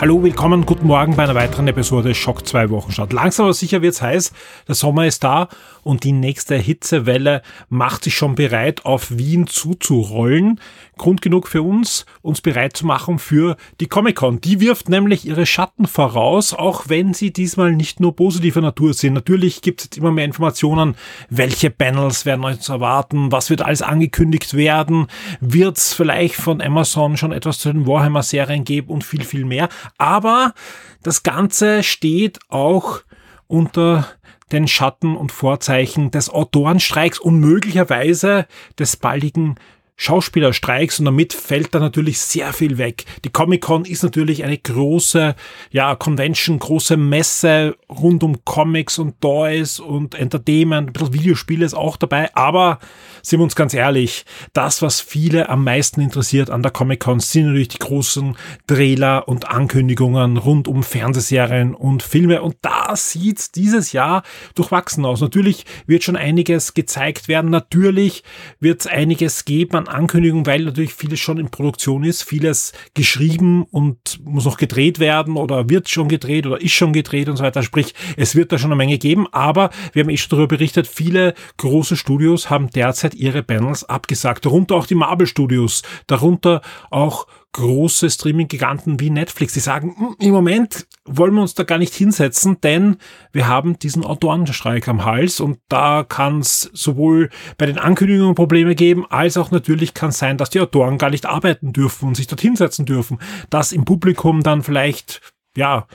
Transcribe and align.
Hallo, 0.00 0.22
willkommen, 0.22 0.64
guten 0.64 0.86
Morgen 0.86 1.14
bei 1.14 1.24
einer 1.24 1.34
weiteren 1.34 1.68
Episode 1.68 2.14
Schock 2.14 2.46
2 2.48 2.70
Wochenstart. 2.70 3.12
Langsam 3.12 3.44
aber 3.44 3.52
sicher 3.52 3.82
wird's 3.82 4.00
heiß, 4.00 4.32
der 4.66 4.74
Sommer 4.74 5.06
ist 5.06 5.22
da 5.22 5.50
und 5.82 6.04
die 6.04 6.12
nächste 6.12 6.56
Hitzewelle 6.56 7.42
macht 7.68 8.04
sich 8.04 8.14
schon 8.14 8.34
bereit, 8.34 8.86
auf 8.86 9.18
Wien 9.18 9.46
zuzurollen. 9.46 10.58
Grund 10.96 11.20
genug 11.20 11.48
für 11.48 11.60
uns, 11.60 12.06
uns 12.22 12.40
bereit 12.40 12.78
zu 12.78 12.86
machen 12.86 13.18
für 13.18 13.58
die 13.80 13.88
Comic-Con. 13.88 14.40
Die 14.40 14.60
wirft 14.60 14.88
nämlich 14.88 15.26
ihre 15.26 15.44
Schatten 15.44 15.86
voraus, 15.86 16.54
auch 16.54 16.84
wenn 16.88 17.12
sie 17.12 17.30
diesmal 17.30 17.72
nicht 17.72 18.00
nur 18.00 18.16
positiver 18.16 18.62
Natur 18.62 18.94
sind. 18.94 19.12
Natürlich 19.12 19.60
gibt 19.60 19.82
es 19.82 19.98
immer 19.98 20.12
mehr 20.12 20.24
Informationen, 20.24 20.96
welche 21.28 21.68
Panels 21.68 22.24
werden 22.24 22.44
euch 22.46 22.60
zu 22.60 22.72
erwarten, 22.72 23.32
was 23.32 23.50
wird 23.50 23.60
alles 23.60 23.82
angekündigt 23.82 24.54
werden, 24.54 25.08
wird's 25.40 25.92
vielleicht 25.92 26.36
von 26.36 26.62
Amazon 26.62 27.18
schon 27.18 27.32
etwas 27.32 27.58
zu 27.58 27.70
den 27.70 27.86
Warhammer-Serien 27.86 28.64
geben 28.64 28.88
und 28.88 29.04
viel, 29.04 29.24
viel 29.24 29.44
mehr. 29.44 29.68
Aber 29.98 30.54
das 31.02 31.22
Ganze 31.22 31.82
steht 31.82 32.38
auch 32.48 33.00
unter 33.46 34.06
den 34.52 34.68
Schatten 34.68 35.16
und 35.16 35.32
Vorzeichen 35.32 36.10
des 36.10 36.28
Autorenstreiks 36.28 37.18
und 37.18 37.38
möglicherweise 37.38 38.46
des 38.78 38.96
baldigen 38.96 39.56
Schauspielerstreiks 40.00 40.98
und 40.98 41.04
damit 41.04 41.34
fällt 41.34 41.74
da 41.74 41.78
natürlich 41.78 42.20
sehr 42.20 42.54
viel 42.54 42.78
weg. 42.78 43.04
Die 43.26 43.28
Comic-Con 43.28 43.84
ist 43.84 44.02
natürlich 44.02 44.44
eine 44.44 44.56
große, 44.56 45.34
ja, 45.72 45.94
Convention, 45.94 46.58
große 46.58 46.96
Messe 46.96 47.76
rund 47.90 48.22
um 48.22 48.42
Comics 48.46 48.98
und 48.98 49.20
Toys 49.20 49.78
und 49.78 50.14
Entertainment, 50.14 50.88
ein 50.88 50.92
bisschen 50.94 51.12
Videospiele 51.12 51.66
ist 51.66 51.74
auch 51.74 51.98
dabei, 51.98 52.34
aber 52.34 52.78
sind 53.20 53.40
wir 53.40 53.44
uns 53.44 53.54
ganz 53.54 53.74
ehrlich, 53.74 54.24
das, 54.54 54.80
was 54.80 55.02
viele 55.02 55.50
am 55.50 55.64
meisten 55.64 56.00
interessiert 56.00 56.48
an 56.48 56.62
der 56.62 56.72
Comic-Con, 56.72 57.20
sind 57.20 57.48
natürlich 57.48 57.68
die 57.68 57.78
großen 57.78 58.38
Trailer 58.66 59.28
und 59.28 59.48
Ankündigungen 59.48 60.38
rund 60.38 60.66
um 60.66 60.82
Fernsehserien 60.82 61.74
und 61.74 62.02
Filme 62.02 62.40
und 62.40 62.56
da 62.62 62.96
sieht's 62.96 63.52
dieses 63.52 63.92
Jahr 63.92 64.22
durchwachsen 64.54 65.04
aus. 65.04 65.20
Natürlich 65.20 65.66
wird 65.86 66.04
schon 66.04 66.16
einiges 66.16 66.72
gezeigt 66.72 67.28
werden, 67.28 67.50
natürlich 67.50 68.24
wird 68.60 68.80
es 68.80 68.86
einiges 68.86 69.44
geben 69.44 69.89
Ankündigung, 69.90 70.46
weil 70.46 70.64
natürlich 70.64 70.94
vieles 70.94 71.20
schon 71.20 71.38
in 71.38 71.50
Produktion 71.50 72.04
ist, 72.04 72.22
vieles 72.22 72.72
geschrieben 72.94 73.64
und 73.70 74.20
muss 74.24 74.44
noch 74.44 74.56
gedreht 74.56 74.98
werden 74.98 75.36
oder 75.36 75.68
wird 75.68 75.88
schon 75.88 76.08
gedreht 76.08 76.46
oder 76.46 76.60
ist 76.60 76.72
schon 76.72 76.92
gedreht 76.92 77.28
und 77.28 77.36
so 77.36 77.44
weiter. 77.44 77.62
Sprich, 77.62 77.94
es 78.16 78.34
wird 78.34 78.52
da 78.52 78.58
schon 78.58 78.70
eine 78.70 78.76
Menge 78.76 78.98
geben, 78.98 79.26
aber 79.32 79.70
wir 79.92 80.02
haben 80.02 80.10
eh 80.10 80.16
schon 80.16 80.30
darüber 80.30 80.56
berichtet, 80.56 80.86
viele 80.86 81.34
große 81.56 81.96
Studios 81.96 82.50
haben 82.50 82.70
derzeit 82.70 83.14
ihre 83.14 83.42
Panels 83.42 83.84
abgesagt, 83.84 84.46
darunter 84.46 84.76
auch 84.76 84.86
die 84.86 84.94
Marvel 84.94 85.26
Studios, 85.26 85.82
darunter 86.06 86.62
auch 86.90 87.26
große 87.52 88.10
Streaming-Giganten 88.10 89.00
wie 89.00 89.10
Netflix, 89.10 89.54
die 89.54 89.60
sagen, 89.60 89.94
hm, 89.96 90.16
im 90.18 90.32
Moment 90.32 90.86
wollen 91.04 91.34
wir 91.34 91.42
uns 91.42 91.54
da 91.54 91.64
gar 91.64 91.78
nicht 91.78 91.94
hinsetzen, 91.94 92.60
denn 92.62 92.96
wir 93.32 93.48
haben 93.48 93.78
diesen 93.78 94.04
Autorenstreik 94.04 94.86
am 94.88 95.04
Hals 95.04 95.40
und 95.40 95.58
da 95.68 96.04
kann 96.04 96.40
es 96.40 96.70
sowohl 96.72 97.30
bei 97.58 97.66
den 97.66 97.78
Ankündigungen 97.78 98.34
Probleme 98.34 98.74
geben, 98.74 99.04
als 99.10 99.36
auch 99.36 99.50
natürlich 99.50 99.94
kann 99.94 100.10
es 100.10 100.18
sein, 100.18 100.38
dass 100.38 100.50
die 100.50 100.60
Autoren 100.60 100.98
gar 100.98 101.10
nicht 101.10 101.26
arbeiten 101.26 101.72
dürfen 101.72 102.08
und 102.08 102.16
sich 102.16 102.26
dort 102.26 102.40
hinsetzen 102.40 102.86
dürfen, 102.86 103.18
dass 103.50 103.72
im 103.72 103.84
Publikum 103.84 104.42
dann 104.42 104.62
vielleicht 104.62 105.20
ja, 105.56 105.86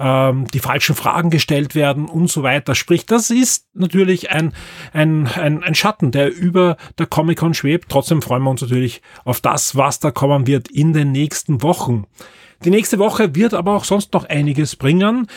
ähm, 0.00 0.46
die 0.48 0.58
falschen 0.58 0.94
Fragen 0.94 1.30
gestellt 1.30 1.74
werden 1.74 2.06
und 2.06 2.30
so 2.30 2.42
weiter. 2.42 2.74
Sprich, 2.74 3.06
das 3.06 3.30
ist 3.30 3.68
natürlich 3.74 4.30
ein, 4.30 4.52
ein, 4.92 5.28
ein, 5.28 5.62
ein 5.62 5.74
Schatten, 5.74 6.10
der 6.10 6.34
über 6.34 6.76
der 6.98 7.06
Comic-Con 7.06 7.54
schwebt. 7.54 7.88
Trotzdem 7.88 8.22
freuen 8.22 8.42
wir 8.42 8.50
uns 8.50 8.62
natürlich 8.62 9.02
auf 9.24 9.40
das, 9.40 9.76
was 9.76 10.00
da 10.00 10.10
kommen 10.10 10.46
wird 10.46 10.68
in 10.68 10.92
den 10.92 11.12
nächsten 11.12 11.62
Wochen. 11.62 12.06
Die 12.64 12.70
nächste 12.70 12.98
Woche 12.98 13.34
wird 13.34 13.54
aber 13.54 13.76
auch 13.76 13.84
sonst 13.84 14.12
noch 14.14 14.24
einiges 14.24 14.76
bringen. 14.76 15.28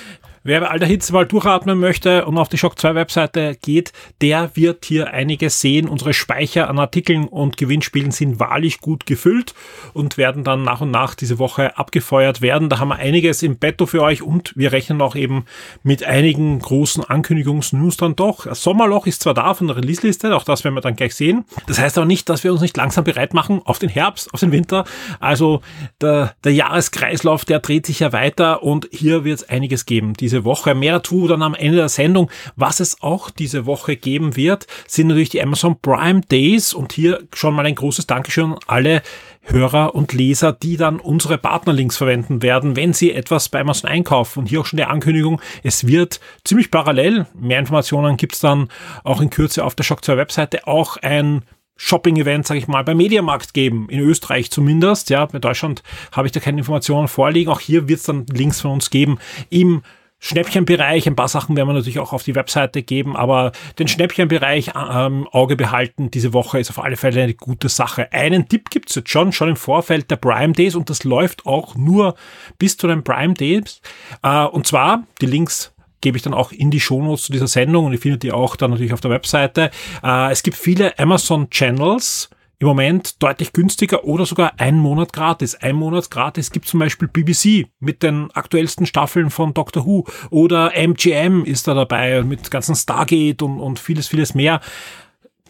Wer 0.47 0.61
bei 0.61 0.69
all 0.69 0.79
der 0.79 0.87
Hitze 0.87 1.11
mal 1.11 1.25
durchatmen 1.25 1.77
möchte 1.77 2.23
und 2.23 2.37
auf 2.37 2.47
die 2.47 2.57
Shock 2.57 2.79
2 2.79 2.95
Webseite 2.95 3.57
geht, 3.61 3.91
der 4.21 4.51
wird 4.53 4.85
hier 4.85 5.11
einiges 5.11 5.59
sehen. 5.59 5.89
Unsere 5.89 6.13
Speicher 6.13 6.69
an 6.69 6.79
Artikeln 6.79 7.25
und 7.25 7.57
Gewinnspielen 7.57 8.11
sind 8.11 8.39
wahrlich 8.39 8.79
gut 8.79 9.05
gefüllt 9.05 9.53
und 9.91 10.17
werden 10.17 10.45
dann 10.45 10.63
nach 10.63 10.79
und 10.79 10.89
nach 10.89 11.15
diese 11.15 11.37
Woche 11.37 11.77
abgefeuert 11.77 12.39
werden. 12.39 12.69
Da 12.69 12.79
haben 12.79 12.87
wir 12.87 12.95
einiges 12.95 13.43
im 13.43 13.57
Betto 13.57 13.87
für 13.87 14.01
euch 14.01 14.21
und 14.21 14.53
wir 14.55 14.71
rechnen 14.71 15.01
auch 15.01 15.17
eben 15.17 15.43
mit 15.83 16.05
einigen 16.05 16.59
großen 16.59 17.03
Ankündigungsnews 17.03 17.97
dann 17.97 18.15
doch. 18.15 18.45
Das 18.45 18.63
Sommerloch 18.63 19.05
ist 19.05 19.23
zwar 19.23 19.33
da 19.33 19.53
von 19.53 19.67
der 19.67 19.75
Release-Liste, 19.75 20.33
auch 20.33 20.45
das 20.45 20.63
werden 20.63 20.75
wir 20.75 20.81
dann 20.81 20.95
gleich 20.95 21.13
sehen. 21.13 21.43
Das 21.67 21.77
heißt 21.77 21.97
aber 21.97 22.07
nicht, 22.07 22.29
dass 22.29 22.45
wir 22.45 22.53
uns 22.53 22.61
nicht 22.61 22.77
langsam 22.77 23.03
bereit 23.03 23.33
machen 23.33 23.61
auf 23.65 23.79
den 23.79 23.89
Herbst, 23.89 24.33
auf 24.33 24.39
den 24.39 24.53
Winter. 24.53 24.85
Also 25.19 25.59
der, 25.99 26.35
der 26.45 26.53
Jahreskreislauf, 26.53 27.43
der 27.43 27.59
dreht 27.59 27.85
sich 27.85 27.99
ja 27.99 28.13
weiter 28.13 28.63
und 28.63 28.87
hier 28.93 29.25
wird 29.25 29.39
es 29.39 29.49
einiges 29.49 29.85
geben. 29.85 30.13
Diese 30.13 30.36
diese 30.37 30.45
Woche. 30.45 30.75
Mehr 30.75 30.93
dazu 30.93 31.27
dann 31.27 31.41
am 31.41 31.55
Ende 31.55 31.77
der 31.77 31.89
Sendung. 31.89 32.29
Was 32.55 32.79
es 32.79 33.01
auch 33.01 33.29
diese 33.29 33.65
Woche 33.65 33.95
geben 33.95 34.35
wird, 34.35 34.67
sind 34.87 35.07
natürlich 35.07 35.29
die 35.29 35.41
Amazon 35.41 35.79
Prime 35.81 36.21
Days 36.21 36.73
und 36.73 36.93
hier 36.93 37.23
schon 37.33 37.55
mal 37.55 37.65
ein 37.65 37.75
großes 37.75 38.07
Dankeschön 38.07 38.53
an 38.53 38.59
alle 38.67 39.01
Hörer 39.41 39.95
und 39.95 40.13
Leser, 40.13 40.51
die 40.51 40.77
dann 40.77 40.99
unsere 40.99 41.37
Partnerlinks 41.37 41.97
verwenden 41.97 42.41
werden, 42.41 42.75
wenn 42.75 42.93
sie 42.93 43.13
etwas 43.13 43.49
bei 43.49 43.61
Amazon 43.61 43.89
einkaufen. 43.89 44.39
Und 44.39 44.47
hier 44.47 44.59
auch 44.59 44.65
schon 44.65 44.77
die 44.77 44.83
Ankündigung, 44.83 45.41
es 45.63 45.87
wird 45.87 46.19
ziemlich 46.43 46.69
parallel, 46.69 47.25
mehr 47.33 47.59
Informationen 47.59 48.17
gibt's 48.17 48.41
dann 48.41 48.67
auch 49.03 49.21
in 49.21 49.29
Kürze 49.29 49.63
auf 49.63 49.73
der 49.73 49.85
Shock 49.85 50.03
2 50.03 50.17
Webseite, 50.17 50.67
auch 50.67 50.97
ein 50.97 51.43
Shopping-Event, 51.77 52.45
sage 52.45 52.59
ich 52.59 52.67
mal, 52.67 52.83
beim 52.83 52.97
Mediamarkt 52.97 53.53
geben, 53.53 53.87
in 53.89 53.99
Österreich 53.99 54.51
zumindest. 54.51 55.09
Ja, 55.09 55.25
bei 55.25 55.39
Deutschland 55.39 55.83
habe 56.11 56.27
ich 56.27 56.33
da 56.33 56.39
keine 56.39 56.57
Informationen 56.57 57.07
vorliegen. 57.07 57.51
Auch 57.51 57.59
hier 57.59 57.87
wird 57.87 57.99
es 57.99 58.05
dann 58.05 58.25
Links 58.27 58.61
von 58.61 58.71
uns 58.71 58.89
geben 58.89 59.19
im 59.49 59.83
Schnäppchenbereich, 60.19 61.07
ein 61.07 61.15
paar 61.15 61.27
Sachen 61.27 61.55
werden 61.55 61.69
wir 61.69 61.73
natürlich 61.73 61.99
auch 61.99 62.11
auf 62.11 62.23
die 62.23 62.33
Webseite 62.33 62.81
geben, 62.81 63.15
aber 63.15 63.51
den 63.77 63.87
Schnäppchenbereich 63.87 64.71
ähm, 64.75 65.27
Auge 65.31 65.55
behalten 65.55 66.09
diese 66.09 66.33
Woche 66.33 66.59
ist 66.59 66.71
auf 66.71 66.83
alle 66.83 66.97
Fälle 66.97 67.21
eine 67.21 67.35
gute 67.35 67.69
Sache. 67.69 68.11
Einen 68.11 68.49
Tipp 68.49 68.69
gibt's 68.71 68.95
jetzt 68.95 69.09
schon, 69.09 69.31
schon 69.31 69.49
im 69.49 69.55
Vorfeld 69.55 70.09
der 70.09 70.15
Prime 70.15 70.53
Days 70.53 70.75
und 70.75 70.89
das 70.89 71.03
läuft 71.03 71.45
auch 71.45 71.75
nur 71.75 72.15
bis 72.57 72.77
zu 72.77 72.87
den 72.87 73.03
Prime 73.03 73.35
Days. 73.35 73.81
Äh, 74.23 74.45
und 74.45 74.65
zwar, 74.65 75.03
die 75.21 75.27
Links 75.27 75.73
gebe 76.01 76.17
ich 76.17 76.23
dann 76.23 76.33
auch 76.33 76.51
in 76.51 76.71
die 76.71 76.79
Shownotes 76.79 77.23
zu 77.23 77.31
dieser 77.31 77.47
Sendung 77.47 77.85
und 77.85 77.93
ihr 77.93 77.99
findet 77.99 78.23
die 78.23 78.31
auch 78.31 78.55
dann 78.55 78.71
natürlich 78.71 78.93
auf 78.93 79.01
der 79.01 79.11
Webseite. 79.11 79.71
Äh, 80.03 80.31
es 80.31 80.41
gibt 80.41 80.57
viele 80.57 80.97
Amazon 80.97 81.49
Channels, 81.49 82.29
im 82.59 82.67
Moment 82.67 83.21
deutlich 83.21 83.53
günstiger 83.53 84.03
oder 84.03 84.25
sogar 84.25 84.53
ein 84.57 84.77
Monat 84.77 85.13
gratis. 85.13 85.55
Ein 85.55 85.75
Monat 85.75 86.09
gratis 86.09 86.51
gibt 86.51 86.67
zum 86.67 86.79
Beispiel 86.79 87.07
BBC 87.07 87.67
mit 87.79 88.01
den 88.01 88.31
aktuellsten 88.31 88.87
Staffeln 88.87 89.29
von 89.29 89.53
Doctor 89.53 89.85
Who 89.85 90.05
oder 90.31 90.75
MGM 90.75 91.43
ist 91.45 91.67
da 91.67 91.75
dabei 91.75 92.23
mit 92.23 92.49
ganzen 92.49 92.75
Stargate 92.75 93.43
und, 93.43 93.59
und 93.59 93.79
vieles, 93.79 94.07
vieles 94.07 94.33
mehr. 94.33 94.59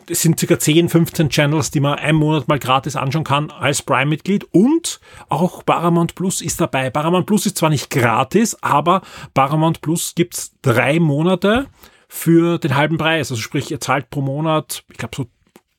Es 0.09 0.22
sind 0.22 0.40
circa 0.40 0.57
10, 0.57 0.90
15 0.90 1.29
Channels, 1.29 1.72
die 1.72 1.81
man 1.81 1.97
einen 1.97 2.18
Monat 2.18 2.47
mal 2.47 2.59
gratis 2.59 2.95
anschauen 2.95 3.25
kann 3.25 3.51
als 3.51 3.81
Prime-Mitglied 3.81 4.45
und 4.51 5.00
auch 5.28 5.66
Paramount 5.66 6.16
Plus 6.16 6.41
ist 6.41 6.59
dabei. 6.59 6.89
Paramount 6.89 7.25
Plus 7.25 7.45
ist 7.45 7.57
zwar 7.57 7.69
nicht 7.69 7.89
gratis, 7.89 8.57
aber 8.62 9.01
Paramount 9.34 9.81
Plus 9.81 10.13
gibt's 10.16 10.53
drei 10.62 11.00
Monate 11.00 11.68
für 12.07 12.57
den 12.57 12.75
halben 12.75 12.98
Preis. 12.98 13.31
Also 13.31 13.42
sprich, 13.42 13.69
ihr 13.71 13.81
zahlt 13.81 14.10
pro 14.10 14.21
Monat, 14.21 14.83
ich 14.89 14.98
glaube 14.98 15.15
so 15.15 15.25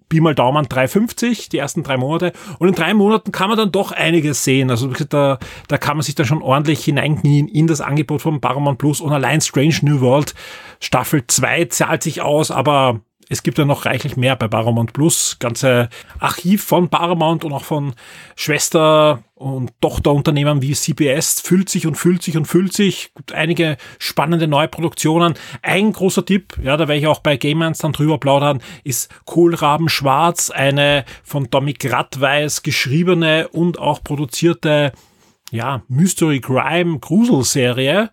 Pi 0.09 0.21
mal 0.21 0.35
Daumen 0.35 0.67
3,50 0.67 1.51
die 1.51 1.59
ersten 1.59 1.83
drei 1.83 1.97
Monate. 1.97 2.33
Und 2.59 2.69
in 2.69 2.75
drei 2.75 2.95
Monaten 2.95 3.33
kann 3.33 3.49
man 3.49 3.59
dann 3.59 3.73
doch 3.73 3.93
einiges 3.93 4.45
sehen. 4.45 4.71
Also 4.71 4.89
da, 4.89 5.39
da 5.69 5.79
kann 5.79 5.97
man 5.97 6.03
sich 6.03 6.15
dann 6.15 6.27
schon 6.27 6.43
ordentlich 6.43 6.85
hineinknien 6.85 7.49
in 7.49 7.67
das 7.67 7.81
Angebot 7.81 8.23
von 8.23 8.41
Paramount 8.41 8.79
Plus 8.79 9.01
und 9.01 9.13
allein 9.13 9.41
Strange 9.41 9.77
New 9.83 10.01
World 10.01 10.35
Staffel 10.81 11.27
2 11.27 11.67
zahlt 11.67 12.03
sich 12.03 12.23
aus, 12.23 12.51
aber 12.51 13.01
es 13.29 13.43
gibt 13.43 13.59
ja 13.59 13.65
noch 13.65 13.85
reichlich 13.85 14.17
mehr 14.17 14.37
bei 14.37 14.49
Paramount 14.49 14.93
Plus. 14.93 15.37
Ganze 15.39 15.89
Archiv 16.19 16.65
von 16.65 16.89
Paramount 16.89 17.45
und 17.45 17.53
auch 17.53 17.65
von 17.65 17.95
Schwester- 18.37 19.23
und 19.39 19.71
Tochterunternehmen 19.81 20.63
wie 20.63 20.73
CBS 20.73 21.41
füllt 21.41 21.69
sich 21.69 21.87
und 21.87 21.95
füllt 21.95 22.23
sich 22.23 22.37
und 22.37 22.47
füllt 22.47 22.73
sich. 22.73 23.13
Gibt 23.15 23.33
einige 23.33 23.77
spannende 23.99 24.49
neue 24.49 24.69
Produktionen. 24.69 25.35
Ein 25.63 25.93
großer 25.93 26.25
Tipp, 26.25 26.59
ja, 26.63 26.77
da 26.77 26.89
werde 26.89 26.99
ich 27.01 27.07
auch 27.07 27.21
bei 27.21 27.37
Gamers 27.37 27.79
dann 27.79 27.93
drüber 27.93 28.19
plaudern, 28.19 28.61
ist 28.83 29.11
Kohlraben 29.25 29.89
Schwarz, 29.89 30.51
eine 30.51 31.05
von 31.23 31.51
Tommy 31.51 31.75
Gradweis 31.75 32.63
geschriebene 32.63 33.49
und 33.49 33.79
auch 33.79 34.03
produzierte 34.03 34.93
ja, 35.51 35.83
Mystery 35.89 36.41
Crime 36.41 36.99
Gruselserie 36.99 38.11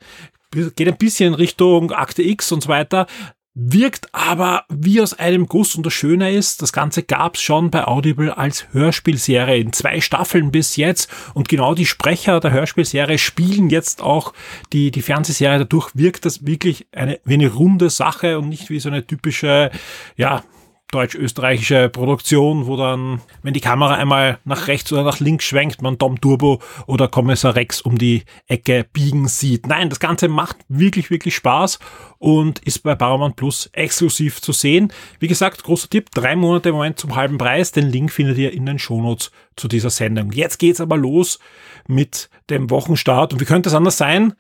geht 0.52 0.88
ein 0.88 0.98
bisschen 0.98 1.34
Richtung 1.34 1.92
Akte 1.92 2.24
X 2.24 2.52
und 2.52 2.64
so 2.64 2.70
weiter 2.70 3.08
wirkt 3.56 4.14
aber 4.14 4.66
wie 4.68 5.02
aus 5.02 5.14
einem 5.14 5.48
Guss 5.48 5.76
und 5.76 5.86
das 5.86 5.94
Schöne 5.94 6.32
ist, 6.32 6.62
das 6.62 6.74
Ganze 6.74 7.04
gab's 7.04 7.42
schon 7.42 7.72
bei 7.72 7.88
Audible 7.88 8.38
als 8.38 8.68
Hörspielserie 8.74 9.62
in 9.62 9.72
zwei 9.72 10.02
Staffeln 10.02 10.52
bis 10.52 10.76
jetzt 10.76 11.10
und 11.34 11.48
genau 11.48 11.74
die 11.74 11.86
Sprecher 11.86 12.42
der 12.42 12.52
Hörspielserie 12.52 13.18
spielen 13.18 13.70
jetzt 13.70 14.02
auch 14.02 14.34
die, 14.74 14.92
die 14.92 15.02
Fernsehserie. 15.02 15.60
Dadurch 15.60 15.92
wirkt 15.94 16.26
das 16.26 16.46
wirklich 16.46 16.88
eine, 16.92 17.20
wie 17.24 17.36
eine 17.36 17.52
runde 17.52 17.90
Sache 17.90 18.38
und 18.38 18.50
nicht 18.50 18.70
wie 18.70 18.80
so 18.82 18.90
eine 18.90 19.08
typische, 19.08 19.72
ja, 20.18 20.44
deutsch-österreichische 20.92 21.90
Produktion, 21.90 22.68
wo 22.68 22.78
dann, 22.78 23.22
wenn 23.42 23.54
die 23.54 23.62
Kamera 23.62 23.96
einmal 23.96 24.40
nach 24.46 24.68
rechts 24.68 24.94
oder 24.94 25.04
nach 25.04 25.20
links 25.20 25.46
schwenkt, 25.46 25.82
man 25.82 25.98
Dom 25.98 26.22
Turbo 26.22 26.62
oder 26.88 27.08
Kommissar 27.08 27.56
Rex 27.56 27.82
um 27.82 27.98
die 27.98 28.24
Ecke 28.48 28.86
biegen 28.94 29.28
sieht. 29.28 29.68
Nein, 29.68 29.90
das 29.90 30.00
Ganze 30.00 30.28
macht 30.28 30.58
wirklich, 30.70 31.10
wirklich 31.10 31.36
Spaß 31.36 31.80
und 32.18 32.60
ist 32.60 32.84
bei 32.84 32.96
Paramount 32.96 33.36
Plus 33.36 33.70
exklusiv 33.74 34.42
zu 34.42 34.52
sehen. 34.52 34.94
Wie 35.20 35.28
gesagt, 35.28 35.64
großer 35.64 35.90
Tipp, 35.90 36.12
drei 36.14 36.36
Monate 36.36 36.70
im 36.70 36.76
Moment 36.76 37.00
zum 37.00 37.16
halben 37.16 37.38
Preis. 37.38 37.72
Den 37.72 37.90
Link 37.90 38.12
findet 38.12 38.38
ihr 38.38 38.54
in 38.54 38.66
den 38.66 38.80
Shownotes 38.80 39.32
zu 39.56 39.68
dieser 39.68 39.90
Sendung. 39.90 40.32
Jetzt 40.32 40.60
geht's 40.60 40.82
aber 40.82 40.98
los 40.98 41.40
mit 41.88 42.30
dem 42.50 42.70
Wochenstart 42.70 43.34
und 43.34 43.40
wie 43.42 43.46
könnte 43.46 43.70
es 43.70 43.76
anders 43.76 43.98
sein? 43.98 44.34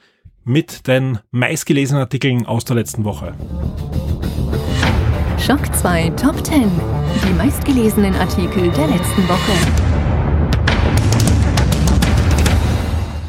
Mit 0.44 0.88
den 0.88 1.20
meistgelesenen 1.32 2.04
Artikeln 2.04 2.46
aus 2.46 2.66
der 2.66 2.76
letzten 2.76 3.04
Woche. 3.04 3.34
Schock 5.46 5.72
2 5.76 6.10
Top 6.20 6.44
10. 6.44 6.72
Die 7.24 7.34
meistgelesenen 7.34 8.16
Artikel 8.16 8.72
der 8.72 8.88
letzten 8.88 9.30
Woche. 9.30 9.52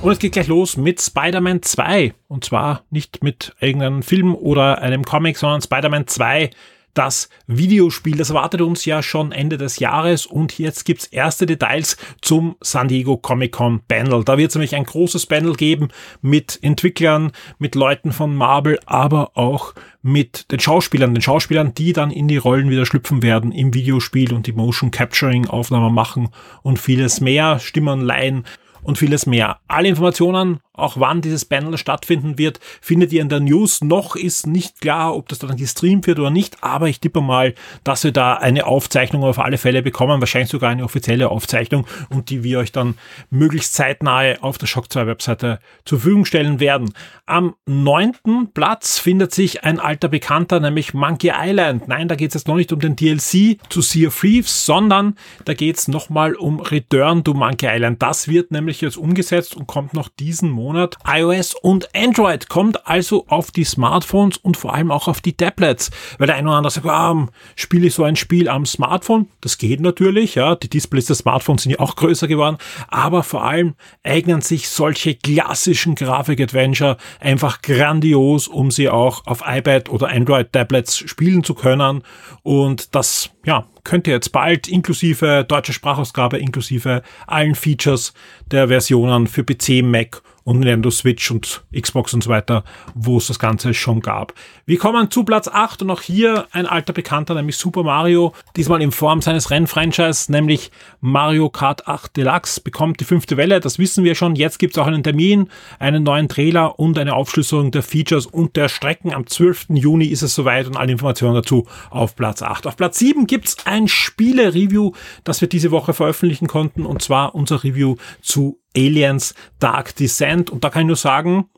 Und 0.00 0.12
es 0.12 0.18
geht 0.18 0.32
gleich 0.32 0.46
los 0.46 0.78
mit 0.78 1.02
Spider-Man 1.02 1.60
2. 1.60 2.14
Und 2.28 2.42
zwar 2.42 2.84
nicht 2.88 3.22
mit 3.22 3.54
irgendeinem 3.60 4.02
Film 4.02 4.34
oder 4.34 4.80
einem 4.80 5.04
Comic, 5.04 5.36
sondern 5.36 5.60
Spider-Man 5.60 6.06
2 6.06 6.48
das 6.96 7.28
Videospiel. 7.46 8.16
Das 8.16 8.30
erwartet 8.30 8.62
uns 8.62 8.84
ja 8.84 9.02
schon 9.02 9.32
Ende 9.32 9.58
des 9.58 9.78
Jahres 9.78 10.26
und 10.26 10.58
jetzt 10.58 10.84
gibt's 10.84 11.06
erste 11.06 11.46
Details 11.46 11.96
zum 12.22 12.56
San 12.60 12.88
Diego 12.88 13.16
Comic 13.16 13.52
Con 13.52 13.80
Panel. 13.86 14.24
Da 14.24 14.38
wird 14.38 14.50
es 14.50 14.54
nämlich 14.54 14.74
ein 14.74 14.84
großes 14.84 15.26
Panel 15.26 15.54
geben 15.54 15.88
mit 16.22 16.58
Entwicklern, 16.62 17.32
mit 17.58 17.74
Leuten 17.74 18.12
von 18.12 18.34
Marvel, 18.34 18.78
aber 18.86 19.36
auch 19.36 19.74
mit 20.02 20.50
den 20.50 20.60
Schauspielern, 20.60 21.14
den 21.14 21.22
Schauspielern, 21.22 21.74
die 21.74 21.92
dann 21.92 22.10
in 22.10 22.28
die 22.28 22.36
Rollen 22.36 22.70
wieder 22.70 22.86
schlüpfen 22.86 23.22
werden 23.22 23.52
im 23.52 23.74
Videospiel 23.74 24.32
und 24.32 24.46
die 24.46 24.52
Motion 24.52 24.90
Capturing 24.90 25.46
Aufnahmen 25.46 25.92
machen 25.92 26.30
und 26.62 26.78
vieles 26.78 27.20
mehr, 27.20 27.58
Stimmen 27.58 28.00
leihen 28.00 28.44
und 28.86 28.98
vieles 28.98 29.26
mehr. 29.26 29.58
Alle 29.66 29.88
Informationen 29.88 30.60
auch 30.76 30.98
wann 30.98 31.20
dieses 31.20 31.44
Panel 31.44 31.76
stattfinden 31.78 32.38
wird, 32.38 32.60
findet 32.80 33.12
ihr 33.12 33.22
in 33.22 33.28
der 33.28 33.40
News. 33.40 33.82
Noch 33.82 34.16
ist 34.16 34.46
nicht 34.46 34.80
klar, 34.80 35.14
ob 35.14 35.28
das 35.28 35.38
dann 35.38 35.56
gestreamt 35.56 36.06
wird 36.06 36.18
oder 36.18 36.30
nicht, 36.30 36.62
aber 36.62 36.88
ich 36.88 37.00
tippe 37.00 37.20
mal, 37.20 37.54
dass 37.84 38.04
wir 38.04 38.12
da 38.12 38.34
eine 38.34 38.66
Aufzeichnung 38.66 39.24
auf 39.24 39.38
alle 39.38 39.58
Fälle 39.58 39.82
bekommen, 39.82 40.20
wahrscheinlich 40.20 40.50
sogar 40.50 40.70
eine 40.70 40.84
offizielle 40.84 41.30
Aufzeichnung 41.30 41.86
und 42.10 42.30
die 42.30 42.44
wir 42.44 42.58
euch 42.58 42.72
dann 42.72 42.94
möglichst 43.30 43.74
zeitnahe 43.74 44.42
auf 44.42 44.58
der 44.58 44.66
Shock 44.66 44.92
2 44.92 45.06
Webseite 45.06 45.60
zur 45.84 45.98
Verfügung 45.98 46.24
stellen 46.24 46.60
werden. 46.60 46.92
Am 47.26 47.54
neunten 47.66 48.52
Platz 48.52 48.98
findet 48.98 49.34
sich 49.34 49.64
ein 49.64 49.80
alter 49.80 50.08
Bekannter, 50.08 50.60
nämlich 50.60 50.94
Monkey 50.94 51.32
Island. 51.34 51.88
Nein, 51.88 52.08
da 52.08 52.14
geht 52.14 52.30
es 52.30 52.34
jetzt 52.34 52.48
noch 52.48 52.56
nicht 52.56 52.72
um 52.72 52.80
den 52.80 52.96
DLC 52.96 53.58
zu 53.68 53.80
Sea 53.80 54.08
of 54.08 54.20
Thieves, 54.20 54.66
sondern 54.66 55.16
da 55.44 55.54
geht 55.54 55.78
es 55.78 55.88
nochmal 55.88 56.34
um 56.34 56.60
Return 56.60 57.24
to 57.24 57.34
Monkey 57.34 57.66
Island. 57.68 58.02
Das 58.02 58.28
wird 58.28 58.50
nämlich 58.50 58.80
jetzt 58.80 58.96
umgesetzt 58.96 59.56
und 59.56 59.66
kommt 59.66 59.94
noch 59.94 60.08
diesen 60.08 60.50
Monat 60.50 60.65
Monat 60.66 60.96
iOS 61.06 61.54
und 61.54 61.94
Android, 61.94 62.48
kommt 62.48 62.88
also 62.88 63.24
auf 63.28 63.52
die 63.52 63.62
Smartphones 63.62 64.36
und 64.38 64.56
vor 64.56 64.74
allem 64.74 64.90
auch 64.90 65.06
auf 65.06 65.20
die 65.20 65.36
Tablets. 65.36 65.92
Weil 66.18 66.26
der 66.26 66.34
eine 66.34 66.48
oder 66.48 66.56
andere 66.56 66.72
sagt, 66.72 66.88
ah, 66.88 67.28
spiele 67.54 67.86
ich 67.86 67.94
so 67.94 68.02
ein 68.02 68.16
Spiel 68.16 68.48
am 68.48 68.66
Smartphone? 68.66 69.28
Das 69.40 69.58
geht 69.58 69.78
natürlich, 69.80 70.34
ja. 70.34 70.56
Die 70.56 70.68
Displays 70.68 71.06
der 71.06 71.14
Smartphones 71.14 71.62
sind 71.62 71.70
ja 71.70 71.78
auch 71.78 71.94
größer 71.94 72.26
geworden, 72.26 72.58
aber 72.88 73.22
vor 73.22 73.44
allem 73.44 73.74
eignen 74.02 74.40
sich 74.40 74.68
solche 74.68 75.14
klassischen 75.14 75.94
Grafik-Adventure 75.94 76.96
einfach 77.20 77.62
grandios, 77.62 78.48
um 78.48 78.72
sie 78.72 78.88
auch 78.88 79.24
auf 79.24 79.44
iPad 79.46 79.88
oder 79.88 80.08
Android-Tablets 80.08 80.98
spielen 80.98 81.44
zu 81.44 81.54
können. 81.54 82.02
Und 82.42 82.96
das, 82.96 83.30
ja, 83.44 83.66
könnt 83.84 84.08
ihr 84.08 84.14
jetzt 84.14 84.32
bald 84.32 84.66
inklusive 84.66 85.44
deutscher 85.46 85.72
Sprachausgabe, 85.72 86.38
inklusive 86.38 87.02
allen 87.28 87.54
Features 87.54 88.14
der 88.50 88.66
Versionen 88.66 89.28
für 89.28 89.44
PC, 89.44 89.84
Mac 89.84 90.22
und 90.46 90.60
Nintendo 90.60 90.90
Switch 90.90 91.30
und 91.32 91.64
Xbox 91.78 92.14
und 92.14 92.22
so 92.22 92.30
weiter, 92.30 92.62
wo 92.94 93.18
es 93.18 93.26
das 93.26 93.40
Ganze 93.40 93.74
schon 93.74 94.00
gab. 94.00 94.32
Wir 94.64 94.78
kommen 94.78 95.10
zu 95.10 95.24
Platz 95.24 95.48
8 95.48 95.82
und 95.82 95.90
auch 95.90 96.00
hier 96.00 96.46
ein 96.52 96.66
alter 96.66 96.92
Bekannter, 96.92 97.34
nämlich 97.34 97.56
Super 97.56 97.82
Mario, 97.82 98.32
diesmal 98.54 98.80
in 98.80 98.92
Form 98.92 99.20
seines 99.20 99.50
Rennfranchise, 99.50 100.30
nämlich 100.30 100.70
Mario 101.00 101.50
Kart 101.50 101.88
8 101.88 102.16
Deluxe, 102.16 102.60
bekommt 102.60 103.00
die 103.00 103.04
fünfte 103.04 103.36
Welle, 103.36 103.58
das 103.58 103.80
wissen 103.80 104.04
wir 104.04 104.14
schon. 104.14 104.36
Jetzt 104.36 104.60
gibt 104.60 104.76
es 104.76 104.78
auch 104.78 104.86
einen 104.86 105.02
Termin, 105.02 105.50
einen 105.80 106.04
neuen 106.04 106.28
Trailer 106.28 106.78
und 106.78 106.96
eine 106.96 107.14
Aufschlüsselung 107.14 107.72
der 107.72 107.82
Features 107.82 108.26
und 108.26 108.54
der 108.54 108.68
Strecken. 108.68 109.12
Am 109.12 109.26
12. 109.26 109.66
Juni 109.70 110.06
ist 110.06 110.22
es 110.22 110.36
soweit 110.36 110.68
und 110.68 110.76
alle 110.76 110.92
Informationen 110.92 111.34
dazu 111.34 111.66
auf 111.90 112.14
Platz 112.14 112.42
8. 112.42 112.68
Auf 112.68 112.76
Platz 112.76 113.00
7 113.00 113.26
gibt 113.26 113.48
es 113.48 113.56
ein 113.66 113.88
Spiele-Review, 113.88 114.92
das 115.24 115.40
wir 115.40 115.48
diese 115.48 115.72
Woche 115.72 115.92
veröffentlichen 115.92 116.46
konnten 116.46 116.86
und 116.86 117.02
zwar 117.02 117.34
unser 117.34 117.64
Review 117.64 117.96
zu 118.22 118.60
Aliens 118.76 119.34
Dark 119.58 119.96
Descent. 119.96 120.50
Und 120.50 120.62
da 120.62 120.70
kann 120.70 120.82
ich 120.82 120.88
nur 120.88 120.96
sagen, 120.96 121.48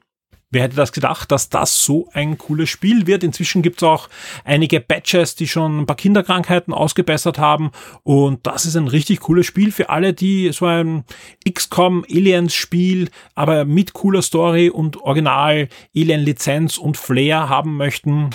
Wer 0.50 0.62
hätte 0.62 0.76
das 0.76 0.92
gedacht, 0.92 1.30
dass 1.30 1.50
das 1.50 1.84
so 1.84 2.08
ein 2.14 2.38
cooles 2.38 2.70
Spiel 2.70 3.06
wird? 3.06 3.22
Inzwischen 3.22 3.60
gibt 3.60 3.82
es 3.82 3.82
auch 3.82 4.08
einige 4.44 4.80
Batches, 4.80 5.34
die 5.34 5.46
schon 5.46 5.80
ein 5.80 5.86
paar 5.86 5.96
Kinderkrankheiten 5.96 6.72
ausgebessert 6.72 7.38
haben. 7.38 7.70
Und 8.02 8.46
das 8.46 8.64
ist 8.64 8.74
ein 8.74 8.88
richtig 8.88 9.20
cooles 9.20 9.44
Spiel 9.44 9.72
für 9.72 9.90
alle, 9.90 10.14
die 10.14 10.50
so 10.52 10.64
ein 10.64 11.04
XCOM 11.46 12.06
Aliens 12.10 12.54
Spiel, 12.54 13.10
aber 13.34 13.66
mit 13.66 13.92
cooler 13.92 14.22
Story 14.22 14.70
und 14.70 14.96
Original 14.96 15.68
Alien 15.94 16.22
Lizenz 16.22 16.78
und 16.78 16.96
Flair 16.96 17.50
haben 17.50 17.76
möchten. 17.76 18.30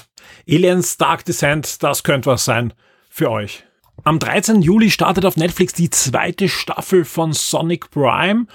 Aliens 0.47 0.97
Dark 0.97 1.25
Descent, 1.25 1.81
das 1.81 2.03
könnte 2.03 2.29
was 2.29 2.45
sein 2.45 2.73
für 3.09 3.31
euch. 3.31 3.63
Am 4.03 4.19
13. 4.19 4.61
Juli 4.61 4.91
startet 4.91 5.25
auf 5.25 5.35
Netflix 5.35 5.73
die 5.73 5.89
zweite 5.89 6.47
Staffel 6.47 7.05
von 7.05 7.33
Sonic 7.33 7.89
Prime 7.89 8.45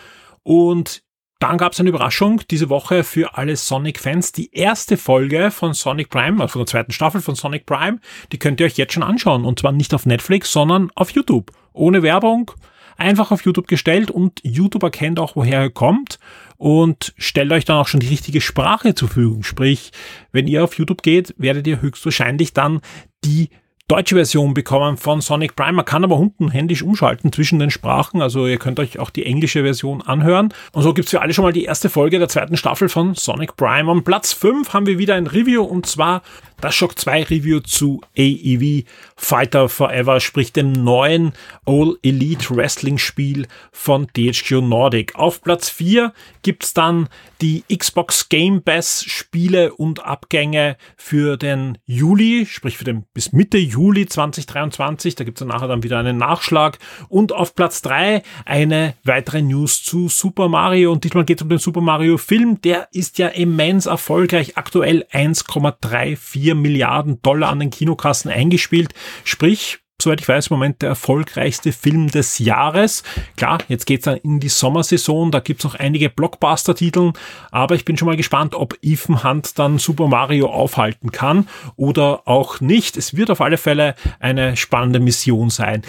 und 0.49 1.03
dann 1.41 1.59
gab 1.59 1.75
es 1.75 1.81
eine 1.81 1.91
Überraschung 1.91 2.41
diese 2.51 2.71
Woche 2.71 3.05
für 3.05 3.37
alle 3.37 3.55
Sonic-Fans. 3.55 4.33
Die 4.33 4.51
erste 4.55 4.97
Folge 4.97 5.51
von 5.51 5.75
Sonic 5.75 6.09
Prime, 6.09 6.41
also 6.41 6.53
von 6.53 6.61
der 6.61 6.67
zweiten 6.67 6.93
Staffel 6.93 7.21
von 7.21 7.35
Sonic 7.35 7.67
Prime, 7.67 8.01
die 8.33 8.39
könnt 8.39 8.59
ihr 8.59 8.65
euch 8.65 8.79
jetzt 8.79 8.95
schon 8.95 9.03
anschauen. 9.03 9.45
Und 9.45 9.59
zwar 9.59 9.73
nicht 9.73 9.93
auf 9.93 10.07
Netflix, 10.07 10.51
sondern 10.51 10.91
auf 10.95 11.11
YouTube. 11.11 11.53
Ohne 11.75 12.03
Werbung, 12.03 12.51
einfach 12.97 13.31
auf 13.31 13.45
YouTube 13.45 13.69
gestellt 13.69 14.11
und 14.11 14.41
YouTube 14.43 14.85
erkennt 14.85 15.21
auch, 15.21 15.37
woher 15.37 15.61
er 15.61 15.71
kommt 15.71 16.19
und 16.57 17.13
stellt 17.19 17.53
euch 17.53 17.67
dann 17.67 17.77
auch 17.77 17.87
schon 17.87 18.01
die 18.01 18.09
richtige 18.09 18.41
Sprache 18.41 18.95
zur 18.95 19.09
Verfügung. 19.09 19.43
Sprich, 19.43 19.91
wenn 20.33 20.47
ihr 20.47 20.65
auf 20.65 20.79
YouTube 20.79 21.03
geht, 21.03 21.35
werdet 21.37 21.67
ihr 21.67 21.83
höchstwahrscheinlich 21.83 22.55
dann 22.55 22.81
die 23.23 23.51
deutsche 23.89 24.17
Version 24.17 24.53
bekommen 24.53 24.99
von 24.99 25.23
Sonic 25.23 25.57
Prime. 25.57 25.73
Man 25.73 25.85
kann 25.87 26.05
aber 26.05 26.19
unten 26.19 26.51
händisch 26.51 26.83
umschalten 26.83 27.33
zwischen 27.33 27.59
den 27.59 27.71
Sprachen. 27.71 28.21
Also 28.21 28.47
ihr 28.47 28.59
könnt 28.59 28.79
euch 28.79 28.99
auch 28.99 29.09
die 29.09 29.25
englische 29.25 29.63
Version 29.63 30.03
anhören. 30.03 30.53
Und 30.73 30.83
so 30.83 30.93
gibt's 30.93 31.11
für 31.11 31.23
alle 31.23 31.33
schon 31.33 31.45
mal 31.45 31.55
die 31.55 31.65
erste 31.65 31.89
Folge 31.89 32.19
der 32.19 32.29
zweiten 32.29 32.59
Staffel 32.59 32.91
von 32.91 33.15
Sonic 33.15 33.57
Prime. 33.57 33.91
Am 33.91 34.05
Platz 34.05 34.35
5 34.35 34.75
haben 34.75 34.85
wir 34.85 34.99
wieder 34.99 35.15
ein 35.15 35.27
Review 35.27 35.63
und 35.63 35.87
zwar 35.87 36.21
das 36.61 36.75
Shock 36.75 36.99
2 36.99 37.25
Review 37.25 37.61
zu 37.61 38.01
AEW 38.17 38.83
Fighter 39.17 39.69
Forever, 39.69 40.21
sprich 40.21 40.53
dem 40.53 40.73
neuen 40.73 41.33
All 41.67 41.97
Elite 42.03 42.55
Wrestling 42.55 42.99
Spiel 42.99 43.47
von 43.73 44.09
THQ 44.09 44.63
Nordic. 44.63 45.15
Auf 45.15 45.43
Platz 45.43 45.71
4 45.71 46.13
gibt's 46.43 46.75
dann 46.75 47.09
die 47.41 47.63
Xbox 47.73 48.29
Game 48.29 48.63
Pass 48.63 49.05
Spiele 49.05 49.73
und 49.75 50.05
Abgänge 50.05 50.77
für 50.97 51.37
den 51.37 51.79
Juli, 51.87 52.47
sprich 52.47 52.77
für 52.77 52.85
den 52.85 53.05
bis 53.15 53.33
Mitte 53.33 53.59
Juli 53.59 54.07
2023. 54.07 55.15
Da 55.15 55.25
gibt's 55.25 55.39
dann 55.39 55.49
nachher 55.49 55.69
dann 55.69 55.83
wieder 55.85 55.99
einen 55.99 56.17
Nachschlag. 56.17 56.79
Und 57.09 57.33
auf 57.33 57.55
Platz 57.55 57.83
3 57.83 58.23
eine 58.45 58.95
weitere 59.05 59.43
News 59.43 59.83
zu 59.83 60.09
Super 60.09 60.49
Mario. 60.49 60.91
Und 60.91 61.05
diesmal 61.05 61.25
geht 61.25 61.39
es 61.39 61.43
um 61.43 61.49
den 61.49 61.59
Super 61.59 61.81
Mario 61.81 62.19
Film. 62.19 62.61
Der 62.63 62.89
ist 62.93 63.19
ja 63.19 63.29
immens 63.29 63.87
erfolgreich. 63.87 64.57
Aktuell 64.57 65.07
1,34 65.13 66.17
4 66.49 66.55
Milliarden 66.55 67.21
Dollar 67.21 67.51
an 67.51 67.61
den 67.61 67.69
Kinokassen 67.69 68.31
eingespielt. 68.31 68.95
Sprich, 69.23 69.81
soweit 70.01 70.23
ich 70.23 70.29
weiß, 70.29 70.47
im 70.47 70.55
Moment 70.55 70.81
der 70.81 70.89
erfolgreichste 70.89 71.73
Film 71.73 72.09
des 72.09 72.39
Jahres. 72.39 73.03
Klar, 73.37 73.59
jetzt 73.69 73.85
geht's 73.85 74.07
dann 74.07 74.17
in 74.17 74.41
die 74.41 74.49
Sommersaison, 74.49 75.31
da 75.31 75.41
gibt's 75.41 75.65
noch 75.65 75.75
einige 75.75 76.09
Blockbuster-Titel, 76.09 77.13
aber 77.51 77.75
ich 77.75 77.85
bin 77.85 77.99
schon 77.99 78.07
mal 78.07 78.17
gespannt, 78.17 78.55
ob 78.55 78.79
Ethan 78.81 79.23
Hunt 79.23 79.59
dann 79.59 79.77
Super 79.79 80.09
Mario 80.09 80.49
aufhalten 80.49 81.13
kann 81.13 81.47
oder 81.77 82.23
auch 82.27 82.61
nicht. 82.61 82.97
Es 82.97 83.15
wird 83.15 83.31
auf 83.31 83.43
alle 83.43 83.59
Fälle 83.59 83.95
eine 84.19 84.57
spannende 84.57 85.01
Mission 85.01 85.51
sein. 85.51 85.83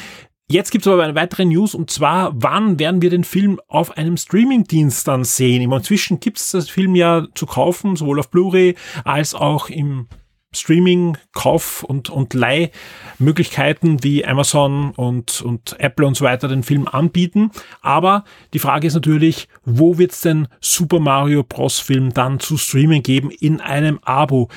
Jetzt 0.52 0.72
gibt 0.72 0.86
es 0.86 0.92
aber 0.92 1.04
eine 1.04 1.16
weitere 1.16 1.46
News 1.46 1.74
und 1.74 1.90
zwar, 1.90 2.32
wann 2.34 2.80
werden 2.80 3.02
wir 3.02 3.12
den 3.12 3.24
Film 3.24 3.62
auf 3.70 3.96
einem 3.98 4.18
Streamingdienst 4.18 5.08
dann 5.08 5.24
sehen? 5.24 5.72
Inzwischen 5.72 6.20
gibt 6.20 6.40
es 6.40 6.52
das 6.52 6.70
Film 6.70 6.96
ja 6.96 7.28
zu 7.36 7.46
kaufen, 7.46 7.96
sowohl 7.96 8.20
auf 8.20 8.30
Blu-ray 8.30 8.76
als 9.06 9.36
auch 9.36 9.70
im 9.70 10.08
Streaming, 10.52 11.18
Kauf 11.34 11.84
und, 11.84 12.10
und 12.10 12.34
Leihmöglichkeiten 12.34 14.04
wie 14.04 14.26
Amazon 14.26 14.92
und, 14.92 15.42
und 15.42 15.80
Apple 15.80 16.08
und 16.08 16.16
so 16.16 16.26
weiter 16.26 16.48
den 16.48 16.64
Film 16.64 16.88
anbieten. 16.88 17.52
Aber 17.82 18.24
die 18.54 18.60
Frage 18.60 18.88
ist 18.88 18.96
natürlich, 18.96 19.48
wo 19.64 19.98
wird 19.98 20.12
es 20.12 20.22
denn 20.22 20.48
Super 20.60 21.00
Mario 21.00 21.44
Bros. 21.44 21.80
Film 21.80 22.14
dann 22.14 22.40
zu 22.40 22.58
streamen 22.58 23.04
geben 23.04 23.30
in 23.32 23.62
einem 23.62 24.00
Abo? 24.04 24.50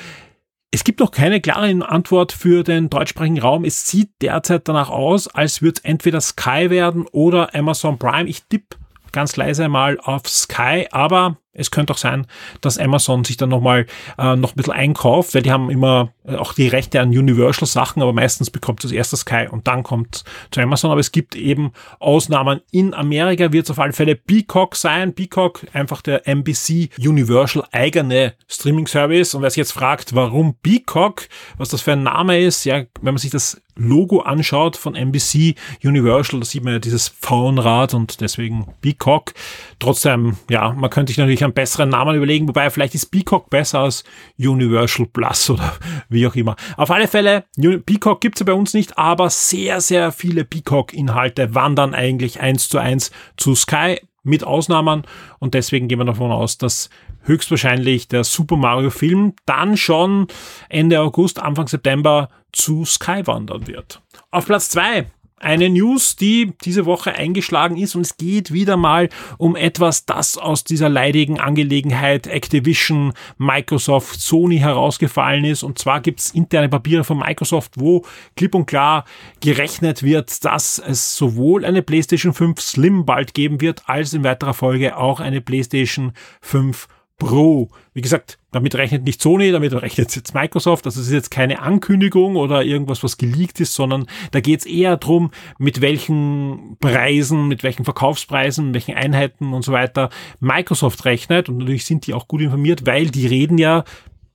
Es 0.71 0.83
gibt 0.83 0.99
noch 0.99 1.11
keine 1.11 1.39
klare 1.39 1.69
Antwort 1.87 2.31
für 2.31 2.63
den 2.63 2.89
deutschsprachigen 2.89 3.39
Raum. 3.39 3.63
Es 3.63 3.87
sieht 3.87 4.09
derzeit 4.21 4.67
danach 4.67 4.89
aus, 4.89 5.27
als 5.27 5.61
würde 5.61 5.75
es 5.77 5.85
entweder 5.85 6.19
Sky 6.19 6.71
werden 6.71 7.05
oder 7.11 7.53
Amazon 7.53 7.99
Prime. 7.99 8.27
Ich 8.27 8.43
tippe 8.45 8.77
ganz 9.11 9.35
leise 9.35 9.69
mal 9.69 9.99
auf 9.99 10.27
Sky, 10.27 10.87
aber 10.89 11.37
es 11.53 11.71
könnte 11.71 11.93
auch 11.93 11.97
sein, 11.97 12.25
dass 12.61 12.77
Amazon 12.77 13.23
sich 13.23 13.37
dann 13.37 13.49
nochmal 13.49 13.85
äh, 14.17 14.35
noch 14.35 14.53
ein 14.53 14.55
bisschen 14.55 14.73
einkauft, 14.73 15.35
weil 15.35 15.43
die 15.43 15.51
haben 15.51 15.69
immer 15.69 16.11
äh, 16.25 16.35
auch 16.35 16.53
die 16.53 16.67
Rechte 16.67 16.99
an 16.99 17.09
Universal-Sachen, 17.09 18.01
aber 18.01 18.11
meistens 18.11 18.49
bekommt 18.49 18.83
das 18.83 18.91
erste 18.91 19.17
Sky 19.17 19.47
und 19.49 19.67
dann 19.67 19.83
kommt 19.83 20.23
zu 20.51 20.61
Amazon. 20.61 20.91
Aber 20.91 20.99
es 20.99 21.11
gibt 21.11 21.35
eben 21.35 21.71
Ausnahmen. 21.99 22.61
In 22.71 22.93
Amerika 22.93 23.51
wird 23.51 23.65
es 23.65 23.71
auf 23.71 23.79
alle 23.79 23.93
Fälle 23.93 24.15
Peacock 24.15 24.75
sein. 24.75 25.13
Peacock, 25.13 25.65
einfach 25.73 26.01
der 26.01 26.27
NBC 26.27 26.89
Universal 26.97 27.63
eigene 27.71 28.33
Streaming-Service. 28.47 29.35
Und 29.35 29.43
wer 29.43 29.49
sich 29.49 29.57
jetzt 29.57 29.73
fragt, 29.73 30.15
warum 30.15 30.55
Peacock, 30.55 31.27
was 31.57 31.69
das 31.69 31.81
für 31.81 31.93
ein 31.93 32.03
Name 32.03 32.39
ist, 32.39 32.65
ja, 32.65 32.83
wenn 33.01 33.13
man 33.13 33.17
sich 33.17 33.31
das 33.31 33.61
Logo 33.75 34.21
anschaut 34.21 34.77
von 34.77 34.95
NBC 34.95 35.55
Universal, 35.83 36.39
da 36.39 36.45
sieht 36.45 36.63
man 36.63 36.73
ja 36.73 36.79
dieses 36.79 37.07
Frauenrad 37.07 37.93
und 37.93 38.21
deswegen 38.21 38.67
Peacock. 38.81 39.33
Trotzdem, 39.79 40.37
ja, 40.49 40.73
man 40.73 40.89
könnte 40.89 41.11
sich 41.11 41.17
natürlich 41.17 41.42
einen 41.43 41.53
besseren 41.53 41.89
Namen 41.89 42.15
überlegen, 42.15 42.47
wobei 42.47 42.69
vielleicht 42.69 42.95
ist 42.95 43.07
Peacock 43.07 43.49
besser 43.49 43.79
als 43.79 44.03
Universal 44.37 45.07
Plus 45.07 45.49
oder 45.49 45.73
wie 46.09 46.27
auch 46.27 46.35
immer. 46.35 46.55
Auf 46.77 46.91
alle 46.91 47.07
Fälle, 47.07 47.45
Peacock 47.85 48.21
gibt's 48.21 48.39
ja 48.39 48.45
bei 48.45 48.53
uns 48.53 48.73
nicht, 48.73 48.97
aber 48.97 49.29
sehr, 49.29 49.81
sehr 49.81 50.11
viele 50.11 50.45
Peacock-Inhalte 50.45 51.55
wandern 51.55 51.93
eigentlich 51.93 52.39
eins 52.39 52.69
zu 52.69 52.77
eins 52.77 53.11
zu 53.37 53.55
Sky 53.55 53.99
mit 54.23 54.43
Ausnahmen 54.43 55.03
und 55.39 55.53
deswegen 55.53 55.87
gehen 55.87 55.99
wir 55.99 56.05
davon 56.05 56.31
aus, 56.31 56.57
dass 56.57 56.89
höchstwahrscheinlich 57.23 58.07
der 58.07 58.23
Super 58.23 58.57
Mario 58.57 58.89
Film 58.89 59.33
dann 59.45 59.77
schon 59.77 60.27
Ende 60.69 61.01
August, 61.01 61.39
Anfang 61.39 61.67
September 61.67 62.29
zu 62.51 62.85
Sky 62.85 63.25
wandern 63.25 63.67
wird. 63.67 64.01
Auf 64.31 64.45
Platz 64.45 64.69
zwei 64.69 65.07
eine 65.37 65.69
News, 65.69 66.15
die 66.15 66.53
diese 66.63 66.85
Woche 66.85 67.13
eingeschlagen 67.13 67.77
ist 67.77 67.95
und 67.95 68.01
es 68.01 68.17
geht 68.17 68.53
wieder 68.53 68.77
mal 68.77 69.09
um 69.37 69.55
etwas, 69.55 70.05
das 70.05 70.37
aus 70.37 70.63
dieser 70.63 70.89
leidigen 70.89 71.39
Angelegenheit 71.39 72.27
Activision, 72.27 73.13
Microsoft, 73.37 74.19
Sony 74.19 74.59
herausgefallen 74.59 75.43
ist. 75.45 75.63
Und 75.63 75.79
zwar 75.79 76.01
gibt 76.01 76.19
es 76.19 76.31
interne 76.31 76.69
Papiere 76.69 77.03
von 77.03 77.19
Microsoft, 77.19 77.73
wo 77.75 78.05
klipp 78.35 78.55
und 78.55 78.65
klar 78.65 79.05
gerechnet 79.41 80.03
wird, 80.03 80.45
dass 80.45 80.79
es 80.79 81.15
sowohl 81.17 81.65
eine 81.65 81.81
PlayStation 81.81 82.33
5 82.33 82.61
Slim 82.61 83.05
bald 83.05 83.33
geben 83.33 83.61
wird, 83.61 83.83
als 83.87 84.13
in 84.13 84.23
weiterer 84.23 84.53
Folge 84.53 84.97
auch 84.97 85.19
eine 85.19 85.41
PlayStation 85.41 86.13
5 86.41 86.87
Pro. 87.17 87.69
Wie 87.93 88.01
gesagt, 88.01 88.39
damit 88.51 88.75
rechnet 88.75 89.03
nicht 89.03 89.21
Sony, 89.21 89.51
damit 89.51 89.73
rechnet 89.73 90.15
jetzt 90.15 90.33
Microsoft. 90.33 90.85
Also 90.85 90.99
es 90.99 91.07
ist 91.07 91.13
jetzt 91.13 91.31
keine 91.31 91.59
Ankündigung 91.59 92.35
oder 92.35 92.63
irgendwas, 92.63 93.03
was 93.03 93.17
geleakt 93.17 93.59
ist, 93.59 93.73
sondern 93.73 94.07
da 94.31 94.39
geht 94.39 94.61
es 94.61 94.65
eher 94.65 94.97
darum, 94.97 95.31
mit 95.57 95.81
welchen 95.81 96.77
Preisen, 96.79 97.47
mit 97.47 97.63
welchen 97.63 97.85
Verkaufspreisen, 97.85 98.73
welchen 98.73 98.95
Einheiten 98.95 99.53
und 99.53 99.63
so 99.63 99.71
weiter 99.71 100.09
Microsoft 100.39 101.05
rechnet. 101.05 101.49
Und 101.49 101.57
natürlich 101.57 101.85
sind 101.85 102.07
die 102.07 102.13
auch 102.13 102.27
gut 102.27 102.41
informiert, 102.41 102.85
weil 102.85 103.09
die 103.09 103.27
reden 103.27 103.57
ja 103.57 103.83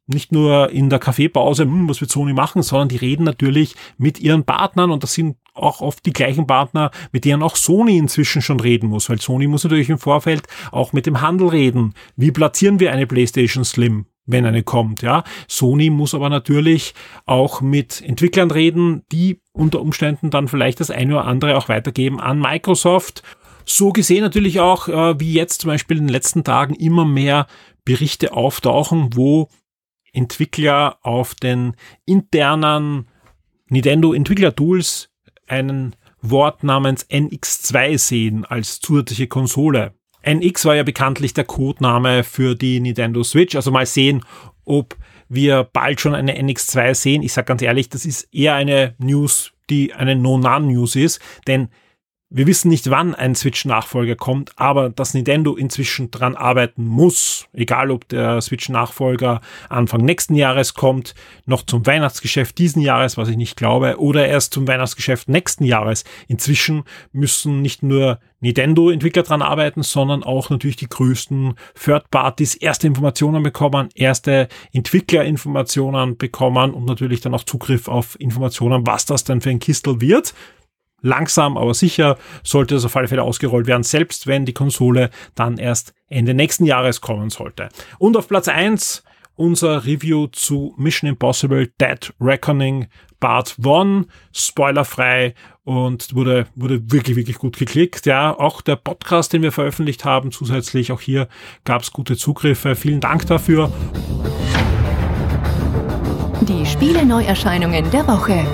nicht 0.09 0.33
nur 0.33 0.71
in 0.71 0.91
der 0.91 0.99
Kaffeepause, 0.99 1.65
hm, 1.65 1.89
was 1.89 2.01
wird 2.01 2.11
Sony 2.11 2.33
machen, 2.33 2.63
sondern 2.63 2.89
die 2.89 2.97
reden 2.97 3.25
natürlich 3.25 3.75
mit 3.99 4.19
ihren 4.21 4.45
Partnern 4.45 4.91
und 4.91 5.03
das 5.03 5.15
sind 5.15 5.37
auch 5.55 5.81
oft 5.81 6.07
die 6.07 6.13
gleichen 6.13 6.47
Partner, 6.47 6.91
mit 7.13 7.25
denen 7.25 7.43
auch 7.43 7.57
Sony 7.57 7.99
inzwischen 7.99 8.43
schon 8.43 8.61
reden 8.61 8.89
muss, 8.89 9.11
weil 9.11 9.21
Sony 9.21 9.47
muss 9.47 9.65
natürlich 9.65 9.91
im 9.91 9.99
Vorfeld 9.99 10.47
auch 10.73 10.93
mit 10.93 11.07
dem 11.07 11.21
Handel 11.21 11.49
reden. 11.49 11.95
Wie 12.17 12.31
platzieren 12.31 12.81
wir 12.81 12.93
eine 12.93 13.07
PlayStation 13.07 13.65
Slim? 13.65 14.07
wenn 14.29 14.45
eine 14.45 14.63
kommt, 14.63 15.03
ja. 15.03 15.25
Sony 15.49 15.91
muss 15.91 16.15
aber 16.15 16.29
natürlich 16.29 16.95
auch 17.25 17.63
mit 17.63 18.03
Entwicklern 18.03 18.51
reden, 18.51 19.03
die 19.11 19.41
unter 19.53 19.81
Umständen 19.81 20.31
dann 20.31 20.49
vielleicht 20.49 20.81
das 20.81 20.91
eine 20.91 21.15
oder 21.15 21.25
andere 21.25 21.57
auch 21.57 21.69
weitergeben 21.69 22.21
an 22.21 22.39
Microsoft. 22.39 23.23
So 23.65 23.91
gesehen 23.91 24.23
natürlich 24.23 24.61
auch, 24.61 24.89
äh, 24.89 25.19
wie 25.19 25.33
jetzt 25.33 25.63
zum 25.63 25.69
Beispiel 25.69 25.97
in 25.97 26.05
den 26.05 26.13
letzten 26.13 26.45
Tagen 26.45 26.75
immer 26.75 27.07
mehr 27.07 27.47
Berichte 27.85 28.35
auftauchen, 28.35 29.11
wo 29.15 29.49
Entwickler 30.13 30.99
auf 31.03 31.35
den 31.35 31.75
internen 32.05 33.09
Nintendo 33.69 34.13
Entwickler 34.13 34.55
Tools 34.55 35.11
einen 35.47 35.97
Wort 36.21 36.65
namens 36.65 37.09
NX2 37.09 37.99
sehen 37.99 38.45
als 38.45 38.81
zusätzliche 38.81 39.29
Konsole. 39.29 39.95
NX 40.23 40.65
war 40.65 40.75
ja 40.75 40.83
bekanntlich 40.83 41.33
der 41.33 41.45
Codename 41.45 42.25
für 42.25 42.55
die 42.55 42.81
Nintendo 42.81 43.23
Switch. 43.23 43.55
Also 43.55 43.71
mal 43.71 43.87
sehen, 43.87 44.25
ob 44.65 44.97
wir 45.29 45.65
bald 45.65 46.01
schon 46.01 46.15
eine 46.15 46.39
NX2 46.39 46.95
sehen. 46.95 47.23
Ich 47.23 47.33
sage 47.33 47.47
ganz 47.47 47.63
ehrlich, 47.63 47.89
das 47.89 48.05
ist 48.05 48.29
eher 48.35 48.55
eine 48.55 48.95
News, 48.99 49.53
die 49.71 49.95
eine 49.95 50.17
No-None-News 50.17 50.97
ist, 50.97 51.21
denn 51.47 51.69
wir 52.31 52.47
wissen 52.47 52.69
nicht, 52.69 52.91
wann 52.91 53.15
ein 53.15 53.35
Switch-Nachfolger 53.35 54.15
kommt, 54.15 54.53
aber 54.57 54.91
dass 54.91 55.15
Nintendo 55.15 55.57
inzwischen 55.57 56.11
dran 56.11 56.37
arbeiten 56.37 56.85
muss, 56.85 57.47
egal 57.55 57.91
ob 57.91 58.07
der 58.09 58.43
Switch-Nachfolger 58.43 59.41
Anfang 59.71 60.05
nächsten 60.05 60.35
Jahres 60.35 60.75
kommt, 60.75 61.15
noch 61.47 61.63
zum 61.63 61.87
Weihnachtsgeschäft 61.87 62.59
diesen 62.59 62.83
Jahres, 62.83 63.17
was 63.17 63.31
ich 63.31 63.39
nicht 63.39 63.57
glaube, 63.57 63.99
oder 63.99 64.29
erst 64.29 64.53
zum 64.53 64.69
Weihnachtsgeschäft 64.69 65.31
nächsten 65.31 65.65
Jahres. 65.65 66.05
Inzwischen 66.27 66.85
müssen 67.13 67.63
nicht 67.63 67.83
nur 67.83 68.19
Nintendo-Entwickler 68.41 69.23
dran 69.23 69.41
arbeiten, 69.41 69.83
sondern 69.83 70.23
auch 70.23 70.51
natürlich 70.51 70.77
die 70.77 70.89
größten 70.89 71.55
Third-Parties 71.83 72.57
erste 72.57 72.87
Informationen 72.87 73.43
bekommen, 73.43 73.89
erste 73.95 74.49
Entwicklerinformationen 74.75 76.19
bekommen 76.19 76.75
und 76.75 76.85
natürlich 76.85 77.23
dann 77.23 77.35
auch 77.35 77.45
Zugriff 77.45 77.89
auf 77.89 78.21
Informationen, 78.21 78.87
was 78.87 79.07
das 79.07 79.25
denn 79.25 79.41
für 79.41 79.51
ein 79.51 79.61
Kistel 79.61 80.03
wird 80.03 80.35
langsam, 81.01 81.57
aber 81.57 81.75
sicher 81.75 82.19
sollte 82.43 82.75
das 82.75 82.85
auf 82.85 82.97
alle 82.97 83.09
Fälle 83.09 83.23
ausgerollt 83.23 83.67
werden, 83.67 83.83
selbst 83.83 84.27
wenn 84.27 84.45
die 84.45 84.55
Konsole 84.55 85.11
dann 85.35 85.59
erst 85.59 85.95
Ende 86.09 86.35
nächsten 86.35 86.65
Jahres 86.65 87.01
kommen 87.01 87.31
sollte. 87.31 87.69
Und 87.99 88.17
auf 88.17 88.29
Platz 88.29 88.49
eins 88.49 89.05
unser 89.37 89.87
Review 89.87 90.27
zu 90.27 90.75
Mission 90.77 91.09
Impossible 91.09 91.71
Dead 91.81 92.13
Reckoning 92.21 92.89
Part 93.21 93.57
1, 93.65 94.07
spoilerfrei 94.33 95.35
und 95.65 96.15
wurde, 96.15 96.47
wurde 96.55 96.91
wirklich, 96.91 97.17
wirklich 97.17 97.39
gut 97.39 97.57
geklickt. 97.57 98.07
Ja, 98.07 98.37
auch 98.37 98.61
der 98.61 98.77
Podcast, 98.77 99.33
den 99.33 99.43
wir 99.43 99.53
veröffentlicht 99.53 100.05
haben, 100.05 100.33
zusätzlich 100.33 100.93
auch 100.93 101.01
hier 101.01 101.29
gab 101.65 101.83
es 101.83 101.93
gute 101.93 102.17
Zugriffe. 102.17 102.75
Vielen 102.75 103.01
Dank 103.01 103.27
dafür. 103.27 103.73
Die 106.43 106.65
Spiele 106.67 107.05
Neuerscheinungen 107.05 107.91
der 107.91 108.07
Woche. 108.07 108.45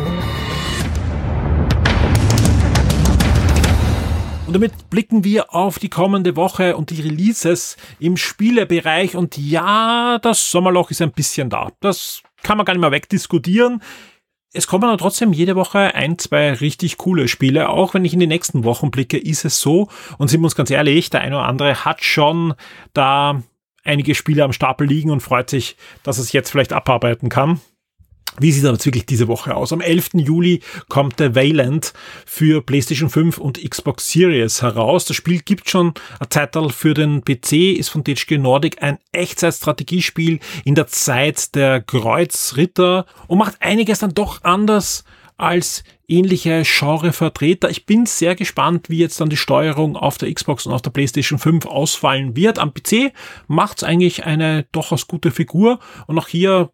Und 4.54 4.60
damit 4.60 4.88
blicken 4.88 5.24
wir 5.24 5.52
auf 5.52 5.80
die 5.80 5.88
kommende 5.88 6.36
Woche 6.36 6.76
und 6.76 6.90
die 6.90 7.00
Releases 7.00 7.76
im 7.98 8.16
Spielebereich. 8.16 9.16
Und 9.16 9.36
ja, 9.36 10.20
das 10.22 10.48
Sommerloch 10.48 10.92
ist 10.92 11.02
ein 11.02 11.10
bisschen 11.10 11.50
da. 11.50 11.72
Das 11.80 12.22
kann 12.44 12.56
man 12.56 12.64
gar 12.64 12.72
nicht 12.72 12.80
mehr 12.80 12.92
wegdiskutieren. 12.92 13.82
Es 14.52 14.68
kommen 14.68 14.84
aber 14.84 14.96
trotzdem 14.96 15.32
jede 15.32 15.56
Woche 15.56 15.96
ein, 15.96 16.20
zwei 16.20 16.52
richtig 16.52 16.98
coole 16.98 17.26
Spiele. 17.26 17.68
Auch 17.68 17.94
wenn 17.94 18.04
ich 18.04 18.12
in 18.12 18.20
die 18.20 18.28
nächsten 18.28 18.62
Wochen 18.62 18.92
blicke, 18.92 19.18
ist 19.18 19.44
es 19.44 19.60
so. 19.60 19.88
Und 20.18 20.28
sind 20.28 20.40
wir 20.40 20.44
uns 20.44 20.54
ganz 20.54 20.70
ehrlich, 20.70 21.10
der 21.10 21.22
eine 21.22 21.34
oder 21.34 21.46
andere 21.46 21.84
hat 21.84 22.04
schon 22.04 22.54
da 22.92 23.42
einige 23.82 24.14
Spiele 24.14 24.44
am 24.44 24.52
Stapel 24.52 24.86
liegen 24.86 25.10
und 25.10 25.18
freut 25.18 25.50
sich, 25.50 25.76
dass 26.04 26.18
es 26.18 26.30
jetzt 26.30 26.50
vielleicht 26.50 26.72
abarbeiten 26.72 27.28
kann. 27.28 27.60
Wie 28.40 28.50
sieht 28.50 28.64
das 28.64 28.84
wirklich 28.84 29.06
diese 29.06 29.28
Woche 29.28 29.54
aus? 29.54 29.72
Am 29.72 29.80
11. 29.80 30.10
Juli 30.14 30.60
kommt 30.88 31.20
der 31.20 31.36
Wayland 31.36 31.92
für 32.26 32.62
PlayStation 32.62 33.08
5 33.08 33.38
und 33.38 33.62
Xbox 33.62 34.10
Series 34.10 34.60
heraus. 34.60 35.04
Das 35.04 35.16
Spiel 35.16 35.40
gibt 35.40 35.70
schon 35.70 35.94
ein 36.18 36.30
Zeitalter 36.30 36.70
für 36.70 36.94
den 36.94 37.24
PC, 37.24 37.78
ist 37.78 37.90
von 37.90 38.02
THQ 38.02 38.38
Nordic 38.38 38.82
ein 38.82 38.98
Echtzeitstrategiespiel 39.12 40.40
in 40.64 40.74
der 40.74 40.88
Zeit 40.88 41.54
der 41.54 41.80
Kreuzritter 41.80 43.06
und 43.28 43.38
macht 43.38 43.60
einiges 43.60 44.00
dann 44.00 44.14
doch 44.14 44.42
anders 44.42 45.04
als 45.36 45.84
ähnliche 46.08 46.62
Genrevertreter. 46.64 47.70
Ich 47.70 47.86
bin 47.86 48.06
sehr 48.06 48.34
gespannt, 48.34 48.90
wie 48.90 48.98
jetzt 48.98 49.20
dann 49.20 49.30
die 49.30 49.36
Steuerung 49.36 49.96
auf 49.96 50.18
der 50.18 50.32
Xbox 50.32 50.66
und 50.66 50.72
auf 50.72 50.82
der 50.82 50.90
PlayStation 50.90 51.38
5 51.38 51.66
ausfallen 51.66 52.36
wird. 52.36 52.58
Am 52.58 52.74
PC 52.74 53.12
macht 53.46 53.78
es 53.78 53.84
eigentlich 53.84 54.24
eine 54.24 54.64
durchaus 54.72 55.06
gute 55.06 55.30
Figur 55.30 55.78
und 56.06 56.18
auch 56.18 56.28
hier 56.28 56.70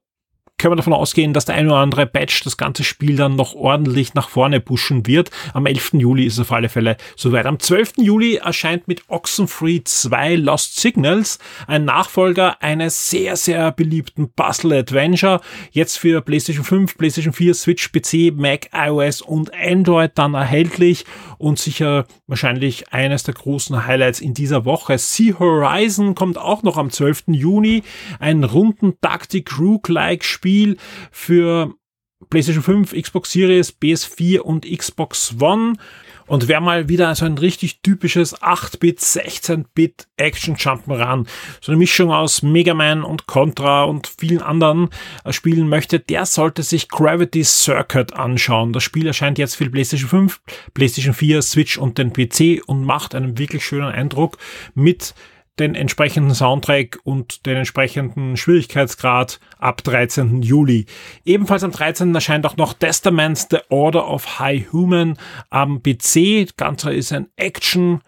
können 0.61 0.73
wir 0.73 0.76
davon 0.76 0.93
ausgehen, 0.93 1.33
dass 1.33 1.47
der 1.47 1.55
ein 1.55 1.69
oder 1.69 1.79
andere 1.79 2.07
Patch 2.07 2.45
das 2.45 2.59
ganze 2.59 2.85
Spiel 2.85 3.17
dann 3.17 3.35
noch 3.35 3.55
ordentlich 3.55 4.12
nach 4.12 4.29
vorne 4.29 4.61
pushen 4.61 5.07
wird. 5.07 5.31
Am 5.55 5.64
11. 5.64 5.95
Juli 5.95 6.26
ist 6.26 6.35
es 6.35 6.40
auf 6.40 6.52
alle 6.52 6.69
Fälle 6.69 6.99
soweit. 7.17 7.47
Am 7.47 7.59
12. 7.59 7.95
Juli 7.97 8.37
erscheint 8.37 8.87
mit 8.87 9.05
Oxenfree 9.09 9.81
2 9.83 10.37
Lost 10.37 10.79
Signals 10.79 11.38
ein 11.67 11.87
Nachfolger 11.87 12.62
eines 12.62 13.09
sehr, 13.09 13.37
sehr 13.37 13.73
beliebten 13.73 14.33
Puzzle 14.35 14.75
Adventure. 14.75 15.40
Jetzt 15.71 15.99
für 15.99 16.21
PlayStation 16.21 16.64
5, 16.64 16.99
PlayStation 16.99 17.33
4, 17.33 17.55
Switch, 17.55 17.90
PC, 17.90 18.31
Mac, 18.37 18.69
iOS 18.75 19.23
und 19.23 19.52
Android 19.55 20.12
dann 20.17 20.35
erhältlich 20.35 21.07
und 21.38 21.59
sicher 21.59 22.05
wahrscheinlich 22.26 22.93
eines 22.93 23.23
der 23.23 23.33
großen 23.33 23.87
Highlights 23.87 24.21
in 24.21 24.35
dieser 24.35 24.67
Woche. 24.67 24.99
Sea 24.99 25.38
Horizon 25.38 26.14
kommt 26.14 26.37
auch 26.37 26.62
noch 26.62 26.76
am 26.76 26.90
12. 26.90 27.29
Juni. 27.29 27.83
Ein 28.19 28.45
runden 28.45 29.00
Taktik-Rook-like 29.00 30.23
Spiel 30.23 30.50
für 31.11 31.75
PlayStation 32.28 32.62
5, 32.62 32.92
Xbox 32.92 33.33
Series, 33.33 33.75
PS4 33.80 34.40
und 34.40 34.66
Xbox 34.66 35.35
One. 35.40 35.75
Und 36.26 36.47
wer 36.47 36.61
mal 36.61 36.88
wieder 36.88 37.12
so 37.16 37.25
ein 37.25 37.38
richtig 37.38 37.80
typisches 37.83 38.40
8-Bit, 38.40 39.00
16-Bit 39.00 40.07
Action 40.16 40.54
Jump'n'Run, 40.54 41.26
so 41.61 41.73
eine 41.73 41.78
Mischung 41.78 42.12
aus 42.12 42.42
Mega 42.42 42.73
Man 42.73 43.02
und 43.02 43.26
Contra 43.26 43.83
und 43.83 44.07
vielen 44.07 44.40
anderen 44.40 44.90
äh, 45.25 45.33
spielen 45.33 45.69
möchte, 45.69 45.99
der 45.99 46.26
sollte 46.26 46.62
sich 46.62 46.88
Gravity 46.88 47.42
Circuit 47.42 48.12
anschauen. 48.12 48.73
Das 48.73 48.85
Spiel 48.85 49.09
erscheint 49.09 49.38
jetzt 49.38 49.57
für 49.57 49.69
PlayStation 49.69 50.09
5, 50.09 50.40
PlayStation 50.73 51.14
4, 51.14 51.42
Switch 51.42 51.78
und 51.78 51.99
den 51.99 52.12
PC 52.12 52.62
und 52.64 52.85
macht 52.85 53.16
einen 53.16 53.37
wirklich 53.37 53.64
schönen 53.64 53.90
Eindruck 53.90 54.37
mit 54.75 55.14
den 55.61 55.75
entsprechenden 55.75 56.35
Soundtrack 56.35 56.99
und 57.05 57.47
den 57.47 57.59
entsprechenden 57.59 58.37
Schwierigkeitsgrad 58.37 59.38
ab 59.59 59.85
13. 59.85 60.43
Juli. 60.43 60.87
Ebenfalls 61.25 61.62
am 61.62 61.71
13. 61.71 62.14
erscheint 62.14 62.47
auch 62.47 62.57
noch 62.57 62.73
Testament 62.73 63.47
The 63.50 63.59
Order 63.69 64.09
of 64.09 64.40
High 64.40 64.73
Human 64.73 65.19
am 65.50 65.83
PC. 65.83 66.57
Ganze 66.57 66.93
ist 66.93 67.12
ein 67.12 67.29
Action 67.37 68.00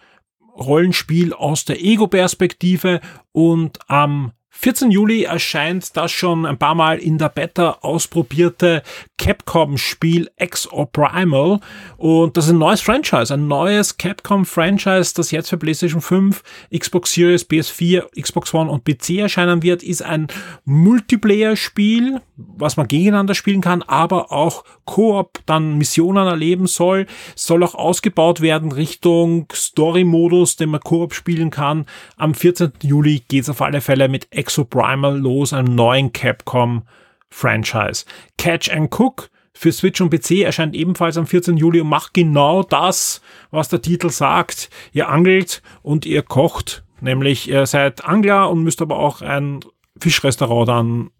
Rollenspiel 0.56 1.32
aus 1.32 1.64
der 1.64 1.80
Ego-Perspektive 1.80 3.00
und 3.32 3.78
am 3.88 4.32
14. 4.54 4.90
Juli 4.90 5.24
erscheint 5.24 5.96
das 5.96 6.12
schon 6.12 6.44
ein 6.46 6.58
paar 6.58 6.74
Mal 6.74 6.98
in 6.98 7.18
der 7.18 7.30
Beta 7.30 7.78
ausprobierte 7.80 8.82
Capcom-Spiel 9.18 10.30
Exo 10.36 10.86
Primal. 10.86 11.60
Und 11.96 12.36
das 12.36 12.44
ist 12.46 12.50
ein 12.50 12.58
neues 12.58 12.80
Franchise, 12.80 13.32
ein 13.32 13.48
neues 13.48 13.96
Capcom-Franchise, 13.96 15.14
das 15.14 15.30
jetzt 15.30 15.48
für 15.48 15.56
PlayStation 15.56 16.00
5, 16.00 16.42
Xbox 16.76 17.12
Series, 17.12 17.48
PS4, 17.48 18.20
Xbox 18.20 18.52
One 18.52 18.70
und 18.70 18.84
PC 18.84 19.18
erscheinen 19.18 19.62
wird, 19.62 19.82
ist 19.82 20.02
ein 20.02 20.28
Multiplayer-Spiel, 20.64 22.20
was 22.36 22.76
man 22.76 22.88
gegeneinander 22.88 23.34
spielen 23.34 23.62
kann, 23.62 23.82
aber 23.82 24.32
auch 24.32 24.64
Koop 24.84 25.40
dann 25.46 25.78
Missionen 25.78 26.26
erleben 26.26 26.66
soll. 26.66 27.06
Soll 27.36 27.62
auch 27.62 27.74
ausgebaut 27.74 28.40
werden 28.40 28.72
Richtung 28.72 29.46
Story-Modus, 29.52 30.56
den 30.56 30.70
man 30.70 30.80
Koop 30.80 31.14
spielen 31.14 31.50
kann. 31.50 31.86
Am 32.16 32.34
14. 32.34 32.72
Juli 32.82 33.22
geht 33.26 33.44
es 33.44 33.48
auf 33.48 33.62
alle 33.62 33.80
Fälle 33.80 34.08
mit 34.08 34.26
Primal 34.68 35.18
los, 35.18 35.52
einem 35.52 35.74
neuen 35.74 36.12
Capcom 36.12 36.82
Franchise. 37.30 38.04
Catch 38.38 38.70
and 38.70 38.92
Cook 38.92 39.30
für 39.54 39.72
Switch 39.72 40.00
und 40.00 40.10
PC 40.10 40.42
erscheint 40.42 40.74
ebenfalls 40.74 41.16
am 41.16 41.26
14. 41.26 41.56
Juli 41.56 41.80
und 41.80 41.88
macht 41.88 42.14
genau 42.14 42.62
das, 42.62 43.20
was 43.50 43.68
der 43.68 43.82
Titel 43.82 44.10
sagt. 44.10 44.70
Ihr 44.92 45.08
angelt 45.08 45.62
und 45.82 46.06
ihr 46.06 46.22
kocht, 46.22 46.84
nämlich 47.00 47.48
ihr 47.48 47.66
seid 47.66 48.04
Angler 48.04 48.50
und 48.50 48.64
müsst 48.64 48.82
aber 48.82 48.98
auch 48.98 49.20
ein 49.22 49.60
Fischrestaurant 49.98 50.68
dann 50.68 51.10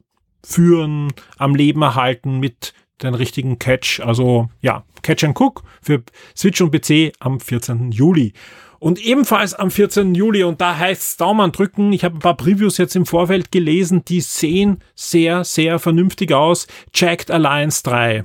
führen, 0.45 1.13
am 1.37 1.55
Leben 1.55 1.83
erhalten 1.83 2.41
mit 2.41 2.75
den 3.03 3.15
richtigen 3.15 3.59
Catch. 3.59 4.01
Also 4.01 4.49
ja, 4.61 4.85
Catch 5.03 5.25
and 5.25 5.41
Cook 5.41 5.65
für 5.81 6.03
Switch 6.37 6.61
und 6.61 6.71
PC 6.71 7.13
am 7.21 7.41
14. 7.41 7.93
Juli. 7.93 8.33
Und 8.79 8.99
ebenfalls 8.99 9.55
am 9.55 9.71
14. 9.71 10.13
Juli, 10.17 10.43
und 10.43 10.61
da 10.61 10.77
heißt 10.77 11.03
es 11.03 11.17
Daumen 11.17 11.53
drücken, 11.53 11.93
ich 11.93 12.05
habe 12.05 12.17
ein 12.17 12.21
paar 12.21 12.37
Previews 12.37 12.79
jetzt 12.79 12.97
im 12.97 13.07
Vorfeld 13.07 13.53
gelesen, 13.53 14.05
die 14.05 14.21
sehen 14.21 14.81
sehr, 14.97 15.45
sehr 15.45 15.79
vernünftig 15.79 16.33
aus. 16.33 16.67
Jacked 16.93 17.31
Alliance 17.31 17.85
3 17.85 18.25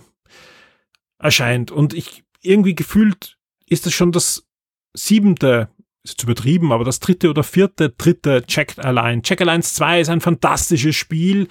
erscheint. 1.19 1.69
Und 1.69 1.93
ich 1.93 2.23
irgendwie 2.41 2.73
gefühlt 2.73 3.37
ist 3.67 3.85
es 3.85 3.93
schon 3.93 4.11
das 4.11 4.47
siebente, 4.95 5.69
ist 6.03 6.23
übertrieben, 6.23 6.71
aber 6.71 6.85
das 6.85 6.99
dritte 6.99 7.29
oder 7.29 7.43
vierte, 7.43 7.91
dritte 7.91 8.43
Jacked 8.47 8.83
Alliance. 8.83 9.29
Jacked 9.29 9.41
Alliance 9.41 9.75
2 9.75 10.01
ist 10.01 10.09
ein 10.09 10.21
fantastisches 10.21 10.95
Spiel 10.95 11.49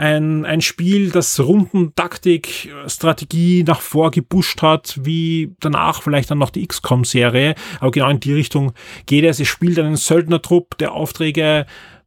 ein, 0.00 0.46
ein 0.46 0.62
Spiel, 0.62 1.10
das 1.10 1.38
Runden 1.38 1.94
Taktik, 1.94 2.72
Strategie 2.86 3.62
nach 3.64 3.82
vor 3.82 4.10
gepusht 4.10 4.62
hat, 4.62 4.98
wie 5.02 5.54
danach 5.60 6.02
vielleicht 6.02 6.30
dann 6.30 6.38
noch 6.38 6.48
die 6.48 6.66
XCOM-Serie. 6.66 7.54
Aber 7.80 7.90
genau 7.90 8.08
in 8.08 8.18
die 8.18 8.32
Richtung 8.32 8.72
geht 9.04 9.26
es. 9.26 9.40
Es 9.40 9.48
spielt 9.48 9.78
einen 9.78 9.96
Söldnertrupp, 9.96 10.78
der 10.78 10.92
Aufträge 10.92 11.66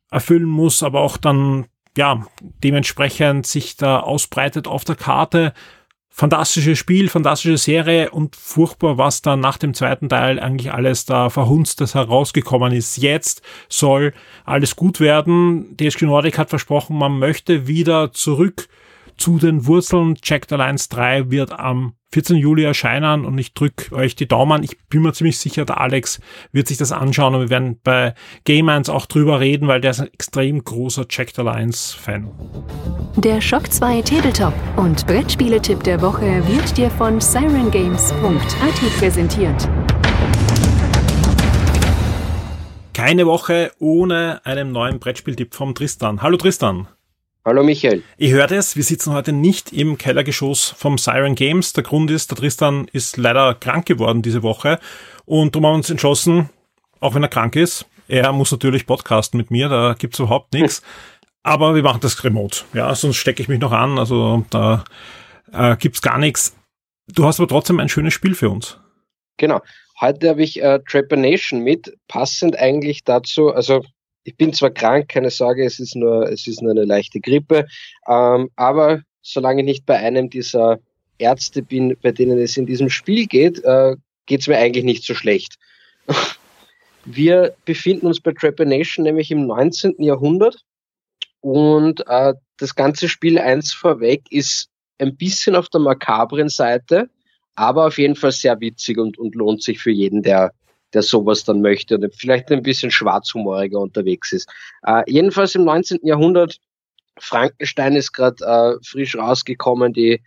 erfüllen 0.09 0.45
muss, 0.45 0.81
aber 0.81 1.01
auch 1.01 1.17
dann 1.17 1.67
ja, 1.95 2.25
dementsprechend 2.41 3.45
sich 3.45 3.77
da 3.77 3.99
ausbreitet 3.99 4.67
auf 4.67 4.83
der 4.83 4.95
Karte 4.95 5.53
fantastisches 6.15 6.77
Spiel, 6.77 7.09
fantastische 7.09 7.57
Serie 7.57 8.11
und 8.11 8.35
furchtbar, 8.35 8.99
was 8.99 9.23
da 9.23 9.35
nach 9.35 9.57
dem 9.57 9.73
zweiten 9.73 10.09
Teil 10.09 10.39
eigentlich 10.39 10.71
alles 10.71 11.05
da 11.05 11.31
verhunstes 11.31 11.95
herausgekommen 11.95 12.71
ist. 12.71 12.97
Jetzt 12.97 13.41
soll 13.67 14.13
alles 14.45 14.75
gut 14.75 14.99
werden. 14.99 15.75
DSG 15.75 16.03
Nordic 16.03 16.37
hat 16.37 16.51
versprochen, 16.51 16.99
man 16.99 17.17
möchte 17.17 17.65
wieder 17.65 18.13
zurück 18.13 18.67
zu 19.17 19.39
den 19.39 19.65
Wurzeln. 19.65 20.15
Jacked 20.23 20.53
Alliance 20.53 20.87
3 20.89 21.31
wird 21.31 21.51
am 21.51 21.95
14. 22.13 22.37
Juli 22.37 22.63
erscheinen 22.63 23.25
und 23.25 23.39
ich 23.39 23.55
drücke 23.55 23.95
euch 23.95 24.15
die 24.15 24.27
Daumen. 24.27 24.61
Ich 24.61 24.77
bin 24.87 25.01
mir 25.01 25.13
ziemlich 25.13 25.39
sicher, 25.39 25.65
der 25.65 25.81
Alex 25.81 26.19
wird 26.51 26.67
sich 26.67 26.77
das 26.77 26.91
anschauen 26.91 27.33
und 27.33 27.41
wir 27.41 27.49
werden 27.49 27.79
bei 27.83 28.13
Game 28.43 28.69
1 28.69 28.89
auch 28.89 29.07
drüber 29.07 29.39
reden, 29.39 29.67
weil 29.67 29.81
der 29.81 29.91
ist 29.91 29.99
ein 29.99 30.13
extrem 30.13 30.63
großer 30.63 31.07
Checked 31.07 31.39
Alliance 31.39 31.97
Fan. 31.97 32.29
Der 33.17 33.41
Shock 33.41 33.71
2 33.71 34.03
Tabletop 34.03 34.53
und 34.75 35.07
Brettspiele-Tipp 35.07 35.83
der 35.83 36.01
Woche 36.03 36.47
wird 36.47 36.77
dir 36.77 36.91
von 36.91 37.19
sirengames.at 37.19 38.99
präsentiert. 38.99 39.67
Keine 42.93 43.25
Woche 43.25 43.71
ohne 43.79 44.39
einen 44.43 44.71
neuen 44.71 44.99
Brettspieltipp 44.99 45.55
vom 45.55 45.73
Tristan. 45.73 46.21
Hallo 46.21 46.37
Tristan. 46.37 46.87
Hallo 47.45 47.61
Michael. 47.61 48.03
Ihr 48.17 48.29
hört 48.35 48.53
es, 48.53 48.77
wir 48.77 48.83
sitzen 48.85 49.11
heute 49.11 49.33
nicht 49.33 49.73
im 49.73 49.97
Kellergeschoss 49.97 50.69
vom 50.77 50.97
Siren 50.97 51.35
Games. 51.35 51.73
Der 51.73 51.83
Grund 51.83 52.09
ist, 52.09 52.31
der 52.31 52.37
Tristan 52.37 52.87
ist 52.93 53.17
leider 53.17 53.53
krank 53.53 53.85
geworden 53.85 54.21
diese 54.21 54.43
Woche 54.43 54.79
und 55.25 55.53
darum 55.53 55.65
haben 55.65 55.73
wir 55.73 55.77
uns 55.79 55.89
entschlossen, 55.89 56.49
auch 57.01 57.15
wenn 57.15 57.23
er 57.23 57.27
krank 57.27 57.57
ist, 57.57 57.85
er 58.07 58.31
muss 58.31 58.53
natürlich 58.53 58.85
podcasten 58.85 59.37
mit 59.37 59.51
mir, 59.51 59.67
da 59.67 59.93
gibt's 59.99 60.19
überhaupt 60.19 60.53
nichts. 60.53 60.81
Aber 61.43 61.75
wir 61.75 61.83
machen 61.83 61.99
das 61.99 62.23
remote. 62.23 62.59
Ja, 62.73 62.95
sonst 62.95 63.17
stecke 63.17 63.41
ich 63.41 63.49
mich 63.49 63.59
noch 63.59 63.73
an, 63.73 63.99
also 63.99 64.45
da 64.49 64.85
äh, 65.51 65.75
gibt's 65.75 66.01
gar 66.01 66.17
nichts. 66.17 66.55
Du 67.13 67.25
hast 67.25 67.41
aber 67.41 67.49
trotzdem 67.49 67.81
ein 67.81 67.89
schönes 67.89 68.13
Spiel 68.13 68.35
für 68.35 68.49
uns. 68.49 68.79
Genau. 69.35 69.59
Heute 69.99 70.29
habe 70.29 70.41
ich 70.41 70.63
äh, 70.63 70.79
Trepanation 70.89 71.59
mit, 71.59 71.97
passend 72.07 72.57
eigentlich 72.57 73.03
dazu, 73.03 73.49
also 73.53 73.83
ich 74.23 74.35
bin 74.37 74.53
zwar 74.53 74.71
krank, 74.71 75.09
keine 75.09 75.29
Sorge, 75.29 75.65
es 75.65 75.79
ist 75.79 75.95
nur, 75.95 76.29
es 76.29 76.47
ist 76.47 76.61
nur 76.61 76.71
eine 76.71 76.85
leichte 76.85 77.19
Grippe, 77.19 77.67
ähm, 78.07 78.49
aber 78.55 79.01
solange 79.21 79.61
ich 79.61 79.65
nicht 79.65 79.85
bei 79.85 79.97
einem 79.97 80.29
dieser 80.29 80.79
Ärzte 81.17 81.61
bin, 81.61 81.97
bei 82.01 82.11
denen 82.11 82.37
es 82.39 82.57
in 82.57 82.65
diesem 82.65 82.89
Spiel 82.89 83.27
geht, 83.27 83.63
äh, 83.63 83.95
geht 84.25 84.41
es 84.41 84.47
mir 84.47 84.57
eigentlich 84.57 84.83
nicht 84.83 85.03
so 85.03 85.13
schlecht. 85.13 85.57
Wir 87.05 87.53
befinden 87.65 88.07
uns 88.07 88.21
bei 88.21 88.31
Trepanation 88.31 89.03
nämlich 89.03 89.29
im 89.29 89.45
19. 89.45 89.95
Jahrhundert 89.97 90.63
und 91.41 92.07
äh, 92.07 92.33
das 92.57 92.75
ganze 92.75 93.09
Spiel 93.09 93.37
eins 93.37 93.73
vorweg 93.73 94.21
ist 94.29 94.69
ein 94.99 95.17
bisschen 95.17 95.55
auf 95.55 95.67
der 95.67 95.81
makabren 95.81 96.47
Seite, 96.47 97.09
aber 97.55 97.87
auf 97.87 97.97
jeden 97.97 98.15
Fall 98.15 98.31
sehr 98.31 98.59
witzig 98.61 98.97
und, 98.97 99.17
und 99.17 99.35
lohnt 99.35 99.61
sich 99.61 99.79
für 99.79 99.91
jeden, 99.91 100.23
der 100.23 100.53
der 100.93 101.01
sowas 101.01 101.43
dann 101.43 101.61
möchte 101.61 101.95
und 101.95 102.15
vielleicht 102.15 102.51
ein 102.51 102.63
bisschen 102.63 102.91
schwarzhumoriger 102.91 103.79
unterwegs 103.79 104.31
ist. 104.31 104.49
Äh, 104.83 105.03
jedenfalls 105.07 105.55
im 105.55 105.63
19. 105.65 105.99
Jahrhundert, 106.03 106.59
Frankenstein 107.19 107.95
ist 107.95 108.11
gerade 108.11 108.43
äh, 108.43 108.85
frisch 108.85 109.15
rausgekommen, 109.15 109.93
die, 109.93 110.21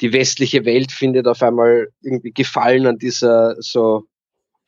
die 0.00 0.12
westliche 0.12 0.64
Welt 0.64 0.92
findet 0.92 1.26
auf 1.26 1.42
einmal 1.42 1.88
irgendwie 2.02 2.32
Gefallen 2.32 2.86
an 2.86 2.98
dieser 2.98 3.56
so 3.60 4.04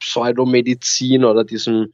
Pseudomedizin 0.01 1.25
oder 1.25 1.45
diesem, 1.45 1.93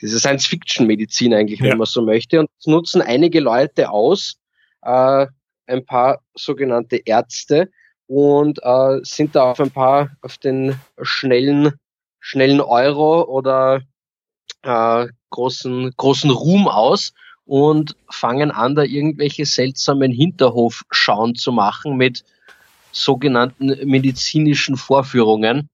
diese 0.00 0.18
Science-Fiction-Medizin 0.18 1.34
eigentlich, 1.34 1.60
ja. 1.60 1.70
wenn 1.70 1.78
man 1.78 1.86
so 1.86 2.02
möchte. 2.02 2.40
Und 2.40 2.50
nutzen 2.66 3.00
einige 3.00 3.40
Leute 3.40 3.90
aus, 3.90 4.36
äh, 4.82 5.26
ein 5.66 5.86
paar 5.86 6.20
sogenannte 6.34 7.00
Ärzte, 7.04 7.70
und 8.06 8.60
äh, 8.62 9.00
sind 9.02 9.34
da 9.34 9.50
auf 9.50 9.60
ein 9.60 9.70
paar, 9.70 10.10
auf 10.20 10.38
den 10.38 10.78
schnellen 11.02 11.72
schnellen 12.24 12.62
Euro 12.62 13.22
oder 13.24 13.82
äh, 14.62 15.06
großen, 15.28 15.92
großen 15.94 16.30
Ruhm 16.30 16.68
aus 16.68 17.12
und 17.44 17.96
fangen 18.08 18.50
an, 18.50 18.74
da 18.74 18.82
irgendwelche 18.82 19.44
seltsamen 19.44 20.10
Hinterhofschauen 20.10 21.34
zu 21.34 21.52
machen 21.52 21.98
mit 21.98 22.24
sogenannten 22.92 23.66
medizinischen 23.86 24.78
Vorführungen. 24.78 25.68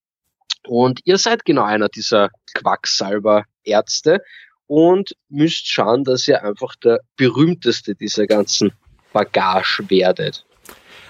Und 0.66 1.00
ihr 1.04 1.18
seid 1.18 1.44
genau 1.44 1.62
einer 1.62 1.88
dieser 1.88 2.30
Quacksalber-Ärzte 2.54 4.20
und 4.66 5.14
müsst 5.28 5.68
schauen, 5.68 6.02
dass 6.02 6.26
ihr 6.26 6.42
einfach 6.42 6.74
der 6.74 6.98
berühmteste 7.16 7.94
dieser 7.94 8.26
ganzen 8.26 8.72
Bagage 9.12 9.88
werdet. 9.88 10.44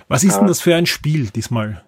Was 0.08 0.22
ist 0.22 0.36
denn 0.36 0.48
das 0.48 0.60
für 0.60 0.74
ein 0.74 0.86
Spiel 0.86 1.30
diesmal? 1.30 1.82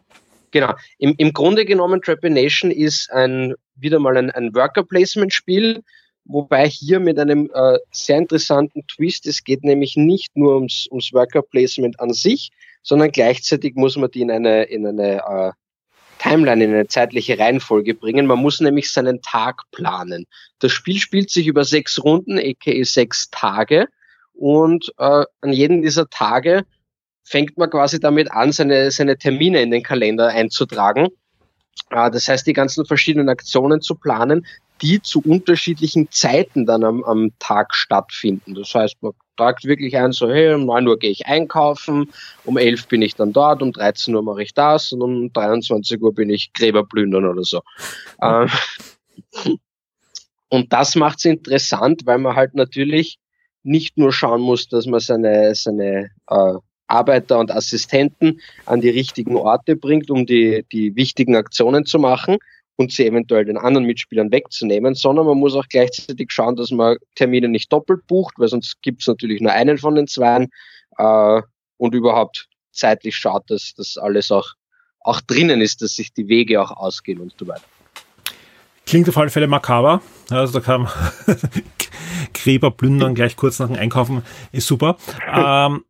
Genau. 0.53 0.75
Im, 0.99 1.15
im 1.17 1.33
Grunde 1.33 1.65
genommen, 1.65 2.01
Trepination 2.03 2.71
ist 2.71 3.11
ein, 3.11 3.55
wieder 3.75 3.99
mal 3.99 4.17
ein, 4.17 4.31
ein 4.31 4.55
Worker-Placement-Spiel, 4.55 5.83
wobei 6.25 6.69
hier 6.69 7.01
mit 7.01 7.19
einem 7.19 7.51
äh, 7.53 7.79
sehr 7.91 8.19
interessanten 8.19 8.87
Twist, 8.87 9.27
es 9.27 9.43
geht 9.43 9.65
nämlich 9.65 9.97
nicht 9.97 10.37
nur 10.37 10.55
ums, 10.55 10.87
ums 10.91 11.13
Worker-Placement 11.13 11.99
an 11.99 12.13
sich, 12.13 12.51
sondern 12.83 13.11
gleichzeitig 13.11 13.75
muss 13.75 13.97
man 13.97 14.11
die 14.11 14.21
in 14.21 14.31
eine, 14.31 14.65
in 14.65 14.87
eine 14.87 15.17
äh, 15.19 15.53
Timeline, 16.19 16.65
in 16.65 16.75
eine 16.75 16.87
zeitliche 16.87 17.39
Reihenfolge 17.39 17.95
bringen. 17.95 18.27
Man 18.27 18.39
muss 18.39 18.61
nämlich 18.61 18.93
seinen 18.93 19.23
Tag 19.23 19.63
planen. 19.73 20.27
Das 20.61 20.71
Spiel 20.71 20.99
spielt 20.99 21.31
sich 21.31 21.47
über 21.47 21.65
sechs 21.65 22.03
Runden, 22.05 22.39
aka 22.39 22.85
sechs 22.85 23.31
Tage. 23.31 23.89
Und 24.35 24.93
äh, 24.99 25.25
an 25.41 25.53
jedem 25.53 25.83
dieser 25.83 26.09
Tage 26.09 26.65
fängt 27.25 27.57
man 27.59 27.71
quasi 27.71 28.01
damit 28.01 28.31
an, 28.33 28.53
seine, 28.53 28.91
seine 28.91 29.17
Termine 29.17 29.63
in 29.63 29.71
den 29.71 29.83
Kalender 29.83 30.29
einzutragen. 30.29 31.09
Äh, 31.91 32.11
das 32.11 32.29
heißt, 32.29 32.47
die 32.47 32.53
ganzen 32.53 32.85
verschiedenen 32.87 33.29
Aktionen 33.29 33.81
zu 33.81 33.95
planen, 33.95 34.47
die 34.81 35.01
zu 35.01 35.21
unterschiedlichen 35.21 36.11
Zeiten 36.11 36.67
dann 36.67 36.83
am, 36.83 37.05
am 37.05 37.33
Tag 37.39 37.75
stattfinden. 37.75 38.55
Das 38.55 38.75
heißt, 38.75 38.97
man 39.01 39.13
tragt 39.37 39.65
wirklich 39.65 39.97
ein, 39.97 40.13
so, 40.13 40.29
hey, 40.29 40.55
um 40.55 40.67
9 40.67 40.89
Uhr 40.89 40.99
gehe 40.99 41.11
ich 41.11 41.27
einkaufen, 41.27 42.13
um 42.45 42.59
11 42.59 42.89
bin 42.89 43.01
ich 43.01 43.15
dann 43.15 43.33
dort, 43.33 43.63
um 43.63 43.73
13 43.73 44.15
Uhr 44.15 44.23
mache 44.23 44.43
ich 44.43 44.55
das 44.55 44.93
und 44.93 45.03
um 45.03 45.33
23 45.33 46.03
Uhr 46.03 46.13
bin 46.15 46.31
ich 46.31 46.53
Gräber 46.53 46.85
plündern 46.85 47.27
oder 47.27 47.45
so. 47.45 47.63
Mhm. 48.21 48.51
und 50.49 50.73
das 50.73 50.97
macht 50.97 51.19
es 51.19 51.25
interessant, 51.27 52.03
weil 52.05 52.19
man 52.19 52.35
halt 52.35 52.55
natürlich 52.55 53.19
nicht 53.63 53.97
nur 53.97 54.13
schauen 54.13 54.41
muss, 54.41 54.69
dass 54.69 54.87
man 54.87 55.01
seine, 55.01 55.55
seine 55.55 56.11
äh, 56.29 56.55
Arbeiter 56.93 57.39
und 57.39 57.51
Assistenten 57.51 58.41
an 58.67 58.81
die 58.81 58.91
richtigen 58.91 59.37
Orte 59.37 59.77
bringt, 59.77 60.11
um 60.11 60.27
die, 60.27 60.65
die 60.71 60.95
wichtigen 60.95 61.35
Aktionen 61.37 61.87
zu 61.87 61.99
machen 61.99 62.39
und 62.77 62.93
sie 62.93 63.07
eventuell 63.07 63.45
den 63.45 63.57
anderen 63.57 63.87
Mitspielern 63.87 64.31
wegzunehmen, 64.31 64.95
sondern 64.95 65.27
man 65.27 65.39
muss 65.39 65.55
auch 65.55 65.67
gleichzeitig 65.69 66.31
schauen, 66.31 66.57
dass 66.57 66.71
man 66.71 66.97
Termine 67.15 67.49
nicht 67.49 67.73
doppelt 67.73 68.07
bucht, 68.07 68.35
weil 68.39 68.49
sonst 68.49 68.81
gibt 68.83 69.01
es 69.01 69.07
natürlich 69.07 69.41
nur 69.41 69.53
einen 69.53 69.79
von 69.79 69.95
den 69.95 70.07
zwei 70.07 70.49
äh, 70.99 71.43
und 71.79 71.95
überhaupt 71.95 72.49
zeitlich 72.73 73.17
schaut, 73.17 73.51
dass 73.51 73.75
das 73.77 73.97
alles 73.97 74.31
auch, 74.31 74.55
auch 75.01 75.21
drinnen 75.21 75.61
ist, 75.61 75.83
dass 75.83 75.97
sich 75.97 76.13
die 76.13 76.29
Wege 76.29 76.61
auch 76.61 76.71
ausgehen 76.71 77.21
und 77.21 77.35
so 77.39 77.47
weiter. 77.47 77.63
Klingt 78.87 79.09
auf 79.09 79.17
alle 79.17 79.31
Fälle 79.31 79.47
makaber. 79.47 80.03
Also 80.31 80.59
da 80.59 80.61
kam 80.61 80.89
Gräber 82.35 82.71
plündern 82.71 83.15
gleich 83.15 83.37
kurz 83.37 83.59
nach 83.59 83.69
dem 83.69 83.77
Einkaufen. 83.77 84.23
Ist 84.51 84.67
super. 84.67 84.97
ähm, 85.33 85.85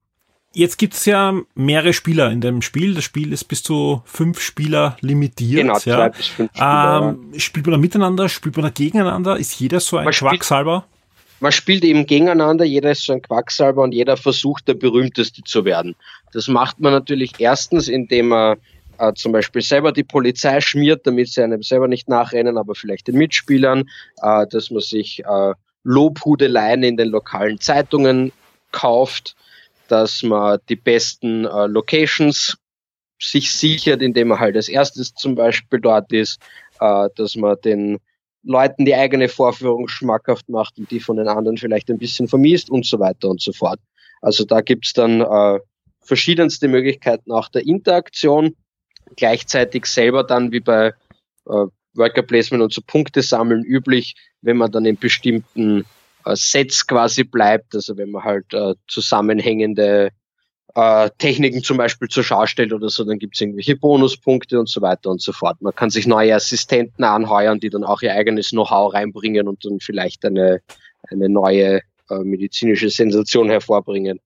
Jetzt 0.55 0.77
gibt's 0.77 1.07
ja 1.07 1.35
mehrere 1.55 1.93
Spieler 1.93 2.31
in 2.31 2.41
dem 2.41 2.61
Spiel. 2.61 2.95
Das 2.95 3.05
Spiel 3.05 3.33
ist 3.33 3.45
bis 3.45 3.62
zu 3.62 4.03
fünf 4.05 4.41
Spieler 4.41 4.97
limitiert. 5.01 5.62
Genau, 5.62 5.79
ja. 5.85 6.09
bis 6.09 6.27
fünf 6.27 6.51
Spieler. 6.53 7.15
Ähm, 7.33 7.41
spielt 7.41 7.67
man 7.67 7.73
da 7.73 7.79
miteinander? 7.79 8.29
Spielt 8.29 8.57
man 8.57 8.65
da 8.65 8.71
gegeneinander? 8.71 9.37
Ist 9.38 9.59
jeder 9.59 9.81
so 9.81 9.97
ein 9.97 10.05
man 10.05 10.12
Quacksalber? 10.12 10.85
Spielt, 10.87 11.41
man 11.43 11.53
spielt 11.53 11.85
eben 11.85 12.07
gegeneinander, 12.07 12.65
jeder 12.65 12.93
ist 12.93 13.05
so 13.05 13.15
ein 13.15 13.23
Quacksalber 13.23 13.83
und 13.83 13.93
jeder 13.93 14.17
versucht, 14.17 14.69
der 14.69 14.75
berühmteste 14.75 15.43
zu 15.43 15.65
werden. 15.65 15.97
Das 16.33 16.49
macht 16.49 16.81
man 16.81 16.93
natürlich 16.93 17.33
erstens, 17.38 17.88
indem 17.88 18.33
er 18.33 18.59
äh, 18.99 19.12
zum 19.15 19.33
Beispiel 19.33 19.62
selber 19.62 19.91
die 19.91 20.05
Polizei 20.05 20.61
schmiert, 20.61 21.07
damit 21.07 21.29
sie 21.29 21.43
einem 21.43 21.62
selber 21.62 21.88
nicht 21.88 22.09
nachrennen, 22.09 22.59
aber 22.59 22.75
vielleicht 22.75 23.09
den 23.09 23.17
Mitspielern, 23.17 23.88
äh, 24.23 24.47
dass 24.49 24.71
man 24.71 24.83
sich 24.83 25.25
äh, 25.25 25.55
Lobhudeleien 25.83 26.85
in 26.85 26.97
den 26.97 27.09
lokalen 27.09 27.59
Zeitungen 27.59 28.31
kauft, 28.71 29.35
dass 29.88 30.23
man 30.23 30.59
die 30.68 30.77
besten 30.77 31.45
äh, 31.45 31.66
Locations 31.66 32.57
sich 33.21 33.53
sichert, 33.53 34.03
indem 34.03 34.29
man 34.29 34.40
halt 34.40 34.57
als 34.57 34.68
erstes 34.68 35.14
zum 35.14 35.35
Beispiel 35.35 35.81
dort 35.81 36.12
ist, 36.12 36.40
äh, 36.81 37.09
dass 37.16 37.37
man 37.37 37.57
den 37.64 37.99
Leuten 38.42 38.85
die 38.85 38.95
eigene 38.95 39.29
Vorführung 39.29 39.88
schmackhaft 39.88 40.49
macht 40.49 40.79
und 40.79 40.90
die 40.90 41.01
von 41.01 41.16
den 41.16 41.29
anderen 41.29 41.57
vielleicht 41.57 41.90
ein 41.90 41.99
bisschen 41.99 42.27
vermisst 42.27 42.71
und 42.71 42.85
so 42.85 42.99
weiter 42.99 43.29
und 43.29 43.40
so 43.40 43.53
fort. 43.53 43.79
Also 44.21 44.45
da 44.45 44.61
gibt's 44.61 44.92
dann 44.92 45.21
äh, 45.21 45.61
verschiedenste 46.01 46.68
Möglichkeiten 46.68 47.31
auch 47.31 47.49
der 47.49 47.66
Interaktion, 47.66 48.57
gleichzeitig 49.16 49.87
selber 49.87 50.25
dann 50.25 50.51
wie 50.51 50.61
bei 50.61 50.88
äh, 51.47 51.66
Worker 51.95 52.23
Placement 52.23 52.62
und 52.62 52.73
so 52.73 52.81
Punkte 52.85 53.23
sammeln 53.23 53.64
üblich, 53.64 54.14
wenn 54.40 54.57
man 54.57 54.73
dann 54.73 54.87
in 54.87 54.97
bestimmten 54.97 55.85
Sets 56.35 56.87
quasi 56.87 57.25
bleibt. 57.25 57.75
Also 57.75 57.97
wenn 57.97 58.11
man 58.11 58.25
halt 58.25 58.53
äh, 58.53 58.75
zusammenhängende 58.89 60.11
äh, 60.75 61.11
Techniken 61.19 61.63
zum 61.63 61.77
Beispiel 61.77 62.09
zur 62.09 62.25
Schau 62.25 62.47
stellt 62.47 62.73
oder 62.73 62.89
so, 62.89 63.05
dann 63.05 63.19
gibt 63.19 63.35
es 63.35 63.41
irgendwelche 63.41 63.77
Bonuspunkte 63.77 64.59
und 64.59 64.69
so 64.69 64.81
weiter 64.81 65.11
und 65.11 65.21
so 65.21 65.33
fort. 65.33 65.61
Man 65.61 65.75
kann 65.75 65.91
sich 65.91 66.07
neue 66.07 66.35
Assistenten 66.35 67.05
anheuern, 67.05 67.61
die 67.61 67.71
dann 67.71 67.85
auch 67.85 68.03
ihr 68.03 68.15
eigenes 68.15 68.51
Know-how 68.51 68.93
reinbringen 68.93 69.49
und 69.49 69.65
dann 69.65 69.81
vielleicht 69.81 70.25
eine, 70.25 70.63
eine 71.11 71.29
neue 71.29 71.81
äh, 72.09 72.19
medizinische 72.19 72.91
Sensation 72.91 73.51
hervorbringen 73.51 74.21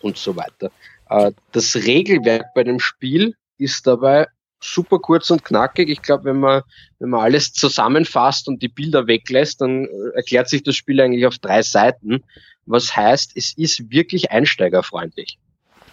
und 0.00 0.16
so 0.16 0.36
weiter. 0.36 0.70
Äh, 1.10 1.32
das 1.52 1.76
Regelwerk 1.76 2.54
bei 2.54 2.64
dem 2.64 2.80
Spiel 2.80 3.34
ist 3.58 3.86
dabei 3.86 4.26
super 4.62 4.98
kurz 4.98 5.30
und 5.30 5.44
knackig. 5.44 5.88
Ich 5.88 6.02
glaube, 6.02 6.24
wenn 6.24 6.40
man, 6.40 6.62
wenn 6.98 7.10
man 7.10 7.20
alles 7.20 7.52
zusammenfasst 7.52 8.48
und 8.48 8.62
die 8.62 8.68
Bilder 8.68 9.06
weglässt, 9.06 9.60
dann 9.60 9.84
äh, 9.84 9.88
erklärt 10.14 10.48
sich 10.48 10.62
das 10.62 10.76
Spiel 10.76 11.00
eigentlich 11.00 11.26
auf 11.26 11.38
drei 11.38 11.62
Seiten. 11.62 12.22
Was 12.66 12.96
heißt, 12.96 13.32
es 13.34 13.56
ist 13.56 13.90
wirklich 13.90 14.30
einsteigerfreundlich. 14.30 15.38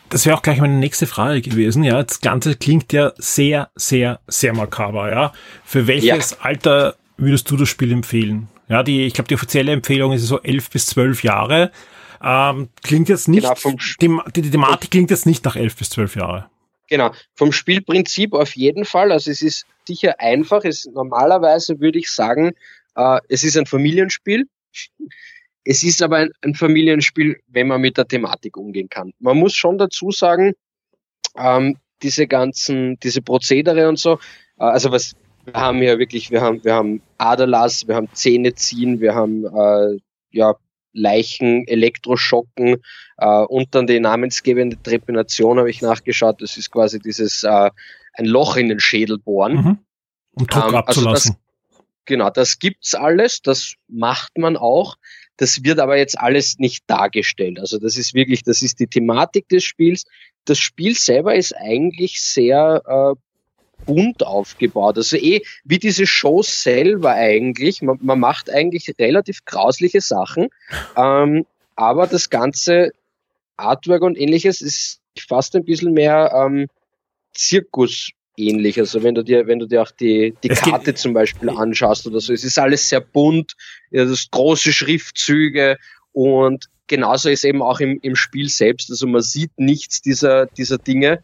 Das 0.10 0.26
wäre 0.26 0.36
auch 0.36 0.42
gleich 0.42 0.60
meine 0.60 0.76
nächste 0.76 1.08
Frage 1.08 1.42
gewesen. 1.42 1.84
Ja, 1.84 2.02
das 2.02 2.22
Ganze 2.22 2.56
klingt 2.56 2.94
ja 2.94 3.14
sehr, 3.18 3.70
sehr, 3.76 4.20
sehr 4.28 4.54
makaber. 4.54 5.12
Ja, 5.12 5.34
für 5.64 5.88
welches 5.88 6.32
ja. 6.32 6.38
Alter 6.42 6.96
würdest 7.18 7.50
du 7.52 7.58
das 7.58 7.70
Spiel 7.70 7.92
empfehlen? 7.92 8.48
Ja, 8.70 8.84
die, 8.84 9.06
ich 9.06 9.14
glaube, 9.14 9.28
die 9.28 9.36
offizielle 9.36 9.72
Empfehlung 9.72 10.12
ist 10.12 10.24
so 10.24 10.42
elf 10.42 10.70
bis 10.70 10.88
zwölf 10.88 11.24
Jahre. 11.24 11.72
Ähm, 12.24 12.70
klingt 12.84 13.10
jetzt 13.10 13.28
nicht, 13.28 13.48
genau, 14.00 14.24
die, 14.36 14.42
die 14.42 14.52
Thematik 14.52 14.92
klingt 14.92 15.10
jetzt 15.10 15.26
nicht 15.26 15.46
nach 15.46 15.56
elf 15.56 15.76
bis 15.76 15.90
zwölf 15.90 16.16
Jahre. 16.16 16.50
Genau, 16.90 17.12
vom 17.36 17.52
Spielprinzip 17.52 18.34
auf 18.34 18.56
jeden 18.56 18.84
Fall. 18.84 19.12
Also 19.12 19.30
es 19.30 19.42
ist 19.42 19.66
sicher 19.88 20.20
einfach. 20.20 20.66
Es, 20.66 20.86
normalerweise 20.86 21.80
würde 21.80 22.00
ich 22.00 22.10
sagen, 22.10 22.54
äh, 22.96 23.20
es 23.30 23.44
ist 23.44 23.58
ein 23.58 23.68
Familienspiel. 23.68 24.48
Es 25.64 25.84
ist 25.84 26.02
aber 26.02 26.18
ein, 26.18 26.32
ein, 26.42 26.56
Familienspiel, 26.56 27.40
wenn 27.48 27.68
man 27.68 27.82
mit 27.82 27.98
der 27.98 28.08
Thematik 28.08 28.58
umgehen 28.58 28.90
kann. 28.90 29.14
Man 29.20 29.38
muss 29.38 29.54
schon 29.54 29.78
dazu 29.78 30.10
sagen, 30.10 30.54
ähm, 31.38 31.78
diese 32.02 32.28
ganzen, 32.28 32.98
diese 33.00 33.22
Prozedere 33.22 33.88
und 33.88 34.00
so, 34.00 34.14
äh, 34.58 34.64
also 34.64 34.92
was, 34.92 35.16
wir 35.46 35.54
haben 35.54 35.84
ja 35.84 36.00
wirklich, 36.00 36.32
wir 36.32 36.42
haben, 36.42 36.64
wir 36.64 36.74
haben 36.74 37.02
Aderlass, 37.18 37.88
wir 37.88 37.96
haben 37.96 38.10
Zähne 38.14 38.56
ziehen, 38.56 39.00
wir 39.00 39.14
haben 39.14 39.46
äh, 39.46 40.00
ja 40.32 40.56
Leichen, 40.94 41.68
Elektroschocken 41.68 42.78
äh, 43.18 43.44
und 43.44 43.76
dann 43.76 43.88
die 43.88 44.00
namensgebende 44.00 44.82
Trepination 44.82 45.60
habe 45.60 45.70
ich 45.70 45.82
nachgeschaut. 45.82 46.42
Das 46.42 46.58
ist 46.58 46.72
quasi 46.72 47.00
dieses 47.00 47.44
äh, 47.44 47.70
ein 48.14 48.26
Loch 48.26 48.56
in 48.58 48.70
den 48.70 48.80
Schädel 48.80 49.18
bohren. 49.18 49.56
Mhm. 49.56 49.78
Um 50.34 50.48
Druck 50.48 50.70
ähm, 50.70 50.76
abzulassen. 50.76 51.32
Also 51.32 51.34
das, 51.34 51.84
genau, 52.06 52.30
das 52.30 52.60
gibt's 52.60 52.96
alles, 52.96 53.42
das 53.42 53.76
macht 53.88 54.38
man 54.38 54.58
auch. 54.58 54.96
Das 55.38 55.64
wird 55.64 55.80
aber 55.80 55.98
jetzt 55.98 56.20
alles 56.20 56.60
nicht 56.60 56.84
dargestellt. 56.88 57.60
Also 57.60 57.80
das 57.80 57.96
ist 57.96 58.14
wirklich, 58.14 58.44
das 58.44 58.62
ist 58.62 58.80
die 58.80 58.88
Thematik 58.88 59.48
des 59.48 59.64
Spiels. 59.64 60.06
Das 60.44 60.60
Spiel 60.60 60.96
selber 60.96 61.36
ist 61.36 61.56
eigentlich 61.56 62.22
sehr 62.22 62.82
äh, 62.86 63.20
bunt 63.90 64.24
aufgebaut. 64.24 64.98
Also 64.98 65.18
eh 65.18 65.42
wie 65.64 65.80
diese 65.80 66.06
Show 66.06 66.44
selber 66.44 67.14
eigentlich. 67.14 67.82
Man, 67.82 67.98
man 68.02 68.20
macht 68.20 68.52
eigentlich 68.52 68.94
relativ 69.00 69.46
grausliche 69.46 70.00
Sachen, 70.00 70.50
ähm, 70.96 71.46
aber 71.76 72.06
das 72.06 72.30
ganze 72.30 72.92
Artwork 73.58 74.04
und 74.04 74.16
ähnliches 74.16 74.62
ist 74.62 75.00
fast 75.18 75.56
ein 75.56 75.66
bisschen 75.66 75.94
mehr 75.94 76.32
ähm, 76.36 76.68
Zirkus 77.34 78.12
ähnlich. 78.38 78.80
Also 78.80 79.02
wenn 79.02 79.16
du 79.16 79.24
dir, 79.24 79.48
wenn 79.48 79.58
du 79.58 79.66
dir 79.66 79.82
auch 79.82 79.92
die, 79.92 80.36
die 80.44 80.50
Karte 80.50 80.94
zum 80.94 81.14
Beispiel 81.14 81.50
anschaust 81.50 82.06
oder 82.06 82.20
so, 82.20 82.32
es 82.32 82.44
ist 82.44 82.60
alles 82.60 82.88
sehr 82.88 83.02
bunt, 83.02 83.54
ja, 83.90 84.06
das 84.06 84.30
große 84.30 84.72
Schriftzüge 84.72 85.78
und 86.12 86.66
genauso 86.86 87.30
ist 87.30 87.44
eben 87.44 87.64
auch 87.64 87.80
im, 87.80 88.00
im 88.02 88.16
Spiel 88.16 88.50
selbst. 88.50 88.92
Also 88.92 89.08
man 89.08 89.22
sieht 89.22 89.52
nichts 89.58 90.02
dieser, 90.02 90.46
dieser 90.46 90.78
Dinge. 90.78 91.24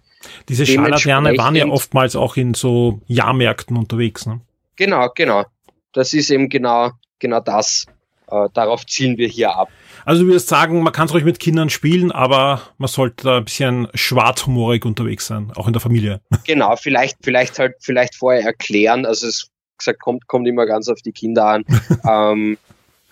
Diese 0.50 0.66
Scharlatane 0.66 1.38
waren 1.38 1.56
ja 1.56 1.68
oftmals 1.68 2.16
auch 2.16 2.38
in 2.38 2.54
so 2.54 3.02
Jahrmärkten 3.08 3.78
unterwegs. 3.78 4.26
Ne? 4.26 4.42
Genau, 4.76 5.10
genau. 5.16 5.46
Das 5.94 6.14
ist 6.14 6.30
eben 6.30 6.50
genau, 6.50 6.92
genau 7.20 7.40
das. 7.40 7.86
Äh, 8.28 8.50
darauf 8.54 8.86
zielen 8.86 9.18
wir 9.18 9.28
hier 9.28 9.56
ab. 9.56 9.70
Also 10.04 10.24
du 10.24 10.30
würdest 10.30 10.48
sagen, 10.48 10.82
man 10.82 10.94
kann 10.94 11.08
es 11.08 11.14
ruhig 11.14 11.24
mit 11.24 11.40
Kindern 11.40 11.70
spielen, 11.70 12.12
aber 12.12 12.62
man 12.78 12.88
sollte 12.88 13.24
da 13.24 13.38
ein 13.38 13.46
bisschen 13.46 13.88
schwarzhumorig 13.94 14.86
unterwegs 14.86 15.28
sein, 15.28 15.52
auch 15.56 15.68
in 15.68 15.74
der 15.74 15.82
Familie. 15.82 16.22
Genau, 16.46 16.76
vielleicht, 16.76 17.18
vielleicht 17.24 17.58
halt, 17.60 17.76
vielleicht 17.80 18.16
vorher 18.16 18.44
erklären. 18.44 19.06
Also 19.06 19.28
es 19.28 19.50
gesagt, 19.78 20.00
kommt, 20.00 20.28
kommt 20.28 20.48
immer 20.48 20.66
ganz 20.66 20.90
auf 20.90 21.02
die 21.02 21.12
Kinder 21.12 21.46
an. 21.46 21.66
ähm, 22.08 22.58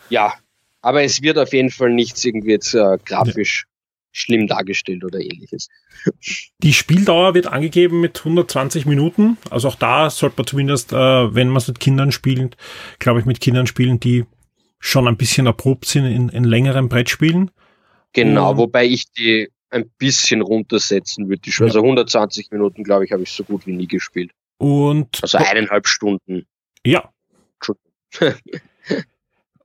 ja, 0.09 0.33
aber 0.81 1.03
es 1.03 1.21
wird 1.21 1.37
auf 1.37 1.53
jeden 1.53 1.71
Fall 1.71 1.91
nichts 1.91 2.23
irgendwie 2.25 2.51
jetzt 2.51 2.73
äh, 2.73 2.97
grafisch. 3.05 3.65
Schlimm 4.13 4.47
dargestellt 4.47 5.03
oder 5.03 5.19
ähnliches. 5.19 5.67
Die 6.59 6.73
Spieldauer 6.73 7.33
wird 7.33 7.47
angegeben 7.47 7.99
mit 7.99 8.19
120 8.19 8.85
Minuten. 8.85 9.37
Also 9.49 9.67
auch 9.67 9.75
da 9.75 10.09
sollte 10.09 10.35
man 10.37 10.47
zumindest, 10.47 10.93
äh, 10.93 10.95
wenn 11.35 11.49
man 11.49 11.57
es 11.57 11.67
mit 11.67 11.79
Kindern 11.79 12.11
spielt, 12.11 12.55
glaube 12.99 13.19
ich, 13.19 13.25
mit 13.25 13.41
Kindern 13.41 13.67
spielen, 13.67 13.99
die 13.99 14.25
schon 14.79 15.07
ein 15.07 15.17
bisschen 15.17 15.47
erprobt 15.47 15.85
sind 15.85 16.05
in, 16.05 16.29
in 16.29 16.43
längeren 16.43 16.87
Brettspielen. 16.89 17.51
Genau, 18.13 18.51
um, 18.51 18.57
wobei 18.57 18.85
ich 18.85 19.11
die 19.11 19.49
ein 19.71 19.89
bisschen 19.97 20.41
runtersetzen 20.41 21.27
würde. 21.27 21.49
Ja. 21.49 21.65
Also 21.65 21.79
120 21.79 22.51
Minuten, 22.51 22.83
glaube 22.83 23.05
ich, 23.05 23.11
habe 23.11 23.23
ich 23.23 23.31
so 23.31 23.43
gut 23.43 23.65
wie 23.65 23.73
nie 23.73 23.87
gespielt. 23.87 24.31
Und 24.57 25.19
also 25.21 25.39
eineinhalb 25.39 25.87
Stunden. 25.87 26.45
Ja. 26.85 27.09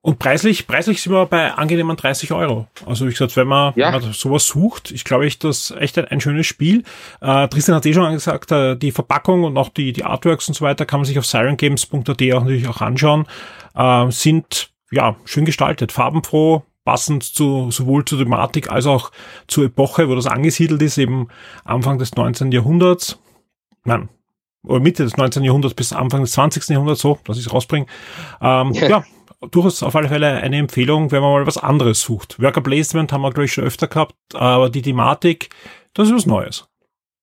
Und 0.09 0.19
preislich, 0.19 0.67
preislich 0.67 1.03
sind 1.03 1.13
wir 1.13 1.27
bei 1.27 1.53
angenehmen 1.53 1.95
30 1.95 2.33
Euro. 2.33 2.67
Also 2.87 3.07
wie 3.07 3.11
gesagt, 3.11 3.37
wenn 3.37 3.47
man, 3.47 3.75
ja. 3.77 3.93
wenn 3.93 4.01
man 4.01 4.13
sowas 4.15 4.47
sucht, 4.47 4.91
ich 4.91 5.05
glaube, 5.05 5.27
ich 5.27 5.39
das 5.39 5.71
echt 5.71 5.99
ein, 5.99 6.07
ein 6.07 6.23
schönes 6.23 6.47
Spiel. 6.47 6.83
Äh, 7.21 7.47
Tristan 7.49 7.75
hat 7.75 7.85
eh 7.85 7.93
schon 7.93 8.11
gesagt, 8.15 8.51
äh, 8.51 8.75
die 8.75 8.91
Verpackung 8.91 9.45
und 9.45 9.59
auch 9.59 9.69
die, 9.69 9.93
die 9.93 10.05
Artworks 10.05 10.49
und 10.49 10.55
so 10.55 10.65
weiter 10.65 10.87
kann 10.87 11.01
man 11.01 11.05
sich 11.05 11.19
auf 11.19 11.27
sirengames.at 11.27 12.09
auch 12.09 12.41
natürlich 12.41 12.69
auch 12.69 12.81
anschauen. 12.81 13.27
Äh, 13.75 14.11
sind 14.11 14.71
ja 14.91 15.17
schön 15.27 15.45
gestaltet, 15.45 15.93
farbenfroh, 15.93 16.63
passend 16.87 17.23
zu, 17.23 17.71
sowohl 17.71 18.07
zur 18.07 18.19
Thematik 18.19 18.73
als 18.73 18.87
auch 18.87 19.13
zur 19.47 19.67
Epoche, 19.67 20.09
wo 20.09 20.15
das 20.15 20.27
angesiedelt 20.27 20.81
ist, 20.81 20.97
eben 20.97 21.29
Anfang 21.67 21.99
des 21.99 22.15
19. 22.15 22.51
Jahrhunderts. 22.51 23.19
Nein, 23.85 24.09
oder 24.63 24.81
Mitte 24.81 25.05
des 25.05 25.19
19. 25.19 25.45
Jahrhunderts 25.45 25.75
bis 25.75 25.93
Anfang 25.93 26.23
des 26.23 26.33
20. 26.33 26.67
Jahrhunderts 26.69 27.03
so, 27.03 27.19
dass 27.25 27.39
ich 27.39 27.47
es 27.47 27.53
rausbringe. 27.53 27.87
Ähm, 28.41 28.73
ja. 28.73 28.89
ja, 28.89 29.05
durchaus 29.41 29.83
auf 29.83 29.95
alle 29.95 30.09
Fälle 30.09 30.35
eine 30.35 30.57
Empfehlung, 30.57 31.11
wenn 31.13 31.23
man 31.23 31.33
mal 31.33 31.47
was 31.47 31.59
anderes 31.59 32.01
sucht. 32.01 32.41
Worker 32.41 32.61
Placement 32.61 33.13
haben 33.13 33.23
wir, 33.23 33.31
glaube 33.31 33.45
ich, 33.45 33.53
schon 33.53 33.65
öfter 33.65 33.87
gehabt, 33.87 34.15
aber 34.35 34.71
die 34.71 34.83
Thematik, 34.83 35.51
das 35.95 36.09
ist 36.09 36.15
was 36.15 36.27
Neues. 36.27 36.69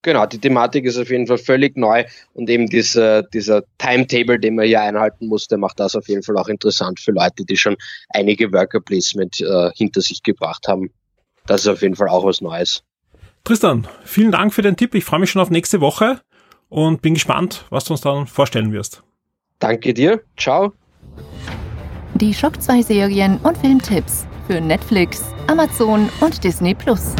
Genau, 0.01 0.27
die 0.27 0.37
Thematik 0.37 0.85
ist 0.85 0.99
auf 0.99 1.09
jeden 1.09 1.25
Fall 1.25 1.39
völlig 1.39 1.75
neu 1.75 2.03
und 2.33 2.47
eben 2.47 2.67
dieser, 2.67 3.23
dieser 3.23 3.63
Timetable, 3.79 4.39
den 4.39 4.53
man 4.53 4.67
hier 4.67 4.81
einhalten 4.81 5.27
muss, 5.27 5.47
der 5.47 5.57
macht 5.57 5.79
das 5.79 5.95
auf 5.95 6.07
jeden 6.07 6.21
Fall 6.21 6.37
auch 6.37 6.47
interessant 6.47 6.99
für 6.99 7.11
Leute, 7.11 7.43
die 7.43 7.57
schon 7.57 7.75
einige 8.09 8.53
Worker 8.53 8.81
Placement 8.81 9.41
äh, 9.41 9.71
hinter 9.75 10.01
sich 10.01 10.21
gebracht 10.21 10.67
haben. 10.67 10.91
Das 11.47 11.61
ist 11.61 11.67
auf 11.67 11.81
jeden 11.81 11.95
Fall 11.95 12.07
auch 12.07 12.23
was 12.23 12.39
Neues. 12.39 12.83
Tristan, 13.43 13.87
vielen 14.03 14.31
Dank 14.31 14.53
für 14.53 14.61
den 14.61 14.75
Tipp. 14.75 14.93
Ich 14.93 15.05
freue 15.05 15.19
mich 15.19 15.31
schon 15.31 15.41
auf 15.41 15.49
nächste 15.49 15.81
Woche 15.81 16.21
und 16.69 17.01
bin 17.01 17.15
gespannt, 17.15 17.65
was 17.71 17.85
du 17.85 17.93
uns 17.93 18.01
dann 18.01 18.27
vorstellen 18.27 18.71
wirst. 18.71 19.01
Danke 19.57 19.95
dir. 19.95 20.21
Ciao. 20.37 20.73
Die 22.21 22.33
Schock 22.33 22.61
2 22.61 22.81
Serien 22.81 23.39
und 23.39 23.57
Filmtipps 23.57 24.25
für 24.47 24.61
Netflix, 24.61 25.21
Amazon 25.47 26.09
und 26.21 26.41
Disney 26.45 26.73
Plus. 26.73 27.13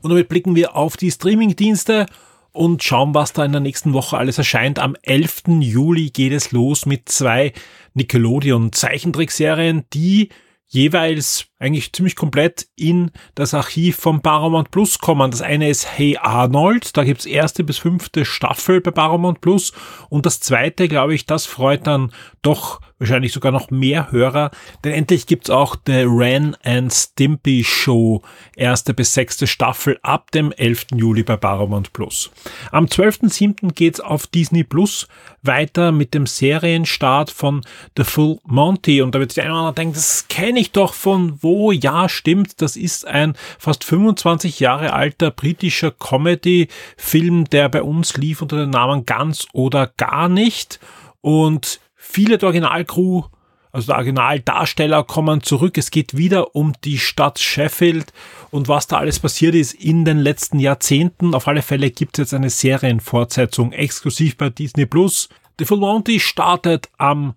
Und 0.00 0.10
damit 0.10 0.28
blicken 0.28 0.54
wir 0.54 0.76
auf 0.76 0.96
die 0.96 1.10
Streamingdienste 1.10 2.06
und 2.52 2.84
schauen, 2.84 3.12
was 3.12 3.32
da 3.32 3.44
in 3.44 3.50
der 3.50 3.60
nächsten 3.60 3.92
Woche 3.92 4.16
alles 4.16 4.38
erscheint. 4.38 4.78
Am 4.78 4.94
11. 5.02 5.42
Juli 5.62 6.10
geht 6.10 6.32
es 6.32 6.52
los 6.52 6.86
mit 6.86 7.08
zwei 7.08 7.52
Nickelodeon 7.94 8.70
Zeichentrickserien, 8.70 9.82
die 9.92 10.28
jeweils 10.68 11.46
eigentlich 11.64 11.92
ziemlich 11.92 12.14
komplett 12.14 12.66
in 12.76 13.10
das 13.34 13.54
Archiv 13.54 13.96
von 13.96 14.20
Paramount 14.20 14.70
Plus 14.70 14.98
kommen. 14.98 15.30
Das 15.30 15.40
eine 15.40 15.68
ist 15.68 15.86
Hey 15.96 16.18
Arnold, 16.20 16.96
da 16.96 17.04
gibt's 17.04 17.26
erste 17.26 17.64
bis 17.64 17.78
fünfte 17.78 18.24
Staffel 18.24 18.80
bei 18.80 18.90
Paramount 18.90 19.40
Plus 19.40 19.72
und 20.10 20.26
das 20.26 20.40
zweite, 20.40 20.88
glaube 20.88 21.14
ich, 21.14 21.26
das 21.26 21.46
freut 21.46 21.86
dann 21.86 22.12
doch 22.42 22.80
wahrscheinlich 22.98 23.32
sogar 23.32 23.52
noch 23.52 23.70
mehr 23.70 24.12
Hörer, 24.12 24.50
denn 24.84 24.92
endlich 24.92 25.26
gibt's 25.26 25.50
auch 25.50 25.76
The 25.86 26.04
Ren 26.06 26.56
and 26.62 26.92
Stimpy 26.92 27.64
Show, 27.64 28.22
erste 28.56 28.94
bis 28.94 29.14
sechste 29.14 29.46
Staffel 29.46 29.98
ab 30.02 30.30
dem 30.30 30.52
11. 30.52 30.86
Juli 30.94 31.22
bei 31.22 31.36
Paramount 31.36 31.92
Plus. 31.92 32.30
Am 32.70 32.86
12.07. 32.86 33.72
geht's 33.72 34.00
auf 34.00 34.26
Disney 34.26 34.64
Plus 34.64 35.08
weiter 35.42 35.92
mit 35.92 36.14
dem 36.14 36.26
Serienstart 36.26 37.30
von 37.30 37.62
The 37.96 38.04
Full 38.04 38.38
Monty 38.44 39.02
und 39.02 39.14
da 39.14 39.18
wird 39.18 39.32
sich 39.32 39.44
einer 39.44 39.72
denken, 39.72 39.94
das 39.94 40.26
kenne 40.28 40.60
ich 40.60 40.72
doch 40.72 40.94
von 40.94 41.38
wo? 41.42 41.53
Ja, 41.72 42.08
stimmt, 42.08 42.60
das 42.60 42.76
ist 42.76 43.06
ein 43.06 43.34
fast 43.58 43.84
25 43.84 44.60
Jahre 44.60 44.92
alter 44.92 45.30
britischer 45.30 45.90
Comedy-Film, 45.90 47.44
der 47.46 47.68
bei 47.68 47.82
uns 47.82 48.16
lief 48.16 48.42
unter 48.42 48.56
dem 48.56 48.70
Namen 48.70 49.06
Ganz 49.06 49.46
oder 49.52 49.92
Gar 49.96 50.28
nicht 50.28 50.80
und 51.20 51.80
Viele 52.06 52.36
der 52.38 52.48
Originalcrew, 52.48 53.24
also 53.72 53.86
der 53.86 53.96
Originaldarsteller 53.96 55.02
kommen 55.04 55.42
zurück. 55.42 55.78
Es 55.78 55.90
geht 55.90 56.16
wieder 56.16 56.54
um 56.54 56.74
die 56.84 56.98
Stadt 56.98 57.40
Sheffield 57.40 58.12
und 58.50 58.68
was 58.68 58.86
da 58.86 58.98
alles 58.98 59.18
passiert 59.18 59.54
ist 59.54 59.72
in 59.72 60.04
den 60.04 60.18
letzten 60.18 60.60
Jahrzehnten. 60.60 61.34
Auf 61.34 61.48
alle 61.48 61.62
Fälle 61.62 61.90
gibt 61.90 62.18
es 62.18 62.24
jetzt 62.24 62.34
eine 62.34 62.50
Serienfortsetzung 62.50 63.72
exklusiv 63.72 64.36
bei 64.36 64.50
Disney 64.50 64.86
Plus. 64.86 65.28
The 65.58 65.64
Full 65.64 65.78
Monty 65.78 66.20
startet 66.20 66.90
am 66.98 67.34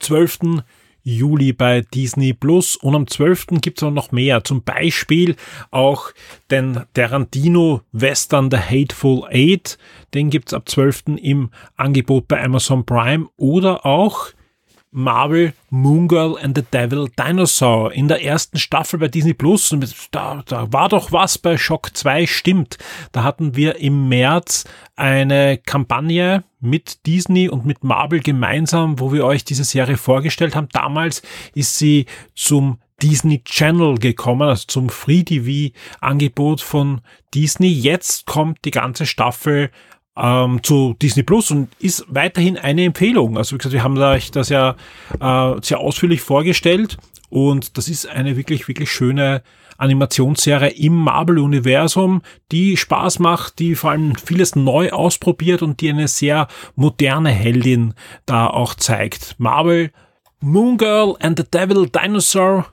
12. 0.00 0.62
Juli 1.08 1.52
bei 1.52 1.80
Disney 1.80 2.34
Plus 2.34 2.76
und 2.76 2.94
am 2.94 3.06
12. 3.06 3.46
gibt 3.62 3.78
es 3.78 3.82
auch 3.82 3.90
noch 3.90 4.12
mehr. 4.12 4.44
Zum 4.44 4.62
Beispiel 4.62 5.36
auch 5.70 6.10
den 6.50 6.84
Tarantino 6.92 7.80
Western 7.92 8.50
The 8.50 8.58
Hateful 8.58 9.24
Eight. 9.30 9.78
Den 10.12 10.28
gibt 10.28 10.48
es 10.48 10.54
ab 10.54 10.68
12. 10.68 11.16
im 11.22 11.50
Angebot 11.76 12.28
bei 12.28 12.42
Amazon 12.42 12.84
Prime 12.84 13.26
oder 13.36 13.86
auch 13.86 14.28
Marvel 14.90 15.52
Moon 15.70 16.08
Girl 16.08 16.38
and 16.42 16.56
the 16.56 16.62
Devil 16.62 17.08
Dinosaur 17.08 17.92
in 17.92 18.08
der 18.08 18.22
ersten 18.22 18.58
Staffel 18.58 18.98
bei 18.98 19.08
Disney 19.08 19.34
Plus. 19.34 19.74
Da, 20.10 20.42
da 20.46 20.72
war 20.72 20.88
doch 20.88 21.12
was 21.12 21.38
bei 21.38 21.56
Shock 21.58 21.96
2, 21.96 22.26
stimmt. 22.26 22.78
Da 23.12 23.22
hatten 23.22 23.54
wir 23.54 23.76
im 23.76 24.08
März 24.08 24.64
eine 24.96 25.58
Kampagne 25.58 26.44
mit 26.60 27.06
Disney 27.06 27.48
und 27.48 27.66
mit 27.66 27.84
Marvel 27.84 28.20
gemeinsam, 28.20 28.98
wo 28.98 29.12
wir 29.12 29.24
euch 29.24 29.44
diese 29.44 29.64
Serie 29.64 29.96
vorgestellt 29.96 30.56
haben. 30.56 30.68
Damals 30.72 31.22
ist 31.54 31.78
sie 31.78 32.06
zum 32.34 32.78
Disney 33.02 33.42
Channel 33.44 33.98
gekommen, 33.98 34.48
also 34.48 34.64
zum 34.66 34.88
Free 34.88 35.22
TV 35.22 35.74
Angebot 36.00 36.60
von 36.60 37.00
Disney. 37.32 37.68
Jetzt 37.68 38.26
kommt 38.26 38.64
die 38.64 38.72
ganze 38.72 39.06
Staffel 39.06 39.70
ähm, 40.18 40.62
zu 40.62 40.96
Disney 41.00 41.22
Plus 41.22 41.50
und 41.50 41.68
ist 41.78 42.04
weiterhin 42.08 42.56
eine 42.56 42.84
Empfehlung. 42.84 43.36
Also 43.36 43.54
wie 43.54 43.58
gesagt, 43.58 43.72
wir 43.72 43.84
haben 43.84 43.98
euch 43.98 44.30
das 44.30 44.48
ja 44.48 44.76
äh, 45.20 45.54
sehr 45.62 45.78
ausführlich 45.80 46.20
vorgestellt 46.20 46.96
und 47.30 47.76
das 47.76 47.88
ist 47.88 48.06
eine 48.06 48.36
wirklich, 48.36 48.68
wirklich 48.68 48.90
schöne 48.90 49.42
Animationsserie 49.76 50.70
im 50.70 50.94
Marvel-Universum, 50.94 52.22
die 52.50 52.76
Spaß 52.76 53.20
macht, 53.20 53.60
die 53.60 53.76
vor 53.76 53.92
allem 53.92 54.16
vieles 54.16 54.56
neu 54.56 54.90
ausprobiert 54.90 55.62
und 55.62 55.80
die 55.80 55.90
eine 55.90 56.08
sehr 56.08 56.48
moderne 56.74 57.30
Heldin 57.30 57.94
da 58.26 58.48
auch 58.48 58.74
zeigt. 58.74 59.36
Marvel, 59.38 59.92
Moon 60.40 60.78
Girl 60.78 61.16
and 61.20 61.38
the 61.38 61.44
Devil 61.48 61.88
Dinosaur 61.88 62.66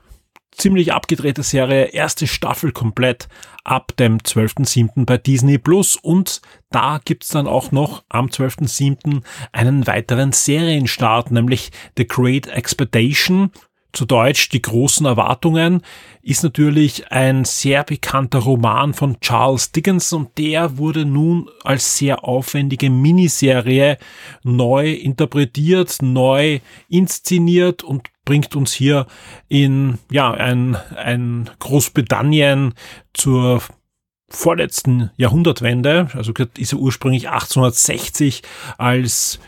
ziemlich 0.56 0.92
abgedrehte 0.92 1.42
Serie, 1.42 1.86
erste 1.86 2.26
Staffel 2.26 2.72
komplett 2.72 3.28
ab 3.64 3.96
dem 3.96 4.18
12.07. 4.18 5.04
bei 5.04 5.18
Disney 5.18 5.58
Plus 5.58 5.96
und 5.96 6.40
da 6.70 7.00
gibt's 7.04 7.28
dann 7.28 7.46
auch 7.46 7.72
noch 7.72 8.04
am 8.08 8.26
12.07. 8.26 9.22
einen 9.52 9.86
weiteren 9.86 10.32
Serienstart, 10.32 11.30
nämlich 11.30 11.70
The 11.96 12.06
Great 12.06 12.46
Expectation 12.46 13.50
zu 13.96 14.04
Deutsch 14.04 14.50
Die 14.50 14.60
großen 14.60 15.06
Erwartungen, 15.06 15.80
ist 16.20 16.42
natürlich 16.42 17.10
ein 17.10 17.46
sehr 17.46 17.82
bekannter 17.82 18.40
Roman 18.40 18.92
von 18.92 19.18
Charles 19.20 19.72
Dickens 19.72 20.12
und 20.12 20.36
der 20.36 20.76
wurde 20.76 21.06
nun 21.06 21.48
als 21.64 21.96
sehr 21.96 22.24
aufwendige 22.24 22.90
Miniserie 22.90 23.96
neu 24.42 24.92
interpretiert, 24.92 26.02
neu 26.02 26.60
inszeniert 26.88 27.82
und 27.82 28.10
bringt 28.26 28.54
uns 28.54 28.74
hier 28.74 29.06
in 29.48 29.98
ja 30.10 30.30
ein, 30.32 30.76
ein 30.94 31.48
Großbritannien 31.58 32.74
zur 33.14 33.62
vorletzten 34.28 35.10
Jahrhundertwende, 35.16 36.08
also 36.12 36.34
ist 36.58 36.72
er 36.72 36.78
ursprünglich 36.78 37.30
1860 37.30 38.42
als 38.76 39.38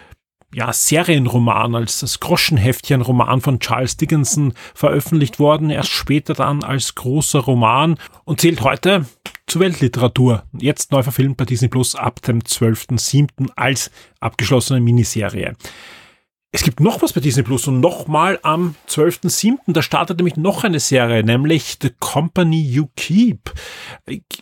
ja, 0.55 0.73
Serienroman, 0.73 1.75
als 1.75 2.01
das 2.01 2.21
Groschenheftchen-Roman 2.21 3.43
von 3.43 3.61
Charles 3.61 3.99
Dickinson 3.99 4.55
veröffentlicht 4.75 5.39
worden, 5.39 5.69
erst 5.69 5.91
später 5.91 6.33
dann 6.33 6.65
als 6.65 6.95
großer 6.95 7.41
Roman 7.41 7.99
und 8.25 8.41
zählt 8.41 8.63
heute 8.63 9.05
zur 9.47 9.61
Weltliteratur. 9.61 10.45
Jetzt 10.59 10.93
neu 10.93 11.03
verfilmt 11.03 11.37
bei 11.37 11.45
Disney 11.45 11.69
Plus 11.69 11.95
ab 11.95 12.23
dem 12.23 12.41
12.07. 12.41 13.51
als 13.57 13.91
abgeschlossene 14.21 14.81
Miniserie. 14.81 15.55
Es 16.51 16.63
gibt 16.63 16.81
noch 16.81 17.03
was 17.03 17.13
bei 17.13 17.21
Disney 17.21 17.43
Plus 17.43 17.69
und 17.69 17.81
nochmal 17.81 18.39
am 18.43 18.75
12.07. 18.89 19.59
Da 19.67 19.83
startet 19.83 20.17
nämlich 20.17 20.37
noch 20.37 20.65
eine 20.65 20.81
Serie, 20.81 21.23
nämlich 21.23 21.77
The 21.83 21.91
Company 22.01 22.63
You 22.63 22.87
Keep. 22.97 23.53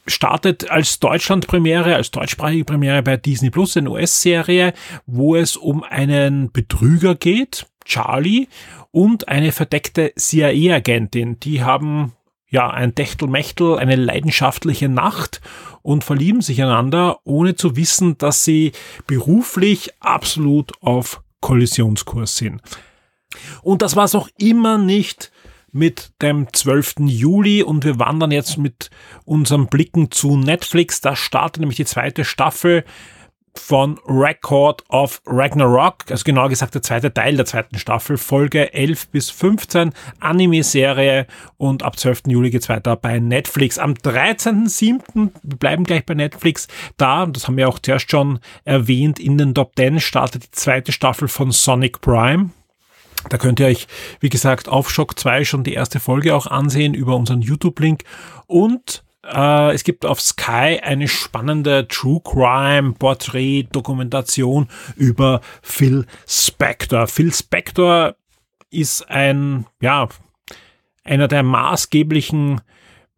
Startet 0.06 0.70
als 0.70 1.00
Deutschland-Premiere, 1.00 1.96
als 1.96 2.12
deutschsprachige 2.12 2.64
Premiere 2.64 3.02
bei 3.02 3.16
Disney 3.16 3.50
Plus, 3.50 3.76
eine 3.76 3.90
US-Serie, 3.90 4.72
wo 5.06 5.34
es 5.34 5.56
um 5.56 5.82
einen 5.82 6.52
Betrüger 6.52 7.16
geht, 7.16 7.66
Charlie, 7.84 8.46
und 8.92 9.26
eine 9.26 9.50
verdeckte 9.50 10.12
CIA-Agentin. 10.16 11.40
Die 11.40 11.64
haben 11.64 12.12
ja 12.48 12.70
ein 12.70 12.94
Techtelmechtel, 12.94 13.78
eine 13.78 13.96
leidenschaftliche 13.96 14.88
Nacht 14.88 15.40
und 15.82 16.04
verlieben 16.04 16.40
sich 16.40 16.62
einander, 16.62 17.18
ohne 17.24 17.56
zu 17.56 17.74
wissen, 17.76 18.16
dass 18.16 18.44
sie 18.44 18.70
beruflich 19.08 19.90
absolut 19.98 20.72
auf 20.80 21.20
Kollisionskurs 21.40 22.36
sind. 22.36 22.60
Und 23.62 23.82
das 23.82 23.96
war 23.96 24.04
es 24.04 24.14
auch 24.14 24.28
immer 24.38 24.78
nicht 24.78 25.32
mit 25.72 26.12
dem 26.22 26.46
12. 26.52 26.94
Juli 27.00 27.62
und 27.62 27.84
wir 27.84 27.98
wandern 27.98 28.30
jetzt 28.30 28.56
mit 28.56 28.90
unseren 29.24 29.66
Blicken 29.66 30.10
zu 30.10 30.36
Netflix. 30.36 31.00
Da 31.00 31.14
startet 31.14 31.60
nämlich 31.60 31.76
die 31.76 31.84
zweite 31.84 32.24
Staffel 32.24 32.84
von 33.58 33.98
Record 34.06 34.84
of 34.88 35.20
Ragnarok, 35.26 36.10
also 36.10 36.24
genauer 36.24 36.48
gesagt 36.48 36.74
der 36.74 36.82
zweite 36.82 37.12
Teil 37.12 37.36
der 37.36 37.46
zweiten 37.46 37.78
Staffel, 37.78 38.18
Folge 38.18 38.72
11 38.72 39.08
bis 39.08 39.30
15, 39.30 39.92
Anime-Serie 40.20 41.26
und 41.56 41.82
ab 41.82 41.98
12. 41.98 42.22
Juli 42.26 42.50
geht's 42.50 42.68
weiter 42.68 42.96
bei 42.96 43.18
Netflix. 43.18 43.78
Am 43.78 43.94
13.07., 43.94 45.30
wir 45.42 45.56
bleiben 45.56 45.84
gleich 45.84 46.04
bei 46.04 46.14
Netflix, 46.14 46.68
da, 46.96 47.26
das 47.26 47.46
haben 47.46 47.56
wir 47.56 47.68
auch 47.68 47.78
zuerst 47.78 48.10
schon 48.10 48.40
erwähnt, 48.64 49.18
in 49.18 49.38
den 49.38 49.54
Top 49.54 49.72
10 49.76 50.00
startet 50.00 50.44
die 50.44 50.50
zweite 50.50 50.92
Staffel 50.92 51.28
von 51.28 51.50
Sonic 51.50 52.00
Prime. 52.00 52.50
Da 53.28 53.38
könnt 53.38 53.60
ihr 53.60 53.66
euch, 53.66 53.86
wie 54.20 54.28
gesagt, 54.28 54.68
auf 54.68 54.90
Shock 54.90 55.18
2 55.18 55.44
schon 55.44 55.64
die 55.64 55.74
erste 55.74 56.00
Folge 56.00 56.34
auch 56.34 56.46
ansehen 56.46 56.94
über 56.94 57.16
unseren 57.16 57.40
YouTube-Link 57.40 58.04
und 58.46 59.02
äh, 59.32 59.72
es 59.72 59.84
gibt 59.84 60.04
auf 60.04 60.20
Sky 60.20 60.80
eine 60.82 61.08
spannende 61.08 61.86
True 61.88 62.20
Crime 62.22 62.92
Porträt 62.92 63.64
Dokumentation 63.72 64.68
über 64.96 65.40
Phil 65.62 66.06
Spector. 66.26 67.06
Phil 67.06 67.32
Spector 67.32 68.16
ist 68.70 69.08
ein, 69.08 69.66
ja, 69.80 70.08
einer 71.04 71.28
der 71.28 71.42
maßgeblichen 71.42 72.60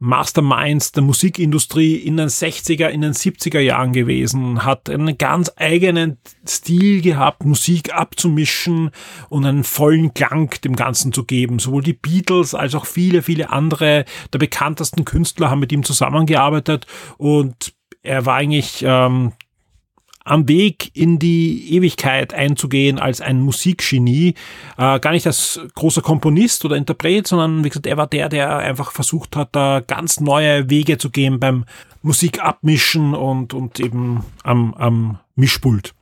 Masterminds 0.00 0.92
der 0.92 1.02
Musikindustrie 1.02 1.96
in 1.96 2.16
den 2.16 2.28
60er, 2.28 2.88
in 2.88 3.00
den 3.00 3.14
70er 3.14 3.58
Jahren 3.58 3.92
gewesen, 3.92 4.64
hat 4.64 4.88
einen 4.88 5.18
ganz 5.18 5.50
eigenen 5.56 6.18
Stil 6.46 7.02
gehabt, 7.02 7.44
Musik 7.44 7.92
abzumischen 7.92 8.90
und 9.28 9.44
einen 9.44 9.64
vollen 9.64 10.14
Klang 10.14 10.50
dem 10.62 10.76
Ganzen 10.76 11.12
zu 11.12 11.24
geben. 11.24 11.58
Sowohl 11.58 11.82
die 11.82 11.94
Beatles 11.94 12.54
als 12.54 12.76
auch 12.76 12.87
viele, 12.87 13.22
viele 13.22 13.50
andere 13.50 14.04
der 14.32 14.38
bekanntesten 14.38 15.04
Künstler 15.04 15.50
haben 15.50 15.61
mit 15.61 15.72
ihm 15.72 15.82
zusammengearbeitet 15.82 16.87
und 17.16 17.74
er 18.02 18.24
war 18.24 18.37
eigentlich 18.37 18.84
ähm, 18.87 19.32
am 20.29 20.49
Weg 20.49 20.91
in 20.95 21.19
die 21.19 21.75
Ewigkeit 21.75 22.35
einzugehen 22.35 22.99
als 22.99 23.21
ein 23.21 23.41
Musikgenie. 23.41 24.35
Äh, 24.77 25.01
gar 25.01 25.12
nicht 25.12 25.27
als 25.27 25.61
großer 25.75 26.03
Komponist 26.03 26.64
oder 26.64 26.77
Interpret, 26.77 27.27
sondern 27.27 27.64
wie 27.64 27.69
gesagt, 27.69 27.87
er 27.87 27.97
war 27.97 28.07
der, 28.07 28.29
der 28.29 28.59
einfach 28.59 28.93
versucht 28.93 29.37
hat, 29.37 29.49
da 29.53 29.81
ganz 29.81 30.21
neue 30.21 30.71
Wege 30.71 30.99
zu 30.99 31.11
gehen 31.11 31.41
beim 31.41 31.64
Musik 32.03 32.43
abmischen 32.43 33.14
und, 33.14 33.55
und 33.55 33.81
eben 33.81 34.25
am, 34.43 34.75
am 34.75 35.19
Mischpult. 35.35 35.95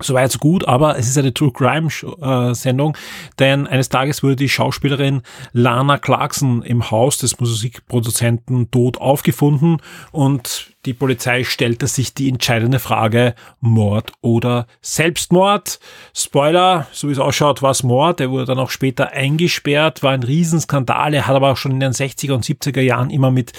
Soweit 0.00 0.32
so 0.32 0.38
gut, 0.38 0.66
aber 0.66 0.98
es 0.98 1.08
ist 1.08 1.18
eine 1.18 1.32
True 1.32 1.52
Crime 1.52 1.88
äh, 2.20 2.54
Sendung, 2.54 2.96
denn 3.38 3.66
eines 3.66 3.88
Tages 3.88 4.22
wurde 4.22 4.36
die 4.36 4.48
Schauspielerin 4.48 5.22
Lana 5.52 5.98
Clarkson 5.98 6.62
im 6.62 6.90
Haus 6.90 7.18
des 7.18 7.38
Musikproduzenten 7.38 8.70
tot 8.70 8.98
aufgefunden 8.98 9.78
und 10.10 10.71
die 10.84 10.94
Polizei 10.94 11.44
stellte 11.44 11.86
sich 11.86 12.12
die 12.12 12.28
entscheidende 12.28 12.80
Frage 12.80 13.34
Mord 13.60 14.12
oder 14.20 14.66
Selbstmord. 14.80 15.78
Spoiler, 16.12 16.88
so 16.92 17.08
wie 17.08 17.12
es 17.12 17.20
ausschaut, 17.20 17.62
war 17.62 17.70
es 17.70 17.84
Mord. 17.84 18.20
Er 18.20 18.30
wurde 18.30 18.46
dann 18.46 18.58
auch 18.58 18.70
später 18.70 19.12
eingesperrt, 19.12 20.02
war 20.02 20.10
ein 20.10 20.24
Riesenskandal. 20.24 21.14
Er 21.14 21.28
hat 21.28 21.36
aber 21.36 21.52
auch 21.52 21.56
schon 21.56 21.72
in 21.72 21.80
den 21.80 21.92
60er 21.92 22.32
und 22.32 22.44
70er 22.44 22.80
Jahren 22.80 23.10
immer 23.10 23.30
mit 23.30 23.52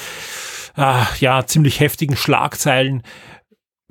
äh, 0.75 1.03
ja, 1.19 1.45
ziemlich 1.45 1.79
heftigen 1.79 2.17
Schlagzeilen 2.17 3.03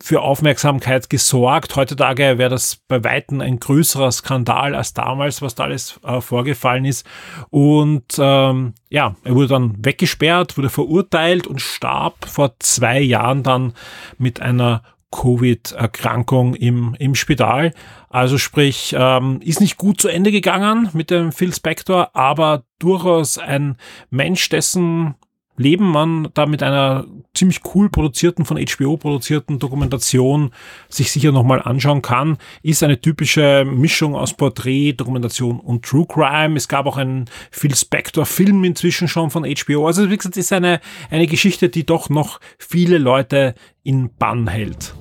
für 0.02 0.20
Aufmerksamkeit 0.20 1.08
gesorgt. 1.08 1.76
Heutzutage 1.76 2.36
wäre 2.36 2.50
das 2.50 2.76
bei 2.88 3.04
Weitem 3.04 3.40
ein 3.40 3.60
größerer 3.60 4.10
Skandal 4.10 4.74
als 4.74 4.94
damals, 4.94 5.42
was 5.42 5.54
da 5.54 5.64
alles 5.64 6.00
äh, 6.02 6.20
vorgefallen 6.20 6.84
ist. 6.84 7.06
Und 7.50 8.16
ähm, 8.18 8.74
ja, 8.90 9.14
er 9.22 9.34
wurde 9.34 9.46
dann 9.46 9.76
weggesperrt, 9.78 10.58
wurde 10.58 10.70
verurteilt 10.70 11.46
und 11.46 11.60
starb 11.60 12.26
vor 12.26 12.56
zwei 12.58 13.00
Jahren 13.00 13.44
dann 13.44 13.74
mit 14.18 14.42
einer 14.42 14.82
Covid-Erkrankung 15.12 16.54
im, 16.56 16.96
im 16.98 17.14
Spital. 17.14 17.72
Also 18.08 18.38
sprich, 18.38 18.96
ähm, 18.98 19.40
ist 19.40 19.60
nicht 19.60 19.76
gut 19.76 20.00
zu 20.00 20.08
Ende 20.08 20.32
gegangen 20.32 20.88
mit 20.94 21.10
dem 21.10 21.30
Phil 21.30 21.54
Spector, 21.54 22.10
aber 22.14 22.64
durchaus 22.80 23.38
ein 23.38 23.76
Mensch, 24.10 24.48
dessen 24.48 25.14
Leben 25.62 25.86
man 25.86 26.28
da 26.34 26.46
mit 26.46 26.62
einer 26.62 27.06
ziemlich 27.34 27.60
cool 27.74 27.88
produzierten, 27.88 28.44
von 28.44 28.58
HBO 28.58 28.96
produzierten 28.96 29.58
Dokumentation 29.58 30.50
sich 30.88 31.10
sicher 31.10 31.32
nochmal 31.32 31.62
anschauen 31.62 32.02
kann, 32.02 32.38
ist 32.62 32.82
eine 32.82 33.00
typische 33.00 33.64
Mischung 33.64 34.14
aus 34.14 34.34
Porträt, 34.34 34.94
Dokumentation 34.94 35.60
und 35.60 35.84
True 35.84 36.06
Crime. 36.06 36.56
Es 36.56 36.68
gab 36.68 36.86
auch 36.86 36.96
einen 36.96 37.26
Phil 37.50 37.74
Spector 37.74 38.26
Film 38.26 38.64
inzwischen 38.64 39.08
schon 39.08 39.30
von 39.30 39.44
HBO. 39.44 39.86
Also 39.86 40.10
wie 40.10 40.16
gesagt, 40.16 40.36
ist 40.36 40.52
eine, 40.52 40.80
eine 41.10 41.26
Geschichte, 41.26 41.68
die 41.68 41.86
doch 41.86 42.10
noch 42.10 42.40
viele 42.58 42.98
Leute 42.98 43.54
in 43.82 44.10
Bann 44.16 44.48
hält. 44.48 44.94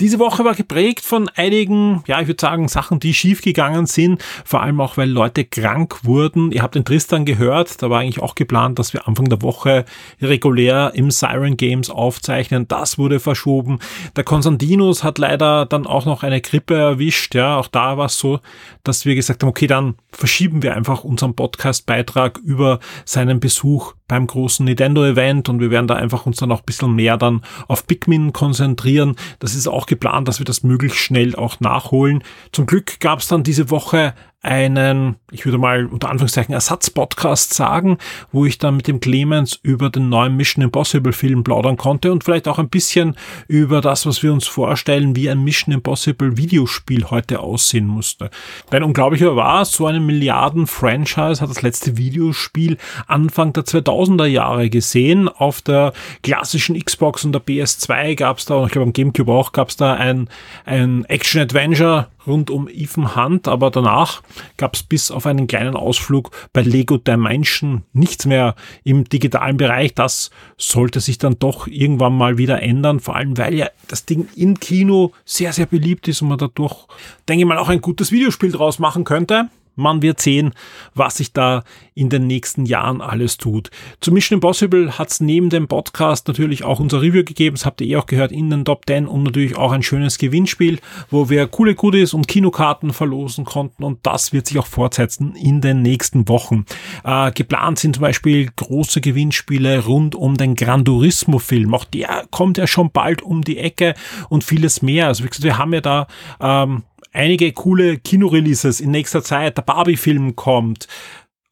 Diese 0.00 0.18
Woche 0.18 0.46
war 0.46 0.54
geprägt 0.54 1.04
von 1.04 1.28
einigen, 1.28 2.02
ja, 2.06 2.22
ich 2.22 2.26
würde 2.26 2.40
sagen, 2.40 2.68
Sachen, 2.68 3.00
die 3.00 3.12
schiefgegangen 3.12 3.84
sind, 3.84 4.24
vor 4.46 4.62
allem 4.62 4.80
auch, 4.80 4.96
weil 4.96 5.10
Leute 5.10 5.44
krank 5.44 6.04
wurden. 6.04 6.52
Ihr 6.52 6.62
habt 6.62 6.74
den 6.74 6.86
Tristan 6.86 7.26
gehört, 7.26 7.82
da 7.82 7.90
war 7.90 8.00
eigentlich 8.00 8.22
auch 8.22 8.34
geplant, 8.34 8.78
dass 8.78 8.94
wir 8.94 9.06
Anfang 9.06 9.28
der 9.28 9.42
Woche 9.42 9.84
regulär 10.22 10.92
im 10.94 11.10
Siren 11.10 11.58
Games 11.58 11.90
aufzeichnen. 11.90 12.66
Das 12.66 12.96
wurde 12.96 13.20
verschoben. 13.20 13.78
Der 14.16 14.24
Konstantinos 14.24 15.04
hat 15.04 15.18
leider 15.18 15.66
dann 15.66 15.86
auch 15.86 16.06
noch 16.06 16.22
eine 16.22 16.40
Grippe 16.40 16.76
erwischt, 16.76 17.34
ja, 17.34 17.58
auch 17.58 17.68
da 17.68 17.98
war 17.98 18.06
es 18.06 18.18
so, 18.18 18.40
dass 18.84 19.04
wir 19.04 19.14
gesagt 19.14 19.42
haben, 19.42 19.50
okay, 19.50 19.66
dann 19.66 19.96
verschieben 20.12 20.62
wir 20.62 20.76
einfach 20.76 21.04
unseren 21.04 21.34
Podcast-Beitrag 21.34 22.38
über 22.38 22.80
seinen 23.04 23.38
Besuch 23.38 23.92
beim 24.10 24.26
großen 24.26 24.64
Nintendo-Event 24.66 25.48
und 25.48 25.60
wir 25.60 25.70
werden 25.70 25.86
da 25.86 25.94
einfach 25.94 26.26
uns 26.26 26.38
dann 26.38 26.50
auch 26.50 26.58
ein 26.58 26.66
bisschen 26.66 26.96
mehr 26.96 27.16
dann 27.16 27.42
auf 27.68 27.86
Pikmin 27.86 28.32
konzentrieren. 28.32 29.14
Das 29.38 29.54
ist 29.54 29.68
auch 29.68 29.86
geplant, 29.86 30.26
dass 30.26 30.40
wir 30.40 30.44
das 30.44 30.64
möglichst 30.64 30.98
schnell 30.98 31.36
auch 31.36 31.60
nachholen. 31.60 32.24
Zum 32.50 32.66
Glück 32.66 32.98
gab 32.98 33.20
es 33.20 33.28
dann 33.28 33.44
diese 33.44 33.70
Woche 33.70 34.14
einen, 34.42 35.16
ich 35.30 35.44
würde 35.44 35.58
mal 35.58 35.84
unter 35.84 36.08
Anführungszeichen 36.08 36.54
Ersatz-Podcast 36.54 37.52
sagen, 37.52 37.98
wo 38.32 38.46
ich 38.46 38.56
dann 38.56 38.76
mit 38.76 38.88
dem 38.88 38.98
Clemens 38.98 39.58
über 39.62 39.90
den 39.90 40.08
neuen 40.08 40.36
Mission 40.36 40.64
Impossible 40.64 41.12
Film 41.12 41.44
plaudern 41.44 41.76
konnte 41.76 42.10
und 42.10 42.24
vielleicht 42.24 42.48
auch 42.48 42.58
ein 42.58 42.70
bisschen 42.70 43.16
über 43.48 43.82
das, 43.82 44.06
was 44.06 44.22
wir 44.22 44.32
uns 44.32 44.46
vorstellen, 44.46 45.14
wie 45.14 45.28
ein 45.28 45.44
Mission 45.44 45.74
Impossible 45.74 46.38
Videospiel 46.38 47.10
heute 47.10 47.40
aussehen 47.40 47.86
musste. 47.86 48.30
Denn 48.72 48.82
unglaublicher 48.82 49.36
war, 49.36 49.64
so 49.66 49.86
eine 49.86 50.00
Milliarden-Franchise 50.00 51.42
hat 51.42 51.50
das 51.50 51.60
letzte 51.60 51.98
Videospiel 51.98 52.78
Anfang 53.06 53.52
der 53.52 53.64
2000er 53.64 54.26
Jahre 54.26 54.70
gesehen. 54.70 55.28
Auf 55.28 55.60
der 55.60 55.92
klassischen 56.22 56.82
Xbox 56.82 57.26
und 57.26 57.32
der 57.32 57.42
PS2 57.42 58.14
gab 58.14 58.38
es 58.38 58.46
da, 58.46 58.54
und 58.54 58.66
ich 58.66 58.72
glaube 58.72 58.86
am 58.86 58.92
Gamecube 58.94 59.30
auch, 59.30 59.52
gab 59.52 59.68
es 59.68 59.76
da 59.76 59.94
ein, 59.94 60.28
ein 60.64 61.04
Action-Adventure 61.04 62.08
rund 62.26 62.50
um 62.50 62.68
Ethan 62.68 63.16
Hunt, 63.16 63.48
aber 63.48 63.70
danach 63.70 64.22
gab 64.56 64.74
es 64.74 64.82
bis 64.82 65.10
auf 65.10 65.26
einen 65.26 65.46
kleinen 65.46 65.76
Ausflug 65.76 66.30
bei 66.52 66.62
Lego 66.62 66.96
Dimension 66.96 67.82
nichts 67.92 68.26
mehr 68.26 68.54
im 68.84 69.04
digitalen 69.04 69.56
Bereich. 69.56 69.94
Das 69.94 70.30
sollte 70.56 71.00
sich 71.00 71.18
dann 71.18 71.38
doch 71.38 71.66
irgendwann 71.66 72.16
mal 72.16 72.38
wieder 72.38 72.62
ändern, 72.62 73.00
vor 73.00 73.16
allem 73.16 73.36
weil 73.38 73.54
ja 73.54 73.68
das 73.88 74.06
Ding 74.06 74.28
im 74.36 74.58
Kino 74.60 75.12
sehr, 75.24 75.52
sehr 75.52 75.66
beliebt 75.66 76.08
ist 76.08 76.22
und 76.22 76.28
man 76.28 76.38
dadurch, 76.38 76.86
denke 77.28 77.42
ich 77.42 77.48
mal, 77.48 77.58
auch 77.58 77.68
ein 77.68 77.80
gutes 77.80 78.12
Videospiel 78.12 78.52
draus 78.52 78.78
machen 78.78 79.04
könnte. 79.04 79.48
Man 79.80 80.02
wird 80.02 80.20
sehen, 80.20 80.52
was 80.94 81.16
sich 81.16 81.32
da 81.32 81.64
in 81.94 82.08
den 82.08 82.26
nächsten 82.26 82.66
Jahren 82.66 83.00
alles 83.00 83.36
tut. 83.36 83.70
Zu 84.00 84.12
Mission 84.12 84.36
Impossible 84.36 84.98
hat 84.98 85.10
es 85.10 85.20
neben 85.20 85.50
dem 85.50 85.68
Podcast 85.68 86.28
natürlich 86.28 86.64
auch 86.64 86.80
unser 86.80 87.02
Review 87.02 87.24
gegeben. 87.24 87.56
Das 87.56 87.66
habt 87.66 87.80
ihr 87.80 87.88
eh 87.88 87.96
auch 87.96 88.06
gehört 88.06 88.32
in 88.32 88.48
den 88.48 88.64
Top 88.64 88.86
10 88.86 89.06
und 89.06 89.22
natürlich 89.24 89.56
auch 89.56 89.72
ein 89.72 89.82
schönes 89.82 90.18
Gewinnspiel, 90.18 90.78
wo 91.10 91.28
wir 91.28 91.46
coole 91.46 91.74
Goodies 91.74 92.14
und 92.14 92.28
Kinokarten 92.28 92.92
verlosen 92.92 93.44
konnten 93.44 93.84
und 93.84 93.98
das 94.02 94.32
wird 94.32 94.46
sich 94.46 94.58
auch 94.58 94.66
fortsetzen 94.66 95.34
in 95.34 95.60
den 95.60 95.82
nächsten 95.82 96.28
Wochen. 96.28 96.64
Äh, 97.04 97.32
geplant 97.32 97.78
sind 97.78 97.96
zum 97.96 98.02
Beispiel 98.02 98.50
große 98.54 99.00
Gewinnspiele 99.00 99.84
rund 99.84 100.14
um 100.14 100.36
den 100.36 100.54
Gran 100.54 100.84
Turismo 100.84 101.38
Film. 101.38 101.74
Auch 101.74 101.84
der 101.84 102.26
kommt 102.30 102.58
ja 102.58 102.66
schon 102.66 102.90
bald 102.90 103.22
um 103.22 103.42
die 103.42 103.58
Ecke 103.58 103.94
und 104.28 104.44
vieles 104.44 104.82
mehr. 104.82 105.08
Also 105.08 105.24
wie 105.24 105.28
gesagt, 105.28 105.44
wir 105.44 105.58
haben 105.58 105.72
ja 105.72 105.80
da 105.80 106.06
ähm, 106.40 106.82
einige 107.12 107.52
coole 107.52 107.98
Kinoreleases 107.98 108.80
in 108.80 108.90
nächster 108.90 109.22
Zeit. 109.22 109.56
Der 109.56 109.62
Barbie-Film 109.62 110.36
kommt. 110.36 110.86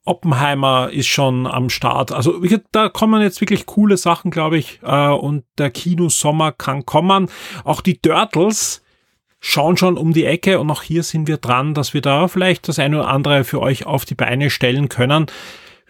Oppenheimer 0.04 0.90
ist 0.90 1.06
schon 1.06 1.46
am 1.46 1.68
Start. 1.68 2.12
Also 2.12 2.40
da 2.72 2.88
kommen 2.88 3.20
jetzt 3.20 3.40
wirklich 3.42 3.66
coole 3.66 3.96
Sachen, 3.96 4.30
glaube 4.30 4.56
ich. 4.56 4.80
Äh, 4.82 5.08
und 5.08 5.44
der 5.58 5.70
Kinosommer 5.70 6.52
kann 6.52 6.86
kommen. 6.86 7.28
Auch 7.64 7.82
die 7.82 7.98
Turtles 7.98 8.82
schauen 9.40 9.76
schon 9.76 9.98
um 9.98 10.12
die 10.12 10.24
Ecke 10.24 10.58
und 10.58 10.70
auch 10.70 10.82
hier 10.82 11.02
sind 11.02 11.28
wir 11.28 11.36
dran, 11.36 11.74
dass 11.74 11.94
wir 11.94 12.00
da 12.00 12.26
vielleicht 12.26 12.68
das 12.68 12.78
eine 12.78 13.00
oder 13.00 13.08
andere 13.08 13.44
für 13.44 13.60
euch 13.60 13.86
auf 13.86 14.04
die 14.04 14.16
Beine 14.16 14.50
stellen 14.50 14.88
können. 14.88 15.26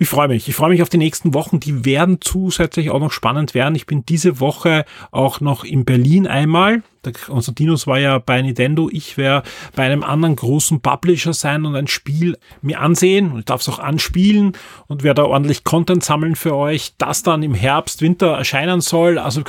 Ich 0.00 0.08
freue 0.08 0.28
mich. 0.28 0.48
Ich 0.48 0.54
freue 0.54 0.70
mich 0.70 0.82
auf 0.82 0.88
die 0.88 0.98
nächsten 0.98 1.34
Wochen. 1.34 1.58
Die 1.58 1.84
werden 1.84 2.18
zusätzlich 2.20 2.90
auch 2.90 3.00
noch 3.00 3.10
spannend 3.12 3.54
werden. 3.54 3.74
Ich 3.74 3.86
bin 3.86 4.04
diese 4.04 4.38
Woche 4.38 4.84
auch 5.10 5.40
noch 5.40 5.64
in 5.64 5.84
Berlin 5.84 6.26
einmal 6.26 6.82
der 7.12 7.20
Konstantinos 7.20 7.86
war 7.86 7.98
ja 7.98 8.18
bei 8.18 8.40
Nintendo, 8.42 8.88
ich 8.90 9.16
werde 9.16 9.48
bei 9.74 9.84
einem 9.84 10.02
anderen 10.02 10.36
großen 10.36 10.80
Publisher 10.80 11.32
sein 11.32 11.64
und 11.64 11.76
ein 11.76 11.86
Spiel 11.86 12.36
mir 12.62 12.80
ansehen 12.80 13.32
und 13.32 13.40
ich 13.40 13.44
darf 13.44 13.60
es 13.60 13.68
auch 13.68 13.78
anspielen 13.78 14.52
und 14.86 15.02
werde 15.02 15.22
da 15.22 15.28
ordentlich 15.28 15.64
Content 15.64 16.04
sammeln 16.04 16.36
für 16.36 16.54
euch, 16.54 16.94
das 16.98 17.22
dann 17.22 17.42
im 17.42 17.54
Herbst, 17.54 18.02
Winter 18.02 18.28
erscheinen 18.28 18.80
soll. 18.80 19.18
Also 19.18 19.42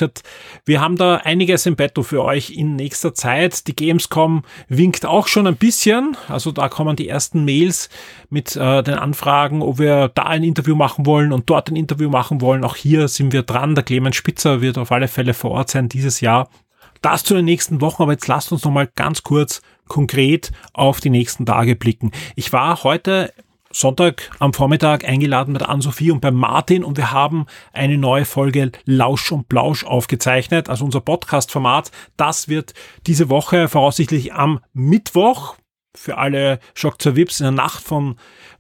wir 0.66 0.82
haben 0.82 0.96
da 0.96 1.18
einiges 1.18 1.66
im 1.66 1.76
Betto 1.76 2.04
für 2.04 2.24
euch 2.24 2.52
in 2.52 2.76
nächster 2.76 3.14
Zeit. 3.14 3.68
Die 3.68 3.76
Gamescom 3.76 4.44
winkt 4.68 5.06
auch 5.06 5.28
schon 5.28 5.48
ein 5.48 5.56
bisschen, 5.56 6.16
also 6.28 6.52
da 6.52 6.70
kommen 6.70 6.96
die 6.96 7.08
ersten 7.08 7.46
Mails 7.46 7.90
mit 8.30 8.56
äh, 8.56 8.84
den 8.84 8.96
Anfragen, 8.96 9.62
ob 9.62 9.80
wir 9.80 10.10
da 10.10 10.24
ein 10.24 10.44
Interview 10.44 10.76
machen 10.76 11.06
wollen 11.06 11.32
und 11.32 11.50
dort 11.50 11.70
ein 11.70 11.76
Interview 11.76 12.10
machen 12.10 12.42
wollen. 12.42 12.64
Auch 12.64 12.76
hier 12.76 13.08
sind 13.08 13.34
wir 13.34 13.44
dran. 13.44 13.76
Der 13.76 13.84
Clemens 13.84 14.16
Spitzer 14.16 14.62
wird 14.62 14.78
auf 14.78 14.92
alle 14.92 15.08
Fälle 15.08 15.34
vor 15.34 15.52
Ort 15.52 15.70
sein 15.70 15.90
dieses 15.90 16.22
Jahr. 16.22 16.50
Das 17.02 17.24
zu 17.24 17.34
den 17.34 17.46
nächsten 17.46 17.82
Wochen, 17.82 18.04
aber 18.04 18.14
jetzt 18.14 18.28
lasst 18.28 18.52
uns 18.52 18.64
noch 18.64 18.72
mal 18.72 18.90
ganz 18.96 19.24
kurz 19.24 19.62
konkret 19.88 20.52
auf 20.74 21.00
die 21.00 21.10
nächsten 21.10 21.46
Tage 21.46 21.76
blicken. 21.76 22.12
Ich 22.36 22.52
war 22.52 22.84
heute 22.84 23.34
Sonntag 23.72 24.32
am 24.40 24.54
Vormittag 24.54 25.06
eingeladen 25.06 25.54
bei 25.54 25.60
der 25.60 25.70
Ann-Sophie 25.70 26.12
und 26.12 26.22
bei 26.22 26.32
Martin 26.32 26.84
und 26.84 26.98
wir 26.98 27.12
haben 27.12 27.46
eine 27.72 27.98
neue 27.98 28.26
Folge 28.26 28.72
Lausch 28.86 29.32
und 29.32 29.48
Blausch 29.48 29.84
aufgezeichnet. 29.84 30.70
Also 30.70 30.86
unser 30.86 31.02
Podcast-Format, 31.02 31.92
das 32.18 32.48
wird 32.50 32.74
diese 33.06 33.30
Woche 33.30 33.68
voraussichtlich 33.68 34.34
am 34.34 34.60
Mittwoch 34.74 35.56
für 35.96 36.18
alle 36.18 36.60
Schock 36.74 37.02
zur 37.02 37.16
Vips 37.16 37.40
in 37.40 37.46
der 37.46 37.52
Nacht 37.52 37.84
von 37.84 38.16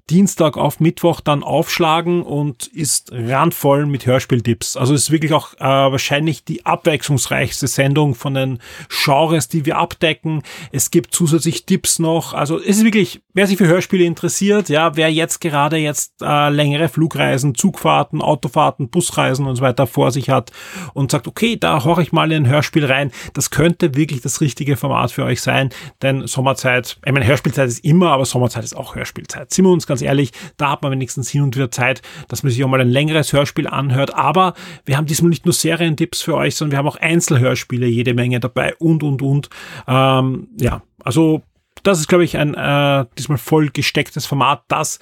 Dienstag 0.09 0.57
auf 0.57 0.79
Mittwoch 0.79 1.21
dann 1.21 1.43
aufschlagen 1.43 2.23
und 2.23 2.67
ist 2.67 3.11
randvoll 3.11 3.85
mit 3.85 4.05
Hörspieltipps. 4.05 4.75
Also 4.75 4.93
ist 4.93 5.11
wirklich 5.11 5.33
auch 5.33 5.53
äh, 5.55 5.59
wahrscheinlich 5.59 6.43
die 6.43 6.65
abwechslungsreichste 6.65 7.67
Sendung 7.67 8.15
von 8.15 8.33
den 8.33 8.59
Genres, 8.89 9.47
die 9.47 9.65
wir 9.65 9.77
abdecken. 9.77 10.41
Es 10.71 10.89
gibt 10.91 11.13
zusätzlich 11.13 11.65
Tipps 11.65 11.99
noch. 11.99 12.33
Also 12.33 12.59
es 12.59 12.77
ist 12.77 12.83
wirklich, 12.83 13.21
wer 13.33 13.45
sich 13.45 13.57
für 13.57 13.67
Hörspiele 13.67 14.03
interessiert, 14.03 14.69
ja, 14.69 14.95
wer 14.95 15.11
jetzt 15.11 15.41
gerade 15.41 15.77
jetzt 15.77 16.21
äh, 16.21 16.49
längere 16.49 16.89
Flugreisen, 16.89 17.53
Zugfahrten, 17.53 18.21
Autofahrten, 18.21 18.89
Busreisen 18.89 19.45
und 19.45 19.57
so 19.57 19.61
weiter 19.61 19.85
vor 19.85 20.11
sich 20.11 20.29
hat 20.29 20.51
und 20.93 21.11
sagt, 21.11 21.27
okay, 21.27 21.55
da 21.55 21.83
horche 21.83 22.01
ich 22.01 22.11
mal 22.11 22.31
in 22.31 22.45
ein 22.45 22.49
Hörspiel 22.49 22.85
rein. 22.85 23.11
Das 23.33 23.51
könnte 23.51 23.95
wirklich 23.95 24.21
das 24.21 24.41
richtige 24.41 24.75
Format 24.75 25.11
für 25.11 25.23
euch 25.23 25.41
sein, 25.41 25.69
denn 26.01 26.25
Sommerzeit, 26.27 26.97
ich 27.05 27.11
meine, 27.11 27.27
Hörspielzeit 27.27 27.67
ist 27.67 27.85
immer, 27.85 28.11
aber 28.11 28.25
Sommerzeit 28.25 28.63
ist 28.63 28.75
auch 28.75 28.95
Hörspielzeit. 28.95 29.53
Sind 29.53 29.65
wir 29.65 29.71
uns 29.71 29.85
ganz 29.85 29.98
ganz 29.99 30.07
ehrlich, 30.07 30.31
da 30.57 30.71
hat 30.71 30.81
man 30.81 30.91
wenigstens 30.91 31.29
hin 31.29 31.41
und 31.41 31.55
wieder 31.55 31.71
Zeit, 31.71 32.01
dass 32.27 32.43
man 32.43 32.51
sich 32.51 32.63
auch 32.63 32.69
mal 32.69 32.81
ein 32.81 32.89
längeres 32.89 33.33
Hörspiel 33.33 33.67
anhört. 33.67 34.13
Aber 34.13 34.53
wir 34.85 34.97
haben 34.97 35.05
diesmal 35.05 35.29
nicht 35.29 35.45
nur 35.45 35.53
Serientipps 35.53 36.21
für 36.21 36.35
euch, 36.35 36.55
sondern 36.55 36.71
wir 36.71 36.77
haben 36.79 36.87
auch 36.87 36.95
Einzelhörspiele, 36.95 37.87
jede 37.87 38.13
Menge 38.13 38.39
dabei 38.39 38.75
und, 38.75 39.03
und, 39.03 39.21
und. 39.21 39.49
Ähm, 39.87 40.47
ja, 40.57 40.81
also 41.03 41.41
das 41.83 41.99
ist, 41.99 42.07
glaube 42.07 42.23
ich, 42.23 42.37
ein 42.37 42.53
äh, 42.53 43.05
diesmal 43.17 43.37
voll 43.37 43.69
gestecktes 43.69 44.25
Format, 44.25 44.63
das 44.67 44.99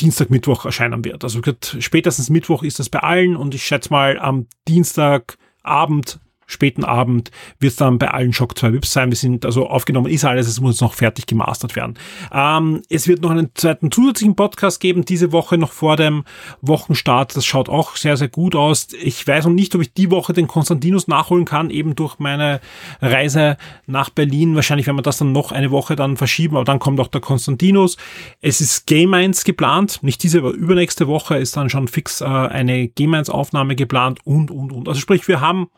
Dienstag, 0.00 0.30
Mittwoch 0.30 0.64
erscheinen 0.64 1.04
wird. 1.04 1.22
Also 1.22 1.40
spätestens 1.78 2.28
Mittwoch 2.28 2.64
ist 2.64 2.80
das 2.80 2.88
bei 2.88 2.98
allen 2.98 3.36
und 3.36 3.54
ich 3.54 3.64
schätze 3.64 3.90
mal 3.90 4.18
am 4.18 4.46
Dienstagabend 4.66 6.18
späten 6.54 6.84
Abend 6.84 7.30
wird 7.60 7.72
es 7.72 7.76
dann 7.76 7.98
bei 7.98 8.08
allen 8.10 8.32
Shock 8.32 8.56
2 8.58 8.72
Vips 8.72 8.92
sein. 8.92 9.10
Wir 9.10 9.16
sind 9.16 9.44
also 9.44 9.68
aufgenommen, 9.68 10.06
ist 10.06 10.24
alles, 10.24 10.48
es 10.48 10.60
muss 10.60 10.80
noch 10.80 10.94
fertig 10.94 11.26
gemastert 11.26 11.76
werden. 11.76 11.94
Ähm, 12.32 12.82
es 12.88 13.06
wird 13.06 13.20
noch 13.20 13.30
einen 13.30 13.50
zweiten 13.54 13.90
zusätzlichen 13.90 14.36
Podcast 14.36 14.80
geben, 14.80 15.04
diese 15.04 15.32
Woche 15.32 15.58
noch 15.58 15.72
vor 15.72 15.96
dem 15.96 16.24
Wochenstart. 16.62 17.36
Das 17.36 17.44
schaut 17.44 17.68
auch 17.68 17.96
sehr, 17.96 18.16
sehr 18.16 18.28
gut 18.28 18.56
aus. 18.56 18.88
Ich 19.02 19.26
weiß 19.26 19.44
noch 19.44 19.52
nicht, 19.52 19.74
ob 19.74 19.82
ich 19.82 19.92
die 19.92 20.10
Woche 20.10 20.32
den 20.32 20.46
Konstantinus 20.46 21.08
nachholen 21.08 21.44
kann, 21.44 21.70
eben 21.70 21.94
durch 21.94 22.18
meine 22.18 22.60
Reise 23.02 23.56
nach 23.86 24.10
Berlin. 24.10 24.54
Wahrscheinlich 24.54 24.86
werden 24.86 24.96
wir 24.96 25.02
das 25.02 25.18
dann 25.18 25.32
noch 25.32 25.52
eine 25.52 25.70
Woche 25.70 25.96
dann 25.96 26.16
verschieben, 26.16 26.56
aber 26.56 26.64
dann 26.64 26.78
kommt 26.78 27.00
auch 27.00 27.08
der 27.08 27.20
Konstantinus. 27.20 27.96
Es 28.40 28.60
ist 28.60 28.86
Game 28.86 29.12
1 29.12 29.44
geplant, 29.44 29.98
nicht 30.02 30.22
diese, 30.22 30.38
aber 30.38 30.52
übernächste 30.52 31.08
Woche 31.08 31.36
ist 31.36 31.56
dann 31.56 31.68
schon 31.68 31.88
fix 31.88 32.20
äh, 32.20 32.24
eine 32.24 32.88
Game 32.88 33.12
1 33.12 33.28
Aufnahme 33.28 33.76
geplant 33.76 34.20
und, 34.24 34.50
und, 34.50 34.72
und. 34.72 34.88
Also 34.88 35.00
sprich, 35.00 35.26
wir 35.28 35.40
haben 35.40 35.68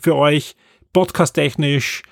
für 0.00 0.14
euch, 0.14 0.56
podcast-technisch, 0.92 2.02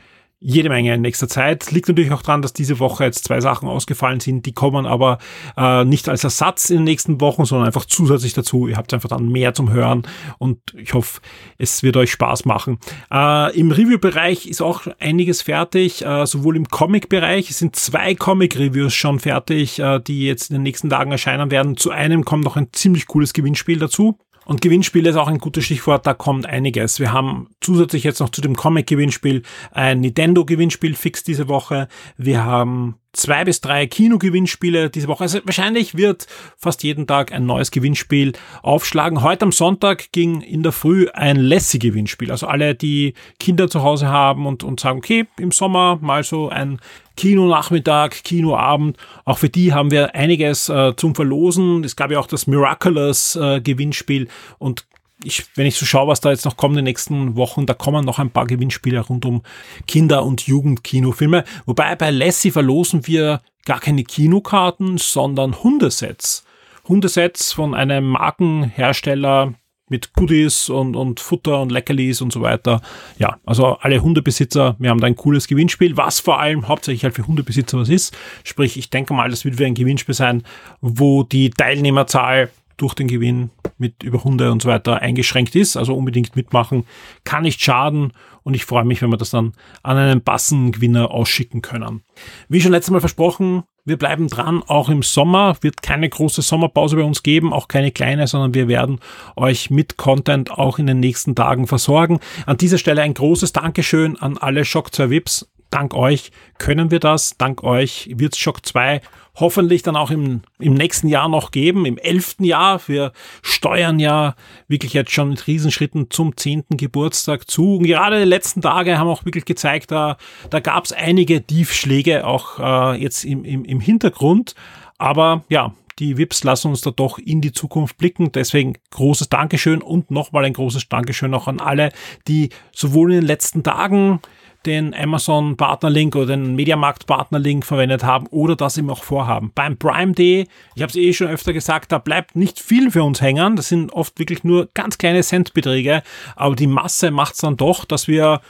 jede 0.47 0.69
Menge 0.69 0.93
in 0.95 1.01
nächster 1.01 1.27
Zeit. 1.27 1.71
Liegt 1.71 1.89
natürlich 1.89 2.13
auch 2.13 2.21
daran, 2.21 2.43
dass 2.43 2.53
diese 2.53 2.79
Woche 2.79 3.05
jetzt 3.05 3.25
zwei 3.25 3.41
Sachen 3.41 3.67
ausgefallen 3.67 4.21
sind. 4.21 4.45
Die 4.45 4.53
kommen 4.53 4.85
aber 4.85 5.17
äh, 5.57 5.87
nicht 5.87 6.07
als 6.07 6.23
Ersatz 6.23 6.69
in 6.69 6.77
den 6.77 6.85
nächsten 6.85 7.19
Wochen, 7.23 7.47
sondern 7.47 7.67
einfach 7.67 7.87
zusätzlich 7.87 8.35
dazu. 8.35 8.69
Ihr 8.69 8.77
habt 8.77 8.93
einfach 8.93 9.09
dann 9.09 9.31
mehr 9.31 9.55
zum 9.55 9.73
Hören 9.73 10.07
und 10.37 10.59
ich 10.77 10.93
hoffe, 10.93 11.23
es 11.57 11.83
wird 11.83 11.97
euch 11.97 12.13
Spaß 12.13 12.45
machen. 12.45 12.79
Äh, 13.11 13.59
Im 13.59 13.71
Review-Bereich 13.71 14.47
ist 14.47 14.61
auch 14.61 14.83
einiges 15.01 15.41
fertig, 15.41 16.05
äh, 16.05 16.27
sowohl 16.27 16.57
im 16.57 16.69
Comic-Bereich. 16.69 17.49
Es 17.49 17.59
sind 17.59 17.75
zwei 17.75 18.15
Comic-Reviews 18.15 18.93
schon 18.93 19.21
fertig, 19.21 19.79
äh, 19.79 19.99
die 20.01 20.27
jetzt 20.27 20.51
in 20.51 20.57
den 20.57 20.63
nächsten 20.63 20.91
Tagen 20.91 21.11
erscheinen 21.11 21.51
werden. 21.51 21.79
Zu 21.79 21.91
einem 21.91 22.27
kommt 22.27 22.45
noch 22.45 22.57
ein 22.57 22.69
ziemlich 22.73 23.07
cooles 23.07 23.33
Gewinnspiel 23.33 23.79
dazu. 23.79 24.19
Und 24.45 24.61
Gewinnspiel 24.61 25.07
ist 25.07 25.17
auch 25.17 25.29
ein 25.29 25.39
gutes 25.39 25.65
Stichwort, 25.65 26.07
da 26.07 26.15
kommt 26.15 26.47
einiges. 26.47 27.01
Wir 27.01 27.13
haben 27.13 27.49
zusätzlich 27.61 28.05
jetzt 28.05 28.21
noch 28.21 28.31
zu 28.31 28.41
dem 28.41 28.57
Comic-Gewinnspiel 28.57 29.43
ein 29.71 30.01
Nintendo-Gewinnspiel 30.01 30.95
fix 30.95 31.23
diese 31.25 31.49
Woche. 31.49 31.89
Wir 32.17 32.45
haben 32.45 32.97
zwei 33.15 33.45
bis 33.45 33.61
drei 33.61 33.87
Kino-Gewinnspiele 33.87 34.91
diese 34.91 35.09
Woche. 35.09 35.25
Also 35.25 35.39
wahrscheinlich 35.45 35.97
wird 35.97 36.27
fast 36.57 36.83
jeden 36.83 37.07
Tag 37.07 37.33
ein 37.33 37.47
neues 37.47 37.71
Gewinnspiel 37.71 38.33
aufschlagen. 38.63 39.23
Heute 39.23 39.47
am 39.47 39.53
Sonntag 39.53 40.13
ging 40.13 40.41
in 40.43 40.63
der 40.63 40.73
Früh 40.73 41.09
ein 41.13 41.37
Lassie-Gewinnspiel. 41.37 42.31
Also 42.31 42.47
alle, 42.47 42.75
die 42.75 43.15
Kinder 43.39 43.69
zu 43.69 43.83
Hause 43.83 44.09
haben 44.09 44.47
und, 44.47 44.63
und 44.63 44.81
sagen, 44.81 44.99
okay, 44.99 45.27
im 45.39 45.51
Sommer 45.51 45.99
mal 46.03 46.23
so 46.23 46.49
ein 46.49 46.81
Kinonachmittag, 47.17 48.23
Kinoabend. 48.25 48.97
Auch 49.25 49.39
für 49.39 49.49
die 49.49 49.73
haben 49.73 49.91
wir 49.91 50.15
einiges 50.15 50.69
äh, 50.69 50.95
zum 50.97 51.15
Verlosen. 51.15 51.85
Es 51.85 51.97
gab 51.97 52.11
ja 52.11 52.19
auch 52.19 52.27
das 52.27 52.47
Miraculous 52.47 53.37
äh, 53.37 53.61
Gewinnspiel 53.61 54.29
und 54.59 54.85
ich, 55.25 55.45
wenn 55.55 55.67
ich 55.67 55.77
so 55.77 55.87
schaue, 55.87 56.09
was 56.09 56.21
da 56.21 56.31
jetzt 56.31 56.45
noch 56.45 56.57
kommt 56.57 56.73
in 56.73 56.79
den 56.79 56.85
nächsten 56.85 57.37
Wochen, 57.37 57.67
da 57.67 57.75
kommen 57.75 58.05
noch 58.05 58.19
ein 58.19 58.31
paar 58.31 58.47
Gewinnspiele 58.47 59.01
rund 59.01 59.25
um 59.25 59.43
Kinder- 59.87 60.25
und 60.25 60.47
Jugendkinofilme. 60.47 61.45
Wobei 61.67 61.95
bei 61.97 62.11
Lassie 62.11 62.51
verlosen 62.51 63.07
wir 63.07 63.41
gar 63.65 63.81
keine 63.81 64.05
Kinokarten, 64.05 64.99
sondern 64.99 65.63
Hundesets. 65.63 66.45
Hundesets 66.87 67.53
von 67.53 67.75
einem 67.75 68.09
Markenhersteller 68.11 69.55
mit 69.89 70.15
Goodies 70.15 70.71
und, 70.71 70.97
und 70.97 71.21
Futter 71.21 71.61
und 71.61 71.71
Leckerlis 71.71 72.21
und 72.21 72.33
so 72.33 72.41
weiter. 72.41 72.81
Ja, 73.19 73.39
also 73.45 73.77
alle 73.81 74.03
Hundebesitzer, 74.03 74.77
wir 74.79 74.91
haben 74.91 75.01
da 75.01 75.07
ein 75.07 75.17
cooles 75.17 75.47
Gewinnspiel, 75.47 75.97
was 75.97 76.21
vor 76.21 76.41
allem 76.41 76.69
hauptsächlich 76.69 77.05
halt 77.05 77.15
für 77.15 77.27
Hundebesitzer 77.27 77.79
was 77.79 77.89
ist. 77.89 78.17
Sprich, 78.45 78.79
ich 78.79 78.91
denke 78.91 79.13
mal, 79.15 79.31
das 79.31 79.45
wird 79.45 79.59
wieder 79.59 79.67
ein 79.67 79.75
Gewinnspiel 79.75 80.15
sein, 80.15 80.43
wo 80.81 81.23
die 81.23 81.51
Teilnehmerzahl 81.51 82.51
durch 82.77 82.95
den 82.95 83.09
Gewinn 83.09 83.51
mit 83.79 84.03
über 84.03 84.25
Hunde 84.25 84.53
und 84.53 84.63
so 84.63 84.69
weiter 84.69 85.01
eingeschränkt 85.01 85.55
ist. 85.57 85.77
Also 85.77 85.95
unbedingt 85.95 86.37
mitmachen, 86.37 86.85
kann 87.25 87.43
nicht 87.43 87.61
schaden 87.61 88.13
und 88.43 88.55
ich 88.55 88.65
freue 88.65 88.85
mich, 88.85 89.03
wenn 89.03 89.11
wir 89.11 89.17
das 89.17 89.31
dann 89.31 89.53
an 89.83 89.97
einen 89.97 90.21
passenden 90.23 90.73
Gewinner 90.73 91.11
ausschicken 91.11 91.63
können. 91.63 92.03
Wie 92.49 92.61
schon 92.61 92.73
letztes 92.73 92.93
Mal 92.93 93.01
versprochen, 93.01 93.65
wir 93.87 93.99
bleiben 93.99 94.29
dran, 94.29 94.63
auch 94.67 94.89
im 94.89 95.03
Sommer 95.03 95.57
wird 95.61 95.83
keine 95.83 96.09
große 96.09 96.41
Sommerpause 96.41 96.97
bei 96.97 97.03
uns 97.03 97.23
geben, 97.23 97.53
auch 97.53 97.69
keine 97.69 97.91
kleine, 97.91 98.27
sondern 98.27 98.55
wir 98.55 98.69
werden 98.69 99.01
euch 99.37 99.71
mit 99.71 99.97
Content 99.97 100.51
auch 100.51 100.79
in 100.79 100.87
den 100.87 101.01
nächsten 101.01 101.35
Tagen 101.35 101.67
versorgen. 101.67 102.21
An 102.47 102.57
dieser 102.57 102.79
Stelle 102.79 103.03
ein 103.03 103.15
großes 103.15 103.53
Dankeschön 103.53 104.17
an 104.17 104.39
alle 104.39 104.65
Shock 104.65 104.95
2 104.95 105.11
Vips. 105.11 105.51
Dank 105.71 105.93
euch 105.95 106.31
können 106.59 106.91
wir 106.91 107.01
das. 107.01 107.37
Dank 107.37 107.63
euch 107.65 108.09
wird 108.15 108.37
Shock 108.37 108.65
2 108.65 109.01
hoffentlich 109.37 109.83
dann 109.83 109.97
auch 109.97 110.11
im, 110.11 110.43
im 110.59 110.75
nächsten 110.75 111.09
Jahr 111.09 111.29
noch 111.29 111.51
geben, 111.51 111.87
im 111.87 111.99
elften 111.99 112.45
Jahr. 112.45 112.81
Wir 112.87 113.13
steuern 113.43 113.99
ja 113.99 114.35
wirklich 114.69 114.93
jetzt 114.93 115.11
schon 115.11 115.31
mit 115.31 115.47
Riesenschritten 115.47 116.11
zum 116.11 116.37
zehnten 116.37 116.77
Geburtstag 116.77 117.51
zu. 117.51 117.77
Und 117.77 117.85
gerade 117.85 118.21
die 118.21 118.29
letzten 118.29 118.63
Tage 118.63 118.99
haben 118.99 119.09
auch 119.09 119.25
wirklich 119.25 119.45
gezeigt, 119.45 119.91
da, 119.91 120.17
da 120.51 120.61
gab 120.61 120.85
es 120.85 120.93
einige 120.93 121.43
Tiefschläge 121.43 122.27
auch 122.27 122.59
äh, 122.59 123.03
jetzt 123.03 123.25
im, 123.25 123.45
im, 123.45 123.65
im 123.65 123.81
Hintergrund. 123.81 124.55
Aber 124.99 125.45
ja, 125.49 125.75
die 125.99 126.17
VIPs 126.17 126.45
lassen 126.45 126.69
uns 126.69 126.81
da 126.81 126.91
doch 126.91 127.19
in 127.19 127.41
die 127.41 127.53
Zukunft 127.53 127.99
blicken. 127.99 128.33
Deswegen 128.33 128.75
großes 128.91 129.29
Dankeschön 129.29 129.83
und 129.83 130.11
nochmal 130.11 130.45
ein 130.45 130.53
großes 130.53 130.89
Dankeschön 130.89 131.35
auch 131.35 131.47
an 131.49 131.61
alle, 131.61 131.93
die 132.27 132.51
sowohl 132.73 133.13
in 133.13 133.21
den 133.21 133.27
letzten 133.27 133.63
Tagen 133.63 134.21
den 134.67 134.95
Amazon 134.95 135.57
Partnerlink 135.57 136.17
oder 136.17 136.37
den 136.37 136.55
Mediamarkt 136.55 137.07
Partnerlink 137.07 137.65
verwendet 137.65 138.05
haben 138.05 138.27
oder 138.29 138.57
das 138.57 138.79
eben 138.79 138.91
auch 138.91 139.05
vorhaben. 139.05 139.53
Beim 139.55 139.77
Prime 139.77 140.13
Day, 140.13 140.47
ich 140.75 140.83
habe 140.83 140.91
es 140.91 140.97
eh 140.97 141.13
schon 141.13 141.29
öfter 141.29 141.53
gesagt, 141.53 141.93
da 141.93 141.99
bleibt 141.99 142.37
nicht 142.37 142.61
viel 142.61 142.91
für 142.91 143.03
uns 143.03 143.21
hängen. 143.21 143.57
Das 143.57 143.69
sind 143.69 143.93
oft 143.93 144.19
wirklich 144.19 144.45
nur 144.45 144.69
ganz 144.75 144.99
kleine 144.99 145.23
Centbeträge, 145.23 146.03
aber 146.37 146.57
die 146.57 146.67
Masse 146.67 147.11
macht 147.11 147.35
es 147.35 147.41
dann 147.41 147.57
doch, 147.57 147.85
dass 147.85 148.09
wir 148.09 148.41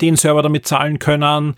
den 0.00 0.16
Server 0.16 0.42
damit 0.42 0.66
zahlen 0.66 0.98
können, 0.98 1.54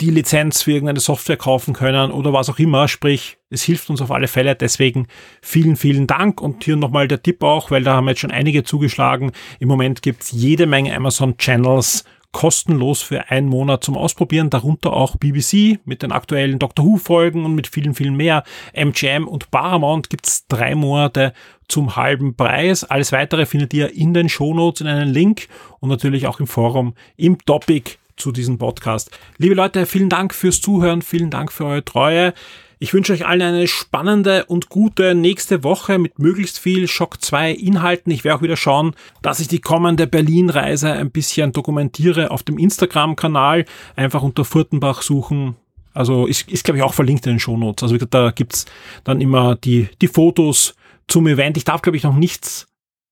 die 0.00 0.10
Lizenz 0.10 0.62
für 0.62 0.72
irgendeine 0.72 1.00
Software 1.00 1.36
kaufen 1.36 1.74
können 1.74 2.12
oder 2.12 2.32
was 2.32 2.48
auch 2.48 2.58
immer. 2.58 2.86
Sprich, 2.86 3.38
es 3.50 3.62
hilft 3.62 3.90
uns 3.90 4.00
auf 4.00 4.12
alle 4.12 4.28
Fälle. 4.28 4.54
Deswegen 4.54 5.08
vielen, 5.42 5.76
vielen 5.76 6.06
Dank. 6.06 6.40
Und 6.40 6.64
hier 6.64 6.76
nochmal 6.76 7.08
der 7.08 7.22
Tipp 7.22 7.42
auch, 7.42 7.70
weil 7.70 7.82
da 7.82 7.94
haben 7.94 8.08
jetzt 8.08 8.20
schon 8.20 8.30
einige 8.30 8.62
zugeschlagen. 8.62 9.32
Im 9.58 9.68
Moment 9.68 10.02
gibt's 10.02 10.30
jede 10.30 10.66
Menge 10.66 10.94
Amazon 10.94 11.36
Channels 11.36 12.04
kostenlos 12.32 13.02
für 13.02 13.30
einen 13.30 13.48
Monat 13.48 13.82
zum 13.84 13.96
Ausprobieren, 13.96 14.50
darunter 14.50 14.92
auch 14.92 15.16
BBC 15.16 15.78
mit 15.84 16.02
den 16.02 16.12
aktuellen 16.12 16.58
Doctor 16.58 16.84
Who 16.84 16.96
Folgen 16.96 17.44
und 17.44 17.54
mit 17.54 17.66
vielen, 17.66 17.94
vielen 17.94 18.16
mehr. 18.16 18.44
MGM 18.74 19.26
und 19.26 19.50
Paramount 19.50 20.10
gibt's 20.10 20.46
drei 20.46 20.74
Monate 20.74 21.32
zum 21.68 21.96
halben 21.96 22.34
Preis. 22.34 22.84
Alles 22.84 23.12
weitere 23.12 23.46
findet 23.46 23.72
ihr 23.74 23.94
in 23.94 24.14
den 24.14 24.28
Shownotes 24.28 24.80
in 24.80 24.86
einem 24.86 25.12
Link 25.12 25.48
und 25.80 25.88
natürlich 25.88 26.26
auch 26.26 26.40
im 26.40 26.46
Forum 26.46 26.94
im 27.16 27.38
Topic 27.44 27.92
zu 28.16 28.32
diesem 28.32 28.58
Podcast. 28.58 29.10
Liebe 29.38 29.54
Leute, 29.54 29.86
vielen 29.86 30.08
Dank 30.08 30.34
fürs 30.34 30.60
Zuhören, 30.60 31.02
vielen 31.02 31.30
Dank 31.30 31.52
für 31.52 31.64
eure 31.64 31.84
Treue. 31.84 32.34
Ich 32.80 32.94
wünsche 32.94 33.12
euch 33.12 33.26
allen 33.26 33.42
eine 33.42 33.66
spannende 33.66 34.44
und 34.44 34.68
gute 34.68 35.16
nächste 35.16 35.64
Woche 35.64 35.98
mit 35.98 36.20
möglichst 36.20 36.60
viel 36.60 36.86
Schock 36.86 37.20
2 37.20 37.50
Inhalten. 37.50 38.12
Ich 38.12 38.22
werde 38.22 38.38
auch 38.38 38.42
wieder 38.42 38.56
schauen, 38.56 38.94
dass 39.20 39.40
ich 39.40 39.48
die 39.48 39.60
kommende 39.60 40.06
Berlin-Reise 40.06 40.92
ein 40.92 41.10
bisschen 41.10 41.52
dokumentiere 41.52 42.30
auf 42.30 42.44
dem 42.44 42.56
Instagram-Kanal. 42.56 43.64
Einfach 43.96 44.22
unter 44.22 44.44
Furtenbach 44.44 45.02
suchen. 45.02 45.56
Also 45.92 46.26
ist, 46.26 46.48
ist 46.48 46.62
glaube 46.62 46.78
ich, 46.78 46.84
auch 46.84 46.94
verlinkt 46.94 47.26
in 47.26 47.32
den 47.32 47.40
Shownotes. 47.40 47.82
Also 47.82 47.96
da 48.06 48.30
gibt's 48.30 48.66
dann 49.02 49.20
immer 49.20 49.56
die, 49.56 49.88
die 50.00 50.06
Fotos 50.06 50.76
zum 51.08 51.26
Event. 51.26 51.56
Ich 51.56 51.64
darf, 51.64 51.82
glaube 51.82 51.96
ich, 51.96 52.04
noch 52.04 52.14
nichts 52.14 52.68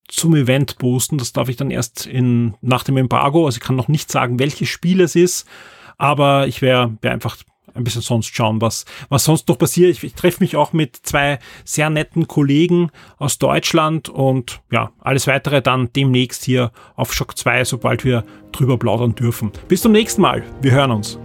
zum 0.07 0.33
Event 0.33 0.77
posten. 0.77 1.17
Das 1.17 1.33
darf 1.33 1.49
ich 1.49 1.57
dann 1.57 1.71
erst 1.71 2.05
in, 2.05 2.53
nach 2.61 2.85
dem 2.85 2.95
Embargo. 2.95 3.45
Also 3.45 3.57
ich 3.57 3.63
kann 3.63 3.75
noch 3.75 3.89
nicht 3.89 4.09
sagen, 4.09 4.39
welches 4.39 4.69
Spiel 4.69 5.01
es 5.01 5.17
ist. 5.17 5.45
Aber 5.97 6.47
ich 6.47 6.61
werde 6.61 6.97
wär 7.01 7.11
einfach 7.11 7.35
ein 7.77 7.83
bisschen 7.83 8.01
sonst 8.01 8.35
schauen, 8.35 8.61
was, 8.61 8.85
was 9.09 9.23
sonst 9.23 9.47
noch 9.47 9.57
passiert. 9.57 9.91
Ich, 9.91 10.03
ich 10.03 10.13
treffe 10.13 10.43
mich 10.43 10.55
auch 10.55 10.73
mit 10.73 10.95
zwei 10.95 11.39
sehr 11.63 11.89
netten 11.89 12.27
Kollegen 12.27 12.91
aus 13.17 13.37
Deutschland 13.37 14.09
und 14.09 14.61
ja, 14.71 14.91
alles 14.99 15.27
weitere 15.27 15.61
dann 15.61 15.91
demnächst 15.93 16.43
hier 16.43 16.71
auf 16.95 17.13
Shock 17.13 17.37
2, 17.37 17.65
sobald 17.65 18.03
wir 18.03 18.23
drüber 18.51 18.77
plaudern 18.77 19.15
dürfen. 19.15 19.51
Bis 19.67 19.81
zum 19.81 19.91
nächsten 19.91 20.21
Mal. 20.21 20.43
Wir 20.61 20.71
hören 20.71 20.91
uns. 20.91 21.19